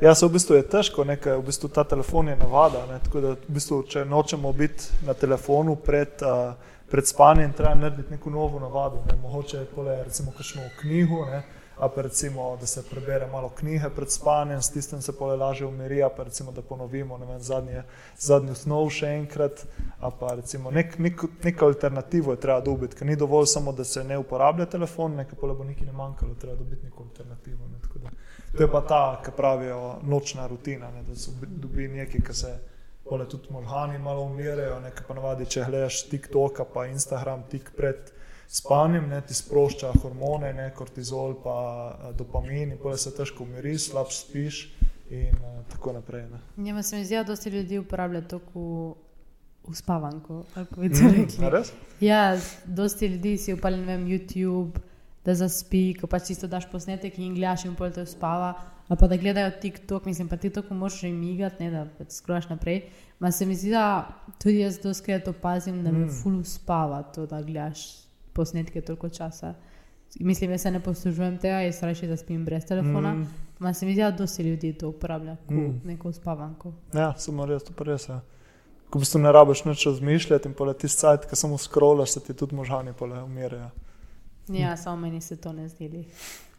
[0.00, 2.84] Ja, se v bistvu je težko, nekaj, v bistvu ta telefon je navada.
[2.86, 6.54] Ne, tako da, v bistvu, če nočemo biti na telefonu pred, uh,
[6.90, 9.02] pred spanjem, treba narediti neko novo navado.
[9.10, 11.42] Ne, mogoče je recimo kakšno knjigo, ne,
[11.78, 15.66] a pa recimo, da se prebere malo knjige pred spanjem, s tistem se pole lažje
[15.66, 17.82] umiri, a pa recimo, da ponovimo vem, zadnje,
[18.18, 19.66] zadnji snov še enkrat,
[20.00, 23.84] a pa recimo nek, nek, neko alternativo je treba dobiti, ker ni dovolj samo, da
[23.84, 27.68] se ne uporablja telefon, nekaj pole bo nekaj ne manjkalo, treba dobiti neko alternativo.
[27.68, 27.78] Ne,
[28.56, 32.58] To je pa ta, ki pravijo, nočna rutina, ne, da se dobi nekaj, kar se
[33.08, 34.80] pole tudi možgani malo umirajo.
[34.80, 38.10] Nekaj pa navadi, če gledaš TikTok, pa Instagram tik pred
[38.48, 41.56] spanjem, ne, ti sprošča hormone, ne, kortizol, pa
[41.90, 44.74] eh, dopamin, in se težko umiri, slab spiš
[45.10, 46.26] in uh, tako naprej.
[46.56, 48.40] Njema se mi zdi, da dosti ljudi uporablja to
[49.64, 51.46] uspavanko, kako bi to rekli.
[51.46, 54.80] Mm, ja, dosti ljudi si upali, ne vem, YouTube
[55.28, 58.54] da zaspi, ko pač ti daš posnetek in gledaš in pol te uspava.
[58.88, 62.48] Ali pa da gledajo TikTok, mislim pa TikTok moraš že imigati, ne da pač skrojaš
[62.48, 62.86] naprej.
[63.20, 64.08] Ma se mi zdi, da
[64.40, 66.14] tudi jaz doskrat opazim, da me mm.
[66.22, 68.07] ful uspava to, da gledaš
[68.38, 69.52] posnetke toliko časa.
[70.20, 73.14] Mislim, jaz se ne poslužujem tega, jaz raje zaspim brez telefona.
[73.14, 73.26] Mm.
[73.58, 75.80] Ma se mi zdi, da dosti ljudi to uporablja, kot mm.
[75.84, 76.72] neko uspavanko.
[76.94, 78.14] Ja, samo res, to res je.
[78.14, 78.20] Ja.
[78.88, 82.34] Ko v bistvu ne rabiš nič razmišljati in poleti sajt, ki samo skrolaš, se ti
[82.34, 83.68] tudi možgani pole umirajo.
[84.48, 86.06] Ja, samo meni se to ne zdi.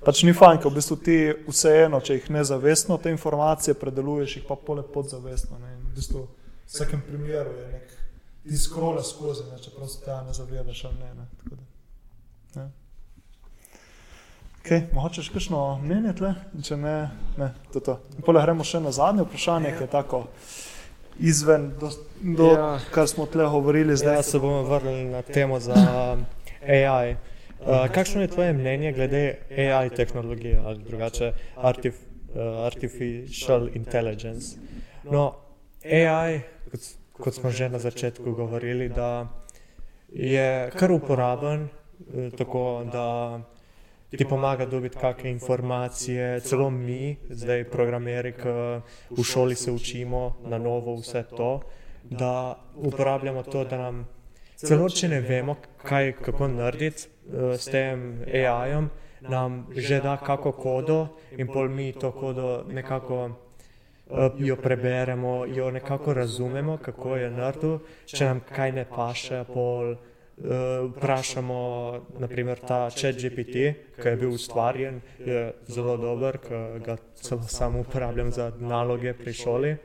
[0.06, 4.46] Pač ni fajn, ker v bistvu ti vseeno, če jih nezavestno te informacije predeluješ, jih
[4.48, 5.58] pa pole podzavestno.
[5.64, 5.74] Ne?
[5.74, 7.98] In v bistvu v vsakem primeru je nek
[8.46, 9.58] ti skrola skozi, ne?
[9.58, 11.12] če prosto tega ne zavedaš ali ne.
[11.18, 11.60] ne?
[12.56, 12.70] Ne.
[14.60, 16.34] Okay, mogoče še kakšno mnenje tle,
[16.66, 16.96] če ne,
[17.40, 17.96] ne, to je to.
[18.26, 20.26] Pole gremo še na zadnje vprašanje, ki je tako
[21.20, 21.90] izven, do,
[22.22, 22.68] do ja.
[22.92, 24.20] kar smo tle govorili zdaj.
[24.20, 25.76] Ja, se bomo vrnili na temo za
[26.62, 27.16] AI.
[27.60, 31.96] Uh, kakšno je tvoje mnenje glede AI tehnologije ali drugače artif,
[32.36, 34.56] uh, artificial intelligence?
[35.04, 35.34] No,
[35.84, 39.28] AI, kot, kot smo že na začetku govorili, da
[40.10, 41.68] je kar uporaben,
[42.38, 43.40] tako da
[44.18, 48.54] ti pomaga dobiti kakšne informacije, celo mi, zdaj programeri, ki
[49.10, 51.62] v šoli se učimo na novo vse to,
[52.04, 54.08] da uporabljamo to, da nam
[54.56, 58.90] celo če ne vemo, kaj, kako narediti, uh, s tem AI-jem,
[59.22, 61.00] nam že da kako kodo
[61.38, 67.80] in pol mi to kodo nekako uh, jo preberemo, jo nekako razumemo, kako je naredil,
[68.06, 70.09] če nam kaj ne paše, pol uh,
[70.40, 71.60] vprašamo,
[72.20, 77.80] naprimer ta chat GPT, ki je bil ustvarjen, je zelo dober, ker ga celo samo
[77.80, 79.76] uporabljam za naloge pri šoli.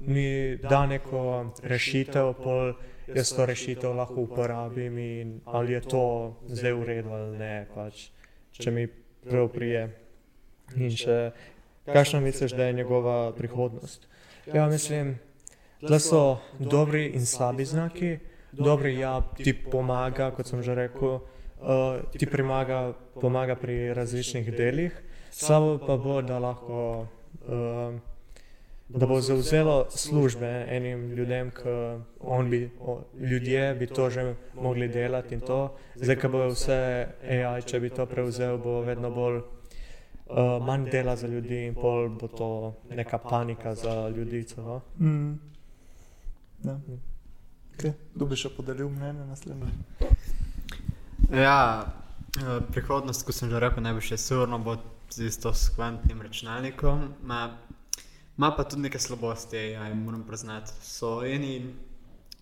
[0.00, 2.74] Mi da neko rešitev, pol
[3.14, 8.08] jaz to rešitev lahko uporabim in ali je to zdaj v redu ali ne, pač,
[8.52, 8.86] če mi
[9.30, 9.88] prav prije.
[10.76, 11.32] In še,
[11.84, 14.06] kakšno misliš, da je njegova prihodnost?
[14.54, 15.18] Ja, mislim,
[15.82, 18.18] da so dobri in slabi znaki.
[18.52, 21.20] Dobri, ja, ti pomaga, kot sem že rekel,
[21.60, 24.96] uh, ti primaga, pomaga pri različnih delih,
[25.30, 27.06] slabo pa bo, da lahko.
[27.48, 28.00] Uh,
[28.92, 32.70] da bo zauzelo službe enim ljudem, ki bi,
[33.20, 35.74] ljudje bi to že mogli delati in to.
[35.94, 41.16] Zdaj, ko bo vse AI, če bi to prevzel, bo vedno bolj uh, manj dela
[41.16, 44.44] za ljudi in pol bo to neka panika za ljudi.
[44.56, 44.80] No?
[45.00, 45.32] Mm.
[46.64, 46.78] Ja.
[47.80, 49.72] Kdo bi še podelil mnenje naslednje?
[51.32, 51.58] Ja,
[52.36, 54.76] eh, prihodnost, kot sem že rekel, ne bo še surno, bo
[55.12, 57.08] z isto s kvantnim računalnikom.
[57.24, 57.46] Ma,
[58.36, 60.72] Ma pa tudi nekaj slabosti, ja, moram priznati.
[60.82, 61.74] So eni,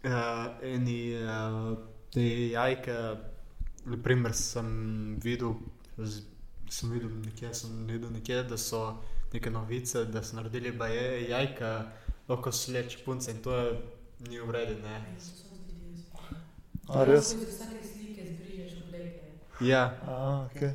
[0.05, 1.79] uh, eni uh,
[2.15, 2.95] te jajke,
[3.91, 5.57] naprimer, sem videl,
[5.99, 6.23] z,
[6.71, 8.85] sem videl nekje, sem videl nekje, da so
[9.33, 11.73] neke novice, da so naredili baje jajka,
[12.29, 13.75] lahko sleč punce in to je
[14.29, 14.77] ni v redu.
[16.89, 17.35] A res?
[19.61, 19.95] Ja.
[20.07, 20.75] A, okay.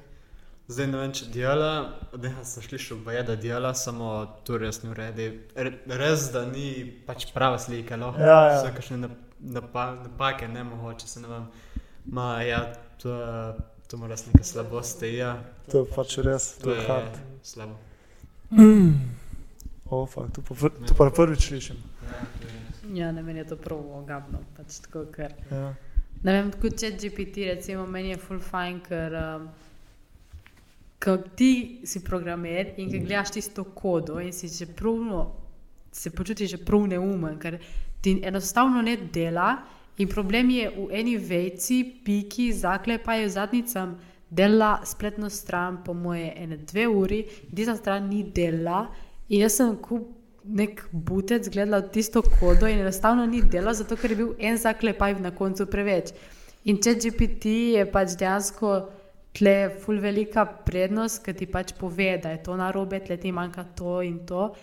[0.67, 1.71] Zdaj ne vem, če dela,
[2.17, 4.09] da sem slišal, da je da dela, samo
[4.47, 5.27] tu res ni uredi.
[5.53, 6.71] Res, da ni
[7.05, 8.57] pač prava slika, lahko ja, ja.
[8.63, 9.11] so kakšne
[9.53, 11.45] napake, ne mogoče se ne vem.
[12.09, 12.63] Ma, ja,
[13.01, 13.13] to,
[13.85, 15.05] to mora res neka slabost.
[15.05, 15.35] Ja.
[15.69, 17.21] To je pač res, to, to je hard.
[17.45, 17.77] Slabo.
[18.49, 18.95] Mm.
[19.85, 21.77] O, fakt, to, pa, to pa prvič slišim.
[22.09, 22.25] Ja,
[22.93, 24.43] ja, ne meni je to prav ogabno.
[24.57, 25.69] Pač tako, ker, ja.
[26.23, 29.15] Ne vem, kot če GPT, recimo, meni je full fine, ker.
[29.21, 29.47] Um,
[31.05, 35.35] ko ti si programer in ki gledaš tisto kodo in si že pravno,
[35.91, 37.59] se počutiš že prav neumen, ker
[38.01, 39.57] ti enostavno ne dela.
[39.97, 43.95] In problem je v eni veci, piki, zaklepajo zadnicam,
[44.29, 48.89] dela spletno stran, po moje, ene dve uri, in tista stran ni dela.
[49.29, 50.09] In jaz sem kup
[50.47, 54.57] nek butec gledala v tisto kodo in enostavno ni delo, zato ker je bil en
[54.57, 56.13] zaklepaj na koncu preveč.
[56.65, 58.75] In če GPT je pač dejansko
[59.35, 63.65] tle ful velika prednost, ker ti pač pove, da je to narobe, tle ti manjka
[63.77, 64.53] to in to.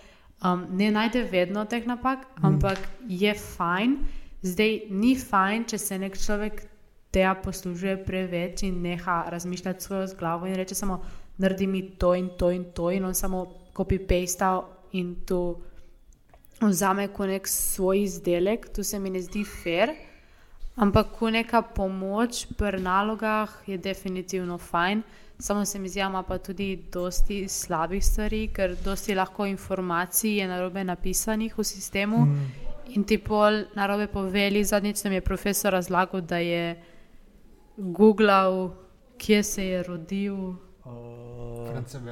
[0.42, 3.98] Um, ne najde vedno teh napak, ampak je fajn.
[4.42, 6.64] Zdaj ni fajn, če se nek človek
[7.14, 11.02] tega poslužuje preveč in neha razmišljati svojo z glavo in reče samo,
[11.38, 13.44] naredi mi to in to in to in on samo
[13.76, 14.48] copy-paste
[14.92, 15.62] in tu
[16.68, 19.94] vzame kot nek svoj izdelek, tu se mi ne zdi fair,
[20.76, 25.02] ampak kot neka pomoč pri nalogah je definitivno fajn.
[25.38, 30.48] Samo se mi zdi, ima pa tudi dosti slabih stvari, ker dosti lahko informacij je
[30.48, 32.24] narobe napisanih v sistemu.
[32.26, 32.50] Mm.
[32.94, 36.76] In ti pol narobe poveli, zadnjič nam je profesor razlagal, da je
[37.76, 38.70] googlal,
[39.18, 40.36] kje se je rodil.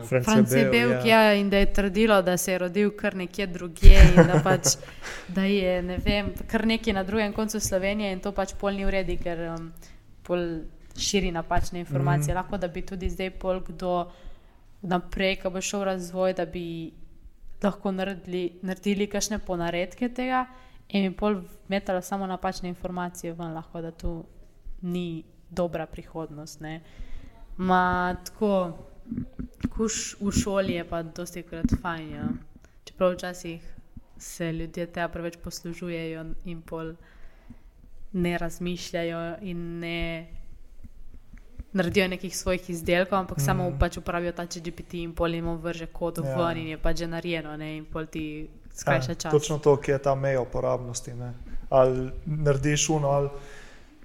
[0.08, 1.22] France Belk, ja.
[1.22, 4.76] ja, in da je trdilo, da se je rodil kar nekje drugje in da, pač,
[5.36, 8.86] da je ne vem, kar nekje na drugem koncu Slovenije in to pač pol ni
[8.86, 9.72] uredi, ker um,
[10.22, 10.46] pol
[10.96, 12.34] širi napačne informacije.
[12.34, 12.36] Mm.
[12.36, 14.10] Lahko da bi tudi zdaj pol kdo
[14.82, 16.92] naprej, ko bo šel razvoj, da bi
[17.62, 20.46] lahko naredili, naredili kakšne ponaredke tega
[20.88, 24.24] in bi pol metalo samo napačne informacije ven, lahko da tu
[24.82, 26.60] ni dobra prihodnost.
[26.60, 26.80] Ne.
[27.60, 28.72] Ma tako
[29.76, 32.10] kuš v šoli je pa dosti krat fajn.
[32.12, 32.28] Ja.
[32.84, 33.64] Čeprav včasih
[34.18, 36.94] se ljudje tega preveč poslužujejo in pol
[38.12, 40.26] ne razmišljajo in ne
[41.72, 43.44] naredijo nekih svojih izdelkov, ampak mm.
[43.44, 46.52] samo pač uporabijo ta GPT in pol jim vrže kod v ja.
[46.52, 47.76] in je pač že narejeno ne?
[47.76, 49.32] in pol ti skrajša ja, čas.
[49.32, 51.14] Točno to, ki je ta meja uporabnosti.
[51.14, 51.34] Ne?
[51.70, 53.28] Ali narediš uno ali.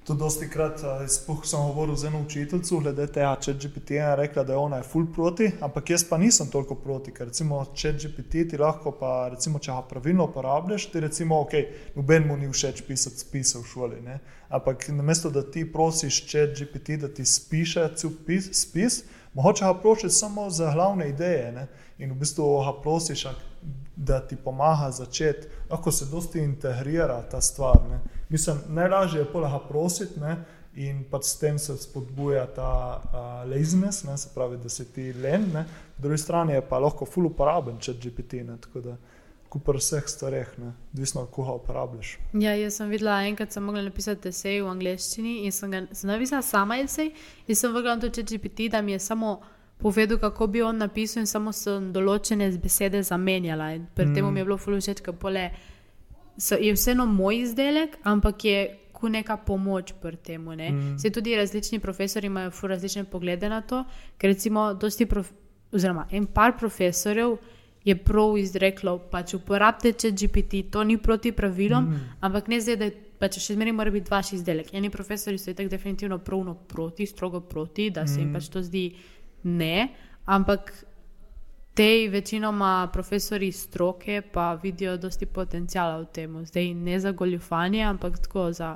[0.05, 4.43] To dosti krat, spoh sem govoril z eno učiteljico, glede tega, če GPT je rekla,
[4.45, 7.95] da je ona je full proti, ampak jaz pa nisem toliko proti, ker recimo, če
[8.03, 11.55] GPT ti lahko pa, recimo, če ga pravilno uporabljaš, ti recimo, ok,
[11.97, 14.19] noben mu ni všeč pisati spise v šoli, ne?
[14.53, 19.01] ampak namesto, da ti prosiš če GPT, da ti spiše cel spis, spis,
[19.33, 21.65] mogoče ga prosiš samo za glavne ideje ne?
[21.97, 23.25] in v bistvu ga prosiš,
[23.95, 27.81] da ti pomaga začeti, lahko se dosti integrira ta stvar.
[27.89, 27.99] Ne?
[28.35, 30.35] Mislim, najlažje je polega prositi ne?
[30.75, 34.17] in pa s tem se spodbuja ta uh, laziness, ne?
[34.17, 35.63] se pravi, da si ti len, ne?
[35.95, 38.41] po drugi strani je pa lahko full uporaben, če GPT.
[38.43, 38.57] Ne?
[38.61, 38.97] Tako da
[39.49, 40.49] kupar vseh stvareh,
[40.93, 42.17] odvisno od koga uporabljaš.
[42.33, 46.43] Ja, jaz sem videla, enkrat sem mogla napisati esej v angleščini in sem ga napisala
[46.43, 47.13] sama esej
[47.47, 49.37] in sem vrgla to če GPT, da mi je samo
[49.79, 53.77] povedal, kako bi on napisal, in samo sem določene besede zamenjala.
[53.95, 54.19] Pri mm.
[54.19, 55.45] tem mi je bilo fulužeč, ker pole,
[56.37, 58.59] so, je vseeno moj izdelek, ampak je
[58.95, 60.41] ku neka pomoč pri tem.
[60.41, 60.97] Mm.
[60.99, 63.83] Se tudi različni profesori imajo različne poglede na to,
[64.17, 65.31] ker recimo dosti, prof,
[65.71, 67.37] oziroma en par profesorjev.
[67.85, 72.15] Je prav izreklo, pač uporabite če GPT, to ni proti pravilom, mm.
[72.25, 72.87] ampak ne zdaj, da
[73.21, 74.71] pač še zmeraj mora biti vaš izdelek.
[74.73, 78.23] Eni profesori so tako definitivno pravno proti, strogo proti, da se mm.
[78.23, 78.87] jim pač to zdi
[79.43, 79.89] ne,
[80.25, 80.73] ampak
[81.75, 86.45] te večinoma profesori stroke pa vidijo dosti potencijala v tem.
[86.45, 88.75] Zdaj ne za goljufanje, ampak tako za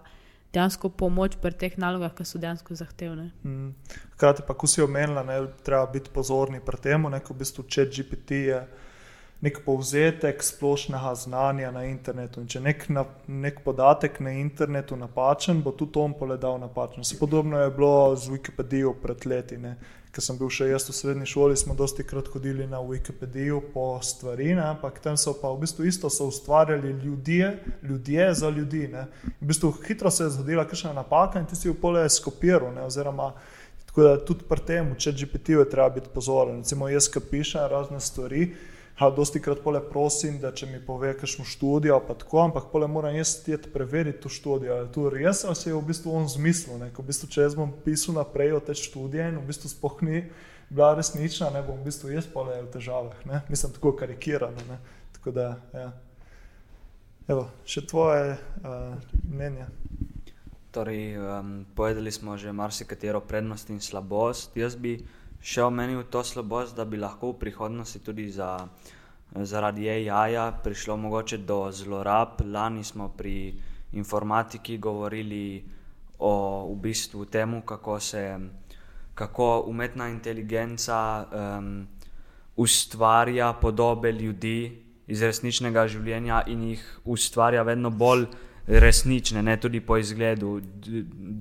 [0.54, 3.32] dejansko pomoč pri teh nalogah, ki so dejansko zahtevne.
[3.44, 3.72] Mm.
[4.16, 7.86] Hkrati pa, ko si omenila, da treba biti pozorni pri tem, neko v bistvu če
[7.86, 8.62] GPT je.
[9.40, 12.42] Nek povzetek splošnega znanja na internetu.
[12.44, 12.82] In če nek,
[13.28, 17.08] nek podatek na internetu napačen, bo tudi on povedal napačno.
[17.20, 19.58] Podobno je bilo z Wikipedijo pred leti.
[19.58, 19.78] Ne
[20.10, 24.00] ker sem bil še jaz v srednji šoli, smo dosti krat hodili na Wikipedijo po
[24.04, 24.66] stvari, ne?
[24.72, 27.52] ampak tam so pa v bistvu isto ustvarjali ljudje,
[27.84, 28.88] ljudje za ljudi.
[28.90, 29.06] Ne?
[29.42, 32.74] V bistvu hitro se je zgodila kakšna napaka in ti si jo pole skopiral.
[32.86, 33.34] Oziroma,
[33.86, 36.64] tako da tudi pri tem, če GPT-ju je treba biti pozoren.
[36.64, 38.50] Recimo, jaz, ki pišem razne stvari.
[39.00, 43.16] Dosti krat pole prosim, da če mi pove, kakšno študijo, pa tako, ampak pole moram
[43.16, 44.76] jaz tjet preveriti to študijo.
[44.82, 46.90] Je to res, ali se je v bistvu on zmislil, ne?
[46.92, 50.26] Ko v bistvu, če jaz bom pisal naprej o te študije in v bistvu spohni
[50.70, 53.42] bila resnična, ne bom v bistvu jaz pole v težavah, ne?
[53.48, 54.82] Mislim tako karikirano, ne?
[55.16, 55.90] Tako da, ja.
[57.30, 59.00] Evo, še tvoje uh,
[59.32, 59.70] mnenje.
[60.76, 64.58] Torej, um, povedali smo že marsikatero prednost in slabost.
[64.60, 65.00] Jaz bi
[65.42, 68.58] še omenil to slabost, da bi lahko v prihodnosti tudi za,
[69.34, 72.42] zaradi AI-ja prišlo mogoče do zlorab.
[72.46, 73.54] Lani smo pri
[73.94, 75.64] informatiki govorili
[76.20, 78.40] o v bistvu temu, kako se
[79.20, 81.88] kako umetna inteligenca um,
[82.56, 88.28] ustvarja podobe ljudi iz resničnega življenja in jih ustvarja vedno bolj
[88.68, 90.60] resnične, ne tudi po izgledu.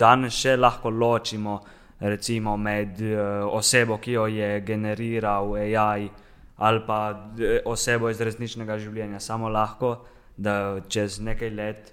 [0.03, 1.61] Danes še lahko ločimo
[2.01, 6.11] recimo med uh, osebo, ki jo je generiral AI
[6.59, 9.21] ali pa eh, osebo iz resničnega življenja.
[9.23, 9.93] Samo lahko,
[10.37, 11.93] da čez nekaj let,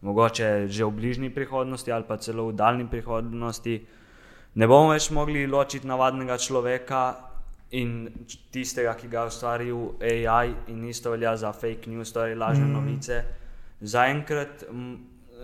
[0.00, 3.76] mogoče že v bližnji prihodnosti ali pa celo v daljni prihodnosti,
[4.54, 7.02] ne bomo več mogli ločiti navadnega človeka
[7.76, 8.08] in
[8.52, 12.72] tistega, ki ga je ustvaril AI, in isto velja za fake news, torej lažne mm.
[12.72, 13.24] novice.
[13.82, 14.64] Zaenkrat,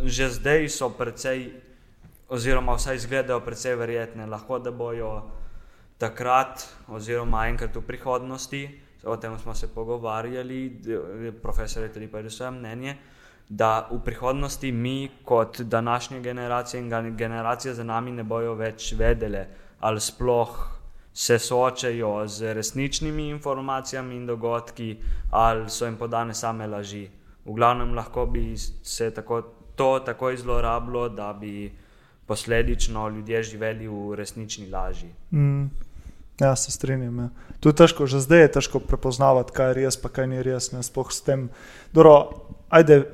[0.05, 1.51] že zdaj so precej,
[2.33, 5.11] oziroma vsaj izgledajo precej verjetne, lahko da bojo
[6.01, 8.63] takrat, oziroma enkrat v prihodnosti,
[9.05, 10.61] o tem smo se pogovarjali,
[11.43, 12.97] profesor je tudi povedal svoje mnenje.
[13.49, 19.47] Da v prihodnosti mi, kot današnje generacije in generacije za nami, ne bojo več vedele,
[19.81, 20.57] ali sploh
[21.13, 24.97] se soočajo z resničnimi informacijami in dogodki,
[25.31, 27.11] ali so jim podane same laži.
[27.45, 29.43] V glavnem lahko bi se tako,
[29.77, 31.82] to tako zlorabilo, da bi
[32.33, 35.13] posledično ljudje živeli v resnični laži.
[35.31, 35.69] Mm.
[36.41, 37.19] Ja, se strinjam.
[37.19, 37.29] Ja.
[37.61, 40.71] Tu je težko, že zdaj je težko prepoznavati, kaj je res, pa kaj ni res.
[40.73, 41.51] Ne, sploh s tem.
[41.93, 42.15] Dobro,
[42.73, 43.05] ajde,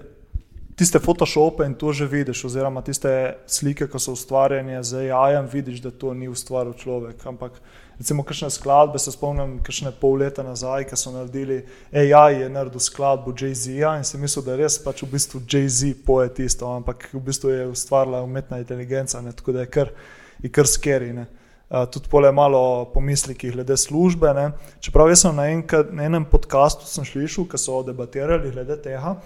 [0.78, 3.10] tiste Photoshope in to že vidiš, oziroma tiste
[3.50, 7.26] slike, ki so ustvarjene z AI, vidiš, da to ni ustvaril človek.
[7.26, 7.58] Ampak
[7.98, 12.82] recimo, kakšne skladbe se spomnim, kakšne pol leta nazaj, ki so naredili AI, je naredil
[12.82, 17.22] skladbo Jay-Z-ja in si mislil, da res pač v bistvu Jay-Z poje tisto, ampak v
[17.26, 19.92] bistvu je ustvarila umetna inteligenca, ne, tako da je kar,
[20.42, 21.12] je kar skeri.
[21.12, 21.26] Ne.
[21.68, 24.30] Uh, tudi pole malo pomisleki glede službe.
[24.34, 24.46] Ne.
[24.80, 29.18] Čeprav jaz sem na, enkrat, na enem podkastu slišal, ki so debatirali glede tega.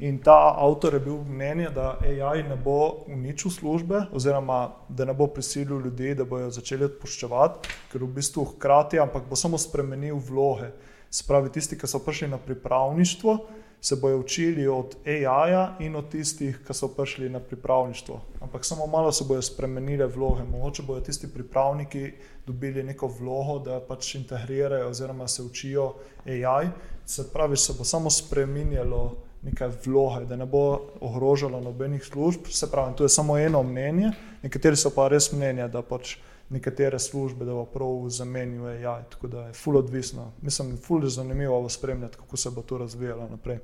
[0.00, 5.12] In ta avtor je bil mnenja, da AI ne bo uničil službe, oziroma da ne
[5.14, 10.16] bo prisilil ljudi, da bodo začeli odpuščati, ker v bistvu hkrati, ampak bo samo spremenil
[10.16, 10.72] vloge.
[11.10, 13.36] Se pravi, tisti, ki so prišli na pripravništvo,
[13.80, 18.20] se bodo učili od AI-ja in od tistih, ki so prišli na pripravništvo.
[18.40, 20.48] Ampak samo malo se bodo spremenile vloge.
[20.48, 22.12] Mogoče bodo tisti pripravniki
[22.46, 25.94] dobili neko vlogo, da pač integrirajo oziroma se učijo
[26.24, 26.70] AI.
[27.04, 32.50] Se pravi, se bo samo spremenjalo neke vloge, da ne bo ogrožalo nobenih služb.
[32.50, 34.12] Se pravi, to je samo eno mnenje,
[34.42, 36.16] nekateri so pa res mnenja, da pač
[36.50, 40.32] nekatere službe, da bo prav zamenjal AI, tako da je full odvisno.
[40.42, 43.58] Mislim, full je zanimivo bo spremljati, kako se bo to razvijalo naprej.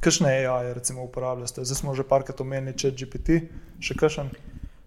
[0.00, 1.64] Kakšne AI recimo uporabljate?
[1.64, 3.48] Zdaj smo že parkrat omenili chat GPT,
[3.80, 4.30] še kakšen?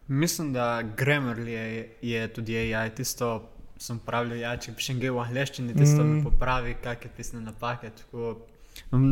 [0.07, 3.41] Mislim, da Grammarly je, je tudi AI, tisto
[3.77, 6.11] sem uporabljal, ja, če pišem gej v angleščini, tisto mm.
[6.11, 7.89] mi popravi, kakšne pisne napake.
[7.97, 8.35] Tako,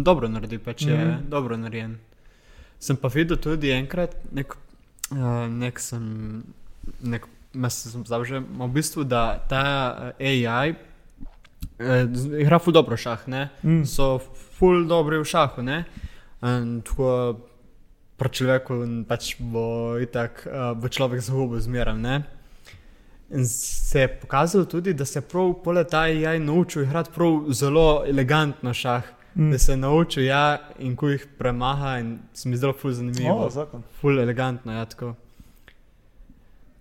[0.03, 1.29] dobro naredi, pač je mm.
[1.29, 1.97] dobro narejen.
[2.79, 4.55] Sem pa videl tudi enkrat, nek,
[5.11, 6.43] uh, nek sem,
[7.01, 7.27] nek,
[7.69, 9.63] sem že, v bistvu, da ta
[10.19, 10.75] eh, AI
[11.79, 13.49] eh, z- igra ful dobro šah, ne?
[13.63, 13.85] Mm.
[13.85, 14.19] so
[14.59, 15.83] ful dobri v šahu, ne?
[16.43, 17.39] In tako
[18.19, 22.23] pri človeku pač bo itak, uh, bo človek zgubil zmeraj, ne?
[23.33, 28.03] In se je pokazalo tudi, da se prav poleg ta AI naučil igrati prav zelo
[28.05, 29.22] elegantno šah.
[29.35, 29.51] Mm.
[29.51, 33.45] Da se je naučil, ja, in ko jih premaha, in se mi zdelo ful zanimivo.
[33.45, 33.83] O, zakon.
[34.01, 35.15] Ful elegantno, ja, tako.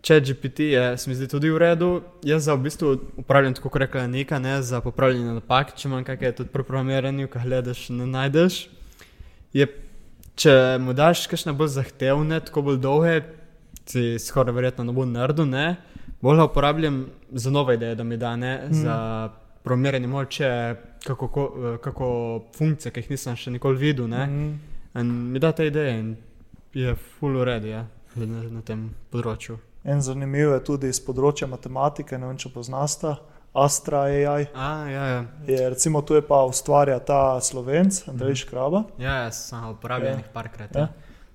[0.02, 1.88] Če GPT je, se mi zdi tudi v redu.
[2.26, 2.92] Jaz za v bistvu
[3.22, 7.28] uporabljam tako, kot rekla Nika, ne za popravljanje napak, če imam kakšne tudi pri programiranju,
[7.30, 8.56] ki gledaš, ne najdeš.
[9.54, 9.68] Je,
[10.34, 13.20] če mu daš kakšne bolj zahtevne, tako bolj dolge,
[13.86, 15.76] si skoraj verjetno ne bo naredil, ne.
[16.22, 18.82] Bolj ga uporabljam za nove ideje, da mi da, ne, mm.
[18.82, 18.96] za
[19.62, 20.50] programiranje moče,
[21.04, 22.08] kako, ko- kako
[22.56, 24.26] funkcije, ki jih nisem še nikoli videl, ne.
[24.26, 24.60] Mm.
[24.94, 26.16] In mi da te ideje in
[26.74, 29.58] je full ured, ja, na, na tem področju.
[29.84, 33.16] En zanimiv je tudi iz področja matematike, ne vem, če poznate,
[33.54, 34.46] Astra AI.
[34.54, 35.24] A, ja, ja.
[35.46, 38.84] Je, recimo, tu je pa ustvarja ta slovenc, Andrej Škraba.
[38.96, 40.18] Ja, jaz sem ga uporabljal Ja.
[40.18, 40.30] ja.
[40.32, 40.70] parkrat.
[40.74, 40.80] Ja.
[40.80, 40.88] Ja.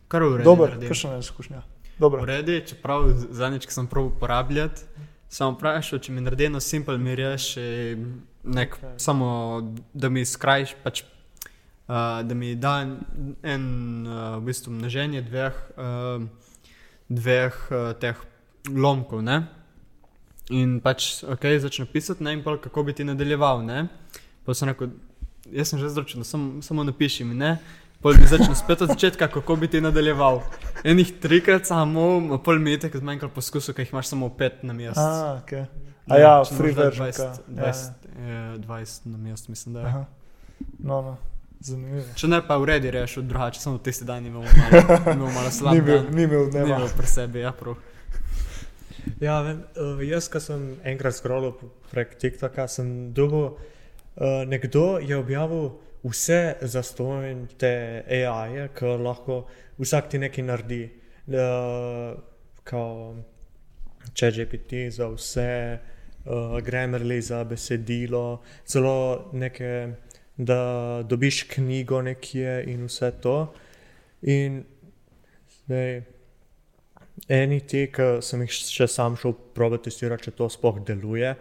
[0.08, 0.44] Kar v redu.
[0.44, 1.62] Dober, kakšna je izkušnja?
[2.00, 4.82] Redu, čeprav zadnjič, ki sem prav uporabljati,
[5.30, 7.68] sem vprašal, če mi naredi eno simpel, mi reši,
[8.48, 8.96] nek, okay.
[9.02, 9.30] samo
[9.94, 12.96] da mi skrajš, pač, uh, da mi da en,
[13.44, 13.68] en
[14.08, 16.24] uh, v bistvu množenje dveh, uh,
[17.10, 18.24] dveh uh, teh
[18.72, 19.24] lomkov.
[19.26, 19.42] Ne?
[20.56, 23.66] In pač, ok, začne pisati, ne, in pa kako bi ti nadaljeval.
[23.68, 23.88] Ne?
[24.48, 24.96] Pa sem rekel,
[25.52, 27.58] jaz sem že zročen, sam, samo napiši mi, ne.
[28.08, 30.40] Pol mi začne spet od začetka, kako bi ti nadaljeval.
[30.88, 35.04] Enih trikrat samo, pol minute, ki zmanjkalo poskusov, ki jih imaš samo pet na mestu.
[35.04, 35.66] A, okay.
[36.08, 37.04] A ja, če free version.
[37.04, 37.26] 20, ka.
[37.52, 39.90] Ja, 20, eh, 20 na mestu, mislim, da je.
[39.92, 40.06] Aha.
[40.80, 41.12] No, no,
[41.60, 42.06] zanimivo.
[42.16, 45.76] Če ne, pa v redu rešil, drugače samo tisti dan imel malo, imel malo slab
[45.76, 46.78] Ni bil, ni bil Ni dneva.
[46.78, 47.76] imel pri sebi, ja, prav.
[49.20, 51.60] Ja, vem, uh, jaz, ko sem enkrat scrollal
[51.92, 55.74] prek TikToka, sem dobil, uh, nekdo je objavil
[56.08, 59.44] vse zastojne te AI-je, ki lahko
[59.80, 60.84] vsak ti nekaj naredi.
[61.28, 62.16] Uh,
[62.68, 65.52] kot če GPT za vse,
[66.26, 69.72] uh, Grammarly za besedilo, celo neke,
[70.38, 73.38] da dobiš knjigo nekje in vse to.
[74.32, 74.62] In
[75.60, 76.02] zdaj,
[77.28, 81.34] eni ti, ki sem jih še sam šel probat testirati, če to sploh deluje,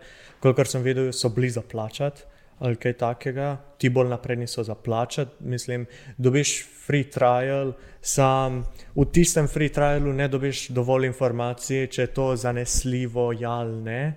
[0.43, 2.32] kolikor sem videl, so bili za plačati.
[2.59, 5.45] Ali kaj takega, ti bolj napredni so za plačati.
[5.45, 8.62] Mislim, dobiš free trial, sam
[8.95, 14.15] v tistem free trialu ne dobiš dovolj informacij, če je to zanesljivo ja ali ne.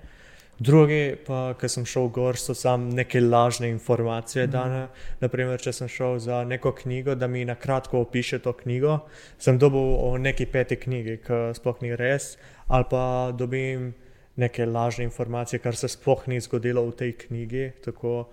[0.59, 4.51] Drugi, pa ki sem šel gor, so samo neke lažne informacije Mhm.
[4.51, 4.87] dane.
[5.21, 8.99] Naprimer, če sem šel za neko knjigo, da mi na kratko opiše to knjigo,
[9.37, 12.37] sem dobil o neki peti knjigi, ki sploh ni res,
[12.67, 13.93] ali pa dobim
[14.39, 17.65] neke lažne informacije, kar se sploh ni zgodilo v tej knjigi.
[17.85, 18.29] Tako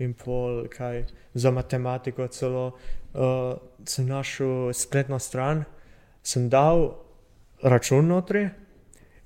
[0.00, 1.04] in pol, kaj
[1.34, 2.72] za matematiko celo.
[3.12, 5.64] Uh, sem našel spletno stran,
[6.22, 6.94] sem dal
[7.62, 8.48] račun notri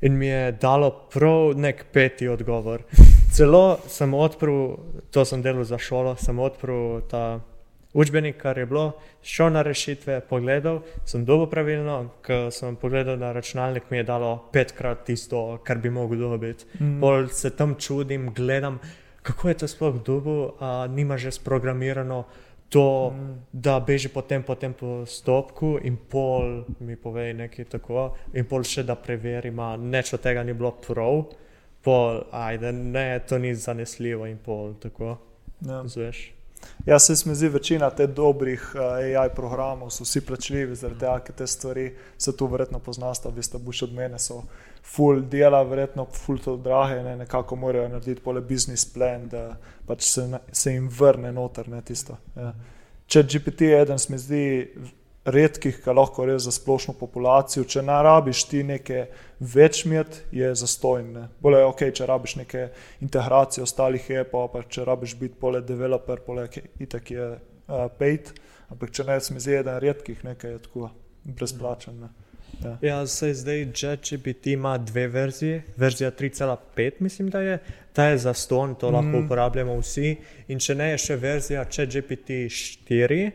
[0.01, 2.82] in mi je dalo prav nek peti odgovor.
[3.35, 4.77] Celo sem odprl,
[5.11, 7.40] to sem delal za šolo, sem odprl ta
[7.94, 8.92] učbenik, kar je bilo,
[9.22, 14.48] šel na rešitve, pogledal, sem dobil pravilno, ker sem pogledal na računalnik, mi je dalo
[14.52, 16.64] petkrat tisto, kar bi mogel dobiti.
[16.80, 17.00] Mm.
[17.00, 18.78] Bolj se tam čudim, gledam,
[19.22, 22.24] kako je to sploh dobil, a nima že sprogramirano
[22.68, 23.34] to, Mm.
[23.52, 26.42] da beži potem po tem postopku in pol
[26.80, 28.04] mi pove nekaj tako,
[28.34, 31.24] in pol še da preverim, a nič od tega ni bilo prav,
[31.80, 35.18] pol, ajde, ne, to ni zanesljivo in pol tako,
[35.60, 35.82] Ja.
[35.84, 36.32] zveš.
[36.86, 41.19] Ja, se mi zdi, večina teh dobrih uh, AI programov so vsi plačljivi, zaradi tega,
[41.24, 41.86] ker te stvari
[42.19, 44.43] se tu verjetno poznaš, vi ste boš od mene, so
[44.82, 50.03] full dela, verjetno full to drage, ne, nekako morajo narediti pole business plan, da pač
[50.03, 52.19] se, se jim vrne noter, ne tisto.
[52.36, 52.53] Ja.
[53.07, 54.45] Če GPT je eden, se mi zdi
[55.24, 59.06] redkih, ki lahko res za splošno populacijo, če ne rabiš ti neke
[59.40, 61.14] več met, je zastojn.
[61.40, 62.66] Bolje je ok, če rabiš neke
[63.05, 66.48] integracije ostalih appov, pa če rabiš biti pole developer, pole
[66.80, 68.34] itak je uh, paid,
[68.72, 70.90] ampak če ne, se mi zdi eden redkih, nekaj je tako
[71.24, 72.05] brezplačen.
[72.05, 72.12] Ne.
[72.62, 72.76] Ja.
[72.82, 75.62] Ja, se zdaj ChatGPT ima dve verziji.
[75.76, 77.59] Verzija 3.5, mislim, da je.
[77.92, 79.24] Ta je za ston, to lahko Mm.
[79.24, 80.16] uporabljamo vsi.
[80.48, 82.30] In če ne, je še verzija ChatGPT
[82.88, 83.30] 4,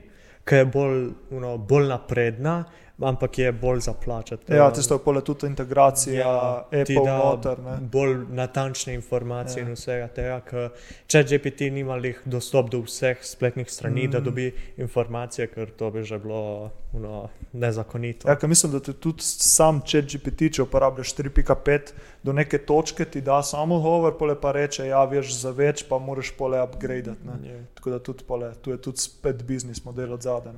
[0.50, 1.02] ki je bolj,
[1.38, 2.64] uno, bolj napredna,
[3.02, 4.54] ampak je bolj za plačati.
[4.54, 7.60] Ja, tisto je pole tudi integracija Ja, Apple noter.
[7.60, 7.78] Ne.
[7.82, 9.64] bolj natančne informacije Ja.
[9.64, 9.70] ja.
[9.70, 10.70] in vsega tega, ker
[11.08, 14.12] če GPT nima lih dostop do vseh spletnih strani, mm.
[14.12, 18.30] da dobi informacije, ker to bi že bilo uno, nezakonito.
[18.30, 21.94] Ja, mislim, da ti tudi sam chat GPT, če uporabljaš 4.5,
[22.24, 25.98] do neke točke ti da samo govor, pole pa reče, ja, veš za več, pa
[26.00, 27.28] moraš pole upgradati.
[27.28, 27.50] ne.
[27.50, 27.64] Ja.
[27.74, 30.54] Tako da tudi pole, tu je tudi spet biznis model od zadaj.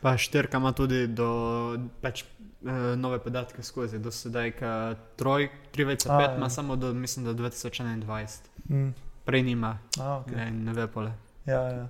[0.00, 1.28] Pa štirka ima tudi do
[2.00, 6.36] pač, eh, nove podatke skozi, do sedaj, ka troj, 3.5 A, ja.
[6.36, 8.40] ima samo do, mislim, do 2021.
[8.68, 8.94] Mm.
[9.24, 10.36] Prej nima, A, okay.
[10.36, 11.12] ne, ne ve pole.
[11.46, 11.88] ja, ja.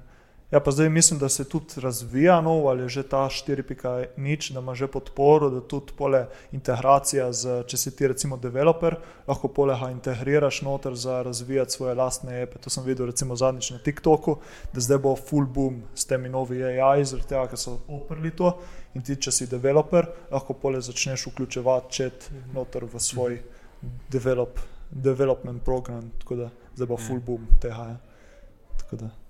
[0.50, 4.74] Ja, pa zdaj mislim, da se tudi razvija nov ali že ta 4.0, da ima
[4.74, 8.96] že podporo, da tudi pole integracija z, če si ti recimo developer,
[9.28, 12.58] lahko poleha integriraš noter za razvijati svoje lastne epe.
[12.58, 14.36] To sem videl recimo zadnjič na TikToku,
[14.72, 18.56] da zdaj bo full boom s temi novi AI, zaradi tega, ker so oprli to.
[18.94, 23.38] In ti, če si developer, lahko pole začneš vključevati čet noter v svoj
[24.10, 24.58] develop,
[24.90, 27.86] development program, tako da zdaj bo full boom tega.
[27.94, 27.98] Ja.
[28.82, 29.29] Tako da.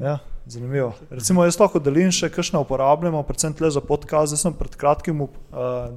[0.00, 0.94] Ja, zanimivo.
[1.10, 4.32] Recimo, jaz lahko delim še, kakšne uporabljamo, predvsem tle za podcast.
[4.32, 5.30] Zdaj sem pred kratkim uh,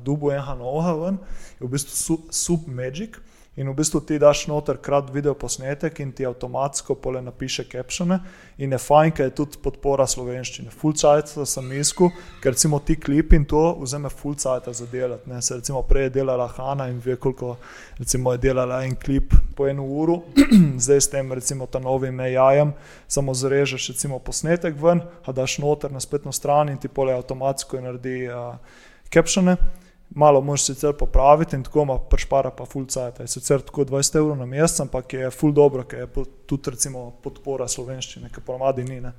[0.03, 1.19] dubu enega novega ven,
[1.59, 3.15] je v bistvu su, Submagic.
[3.57, 8.19] In v bistvu ti daš noter krat video posnetek in ti avtomatsko pole napiše captione.
[8.61, 10.69] In je fajn, ker je tudi podpora slovenščine.
[10.69, 12.11] Full cajt sem iskal,
[12.43, 15.29] ker recimo ti klip in to vzame full cajt za delati.
[15.31, 15.41] Ne.
[15.41, 17.55] Se recimo prej je delala Hanna in ve, koliko
[17.97, 20.19] recimo je delala en klip po eno uro,
[20.85, 22.75] zdaj s tem recimo ta novim AI-jem
[23.07, 27.81] samo zrežeš recimo posnetek ven, a daš noter na spletno stran in ti pole avtomatsko
[27.81, 28.53] naredi uh,
[29.09, 29.57] captione.
[30.09, 33.19] Malo moš sicer popraviti in tako ima pršpara pa full cajt.
[33.19, 37.11] Je sicer tako 20 evrov na mesec, ampak je full dobro, ker je tudi recimo
[37.23, 39.01] podpora slovenščine, ki ponavadi ni.
[39.01, 39.11] Ne.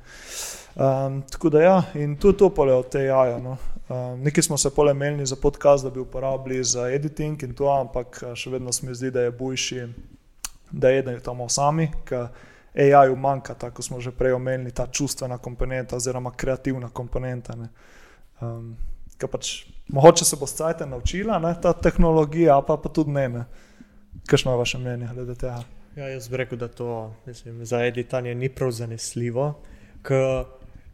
[0.78, 3.39] Um, tako da ja, in tudi to pole od te jaja.
[3.39, 3.56] No.
[3.89, 7.69] Um, Nekaj smo se pole menili za podcast, da bi uporabili za editing in to,
[7.69, 9.86] ampak eh, še vedno se mi zdi, da je bojši,
[10.70, 12.28] da jedejo tam sami, ker
[12.78, 17.56] AI-ju manjka, tako smo že prej omenili, ta čustvena komponenta oziroma kreativna komponenta.
[17.56, 17.69] ne.
[18.40, 18.77] Um,
[19.19, 23.28] ker pač, mogoče se bo scajta naučila, ne, ta tehnologija, pa, pa tudi ne.
[23.28, 23.44] ne.
[24.27, 25.62] Kakšno je vaše mnenje glede tega?
[25.97, 29.55] Ja, jaz bi rekel, da to mislim, za editanje ni prav zanesljivo,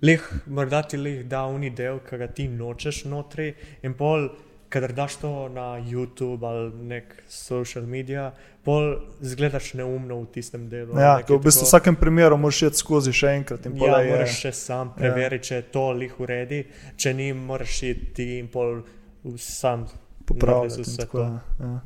[0.02, 4.28] lih, morda ti lih da uni del, ki ga ti nočeš notri, in pol
[4.68, 8.32] kadar daš to na YouTube ali nek social media,
[8.62, 8.88] pol
[9.20, 10.94] zgledaš neumno v tistem delu.
[10.94, 14.10] Ja, v bistvu v tako- vsakem primeru moraš iti skozi še enkrat in Ja, je.
[14.10, 16.64] moraš še sam preveriti, če je to lih uredi,
[16.96, 18.82] če ni, moraš iti ti in pol
[19.24, 19.86] v- sam
[20.24, 20.82] popravljati.
[20.82, 21.40] vse tako, to.
[21.60, 21.80] ja.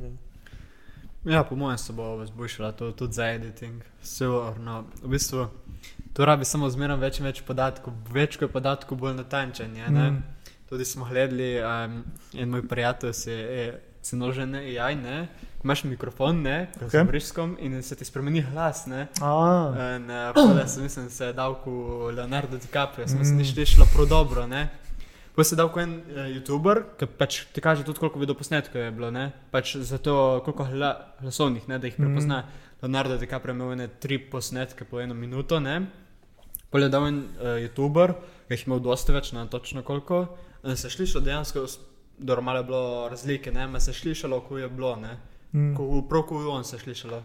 [1.25, 3.81] Ja, po mojem se bo izboljšala to tudi za editing.
[4.01, 4.83] Sigurno.
[5.03, 5.47] V bistvu
[6.13, 7.93] to rabi samo zmeraj več in več podatkov.
[8.09, 9.89] Več kot je podatkov, bolj natančen je.
[9.89, 10.11] ne.
[10.11, 10.23] Mm.
[10.69, 13.63] Tudi smo gledali, um, en moj prijatelj se je
[14.01, 15.27] se nožen AI, ne.
[15.63, 17.03] Imaš mikrofon, ne, okay.
[17.03, 19.07] briskom in se ti spremeni glas, ne.
[19.21, 21.73] A, In uh, pole sem, mislim, se je dal kot
[22.15, 23.37] Leonardo DiCaprio, smo se Mm.
[23.37, 24.69] ni šlo prav dobro, ne.
[25.29, 28.81] Potem se je dal kot en uh, YouTuber, ki pač ti kaže tudi, koliko videoposnetkov
[28.81, 29.31] je bilo, ne.
[29.51, 30.15] Pač zato,
[30.45, 30.91] koliko hla,
[31.21, 32.03] glasovnih, ne, da jih Mm.
[32.03, 32.43] prepozna.
[32.81, 35.81] Leonardo DiCaprio imel ene tri posnetke po eno minuto, ne.
[36.69, 38.13] Pol je dal en uh, YouTuber,
[38.47, 40.27] ki jih je imel dosti več, ne točno koliko.
[40.63, 41.79] In se je slišalo dejansko, s-
[42.17, 45.17] dobro malo je bilo razlike, ne, se je slišalo, ko je bilo, ne.
[45.53, 45.75] mm.
[45.75, 47.23] Ko, prav ko on se je slišalo.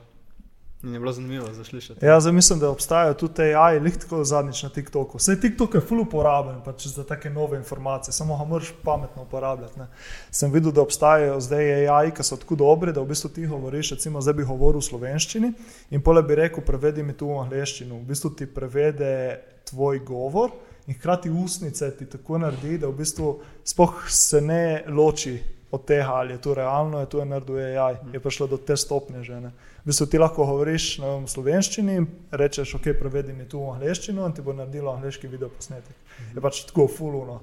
[0.83, 2.05] In je bilo zanimivo za slišati.
[2.07, 5.19] Ja, zdaj mislim, da obstajajo tudi AI, lih tako zadnjič na TikToku.
[5.19, 9.79] Vse TikTok je ful uporaben pač za take nove informacije, samo ga moraš pametno uporabljati.
[9.79, 9.87] Ne.
[10.31, 13.91] Sem videl, da obstajajo zdaj AI, ki so tako dobri, da v bistvu ti govoriš,
[13.91, 15.53] recimo zdaj bi govoril v slovenščini
[15.91, 17.95] in pole bi rekel, prevedi mi tu v angleščino.
[17.95, 20.51] V bistvu ti prevede tvoj govor
[20.87, 25.39] in hkrati ustnice ti tako naredi, da v bistvu sploh se ne loči
[25.71, 28.77] od tega, ali je to realno, je to je naredil AI, je prišlo do te
[28.77, 29.41] stopnje že.
[29.41, 29.51] Ne.
[29.85, 33.75] V bistvu ti lahko govoriš vem, v slovenščini in rečeš, ok, prevedi mi tu v
[33.75, 35.97] angleščino in ti bo naredilo angliški video posnetek.
[36.35, 37.41] Je pač tako fuluno.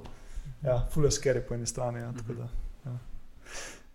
[0.64, 2.06] Ja, ful je scary po eni strani.
[2.06, 2.50] Ja, tako da.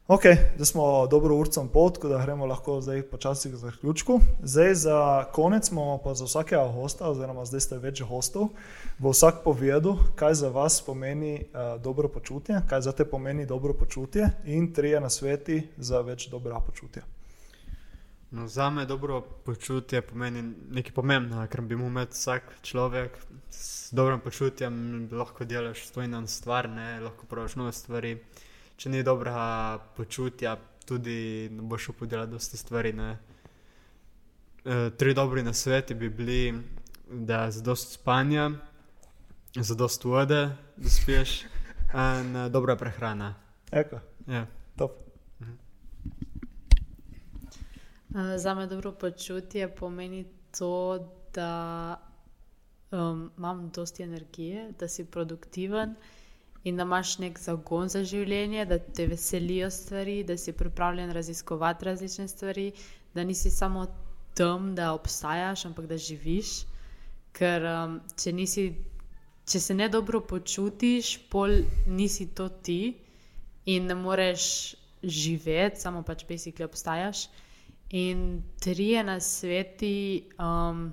[0.08, 0.22] Ok,
[0.54, 4.20] zdaj smo dobro urco in pol, tako da gremo lahko zdaj počasi k zaključku.
[4.42, 8.52] Zdaj za konec imamo pa za vsakega hosta, oziroma zdaj ste več hostov,
[8.98, 13.74] bo vsak povedal, kaj za vas pomeni uh, dobro počutje, kaj za te pomeni dobro
[13.74, 17.02] počutje in trije nasveti za več dobrega počutja.
[18.30, 23.18] No, za me dobro počutje pomeni nekaj pomembnega, ker bi mu imel vsak človek
[23.50, 28.20] s dobrim počutjem lahko delaš stojno stvar, ne, lahko praviš nove stvari.
[28.76, 32.92] Če ni dobrega počutja, tudi ne boš upal delati dosti stvari.
[32.92, 33.18] Ne.
[34.64, 36.54] E, tri dobri nasveti bi bili,
[37.10, 38.50] da je zadost spanja,
[39.56, 40.42] zadost vode,
[40.76, 41.38] da spiješ,
[42.20, 43.34] in e, dobra prehrana.
[43.72, 44.46] Eko, Ja.
[44.76, 44.92] top.
[48.10, 50.24] Uh, Za me dobro počutje pomeni
[50.58, 50.98] to,
[51.34, 51.96] da
[52.90, 55.94] um, imam dosti energije, da si produktiven
[56.66, 61.84] in da imaš nek zagon za življenje, da te veselijo stvari, da si pripravljen raziskovati
[61.84, 62.72] različne stvari,
[63.14, 63.84] da nisi samo
[64.34, 66.64] tam, da obstajaš, ampak da živiš.
[67.38, 68.64] Ker um, če, nisi,
[69.46, 71.54] če se ne dobro počutiš, pol
[71.86, 72.80] nisi to ti
[73.70, 77.28] in ne moreš živeti, samo pač basically obstajaš.
[77.94, 80.88] In trije na sveti, um,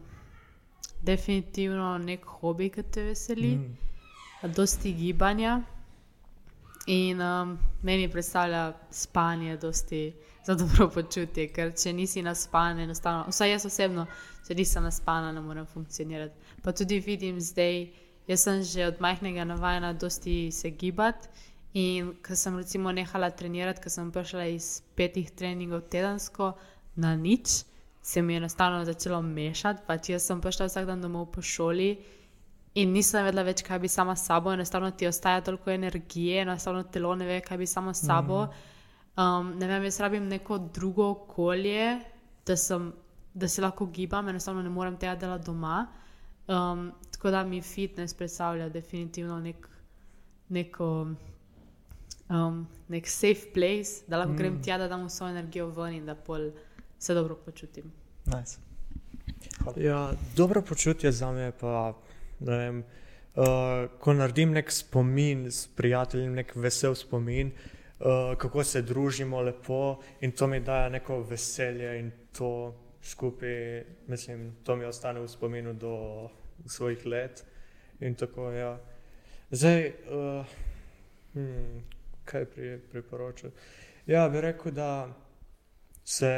[1.01, 3.92] definitivno nek hobi, ki te veseli, mm.
[4.47, 5.61] Dosti gibanja.
[6.85, 10.13] In um, meni predstavlja spanje dosti
[10.45, 14.05] za dobro počutje, ker če nisi naspan, enostavno, vsaj jaz osebno,
[14.47, 16.35] če nisem naspana, ne morem funkcionirati.
[16.63, 17.85] Pa tudi vidim zdaj,
[18.27, 21.27] jaz sem že od majhnega navajena dosti se gibati.
[21.73, 26.51] In ko sem recimo nehala trenirati, ko sem prišla iz petih treningov tedensko
[26.95, 27.63] na nič,
[28.01, 29.87] se mi je enostavno začelo mešati.
[29.87, 31.95] Pač jaz sem prišla vsak dan domov po šoli
[32.75, 36.83] in nisem vedela več, kaj bi sama s sabo, enostavno ti ostaja toliko energije, enostavno
[36.83, 38.47] telo ne ve, kaj bi samo s sabo.
[39.17, 41.99] Um, ne vem, jaz rabim neko drugo okolje,
[42.45, 42.89] da, sem,
[43.33, 45.85] da se lahko gibam, enostavno ne morem tega delati doma.
[46.47, 49.69] Um, tako da mi fitness predstavlja definitivno nek,
[50.49, 50.89] neko
[52.29, 54.37] um, nek safe place, da lahko mm.
[54.37, 56.49] grem tja, da dam vso energijo ven in da pol
[56.99, 57.91] se dobro počutim.
[58.25, 58.57] Nice.
[59.77, 61.93] Ja, dobro počutje za me pa,
[62.43, 62.83] ne vem,
[63.35, 69.99] uh, ko naredim nek spomin s prijateljem, nek vesel spomin, uh, kako se družimo lepo
[70.21, 75.73] in to mi daje neko veselje in to skupaj, mislim, to mi ostane v spominu
[75.73, 76.29] do
[76.65, 77.45] svojih let
[77.99, 78.77] in tako, ja.
[79.51, 80.45] Zdaj, uh,
[81.33, 81.83] hmm,
[82.25, 83.51] kaj pri, priporočam?
[84.07, 85.07] Ja, bi rekel, da
[86.03, 86.31] se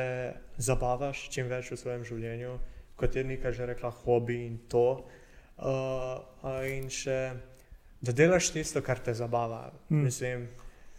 [0.58, 2.58] zabavaš čim več v svojem življenju,
[2.96, 4.90] kot je Nika že rekla, hobi in to.
[4.92, 5.22] Uh,
[5.58, 7.20] a in še,
[8.02, 9.72] da delaš tisto, kar te zabava.
[9.90, 10.04] Mm.
[10.04, 10.48] Mislim,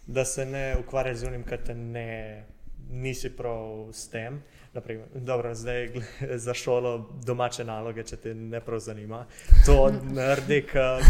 [0.07, 2.45] da se ne ukvarjaš z unim, kar te ne,
[2.91, 4.43] nisi prav s tem.
[4.73, 5.89] Naprimer, dobro, zdaj
[6.47, 9.25] za šolo domače naloge, če te ne prav zanima.
[9.67, 10.63] To naredi,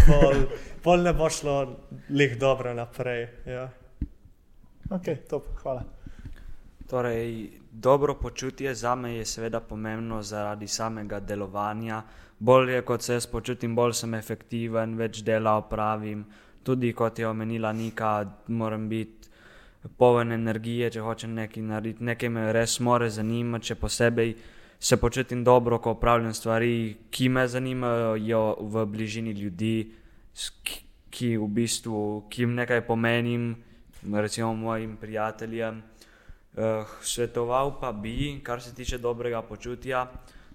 [0.07, 0.47] pol,
[0.83, 1.59] pol ne bo šlo
[2.09, 3.29] lih dobro naprej.
[3.47, 3.69] Ja.
[4.91, 5.83] Ok, top, hvala.
[6.87, 12.03] Torej, dobro počutje za me je seveda pomembno zaradi samega delovanja.
[12.39, 16.25] Bolje kot se jaz počutim, bolj sem efektiven, več dela opravim.
[16.65, 19.31] Tudi kot je omenila Nika, moram biti
[19.97, 22.05] poln energije, če hočem nekaj narediti.
[22.05, 24.35] Nekaj me res more zanimati, še posebej
[24.79, 29.93] se počutim dobro, ko opravljam stvari, ki me zanimajo v bližini ljudi,
[31.11, 33.55] ki, v bistvu, ki jim nekaj pomenim,
[34.13, 35.83] recimo mojim prijateljem.
[36.57, 40.07] Uh, svetoval pa bi, kar se tiče dobrega počutja,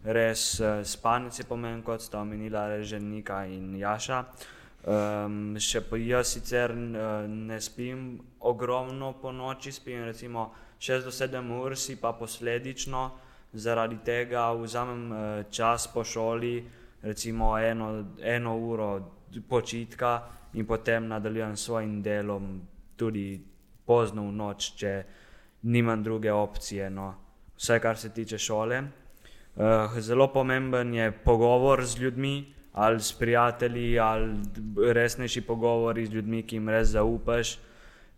[0.04, 4.24] res uh, spanje je pomen, kot sta omenila Reženika in Jaša.
[4.82, 8.16] Um, še pa jaz sicer uh, ne spim
[8.50, 10.50] ogromno po noči, spim recimo
[10.82, 13.12] 6 do 7 ur, si pa posledično
[13.54, 15.20] zaradi tega vzamem uh,
[15.54, 16.64] čas po šoli,
[17.04, 18.90] recimo eno, eno uro
[19.50, 20.22] počitka
[20.54, 22.62] in potem nadaljujem s svojim delom
[22.96, 23.42] tudi
[23.86, 24.92] pozno v noč, če
[25.64, 27.14] nimam druge opcije, no.
[27.58, 28.82] vse kar se tiče šole.
[29.56, 34.36] Uh, zelo pomemben je pogovor z ljudmi, ali s prijatelji, ali
[34.94, 37.58] resnejši pogovori z ljudmi, ki jim res zaupaš.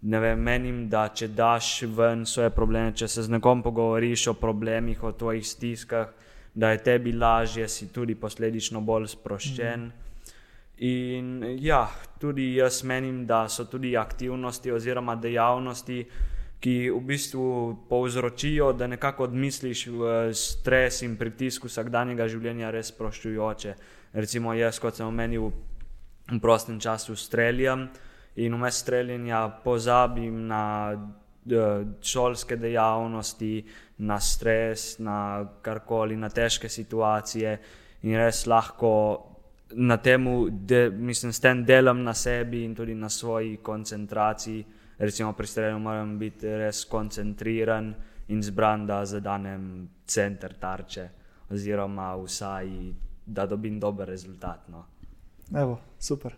[0.02, 4.34] Ne vem, menim, da če daš ven svoje probleme, če se z nekom pogovoriš o
[4.34, 6.10] problemih, o tvojih stiskah,
[6.54, 9.88] da je tebi lažje, si tudi posledično bolj sproščen.
[9.88, 10.04] Mm.
[10.84, 11.88] In ja,
[12.20, 16.04] tudi jaz menim, da so tudi aktivnosti oziroma dejavnosti,
[16.64, 23.74] ki v bistvu povzročijo, da nekako odmisliš v stres in pritisk vsakdanjega življenja, res sproščujoče.
[24.16, 25.50] Recimo, jaz, kot sem omenil,
[26.32, 27.90] v prostem času streljam
[28.40, 30.64] in vmes streljanja pozabim na
[32.02, 33.66] šolske dejavnosti,
[34.08, 37.58] na stres, na karkoli, na težke situacije
[38.08, 38.94] in res lahko.
[39.74, 40.28] Na tem,
[40.70, 44.64] da mislim, s tem delam na sebi in tudi na svoji koncentraciji,
[44.98, 47.94] recimo pri streljanju moram biti res koncentriran
[48.28, 51.10] in zbran, da zadanem center tarče,
[51.50, 52.70] oziroma vsaj
[53.26, 54.68] da dobim dober rezultat.
[54.68, 54.86] No.
[55.56, 56.36] Evo, super.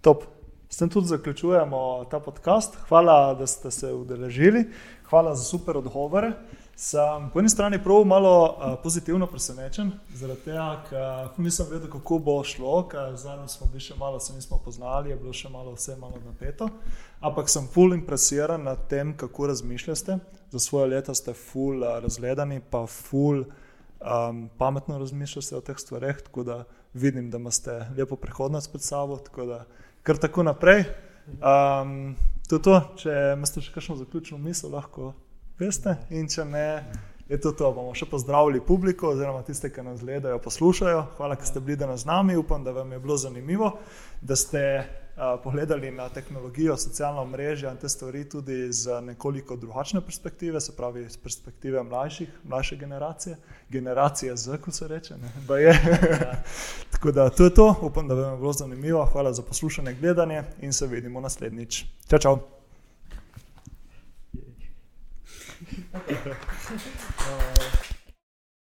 [0.00, 0.24] Top.
[0.68, 2.76] S tem tudi zaključujemo ta podcast.
[2.88, 4.70] Hvala, da ste se udeležili,
[5.10, 6.32] hvala za super odgovore.
[6.76, 12.18] Sem po eni strani prav malo uh, pozitivno presenečen, zaradi tega, ker nisem vedel, kako
[12.18, 15.76] bo šlo, ker zadnjič smo bili še malo, se nismo poznali, je bilo še malo
[15.76, 16.68] vse malo napeto.
[17.24, 20.18] Ampak sem full impresiran nad tem, kako razmišljate.
[20.50, 26.20] Za svoje leta ste full uh, razgledani, pa full um, pametno razmišljate o teh stvareh,
[26.22, 26.64] tako da
[26.94, 29.64] vidim, da imate lepo prihodnost pred sabo, tako da
[30.02, 30.84] kar tako naprej.
[31.40, 32.16] Um,
[32.48, 35.14] to je to, če imate še kakšno zaključno misel, lahko
[35.58, 35.96] veste.
[36.12, 36.66] In če ne,
[37.28, 37.70] je to to.
[37.72, 41.00] Bomo še pozdravili publiko, oziroma tiste, ki nas gledajo, poslušajo.
[41.16, 42.36] Hvala, da ste bili danes z nami.
[42.36, 43.78] Upam, da vam je bilo zanimivo,
[44.20, 44.60] da ste
[45.42, 51.04] pogledali na tehnologijo, socialno mrežo in te stvari tudi iz nekoliko drugačne perspektive, se pravi
[51.04, 53.36] iz perspektive mlajših, mlajše generacije,
[53.68, 55.14] generacije Z, kot se reče.
[56.92, 57.74] Tako da to je to.
[57.82, 59.04] Upam, da vam je bilo zanimivo.
[59.04, 61.84] Hvala za poslušanje, gledanje in se vidimo naslednjič.
[62.08, 62.38] Čau, čau.
[65.92, 66.36] uh,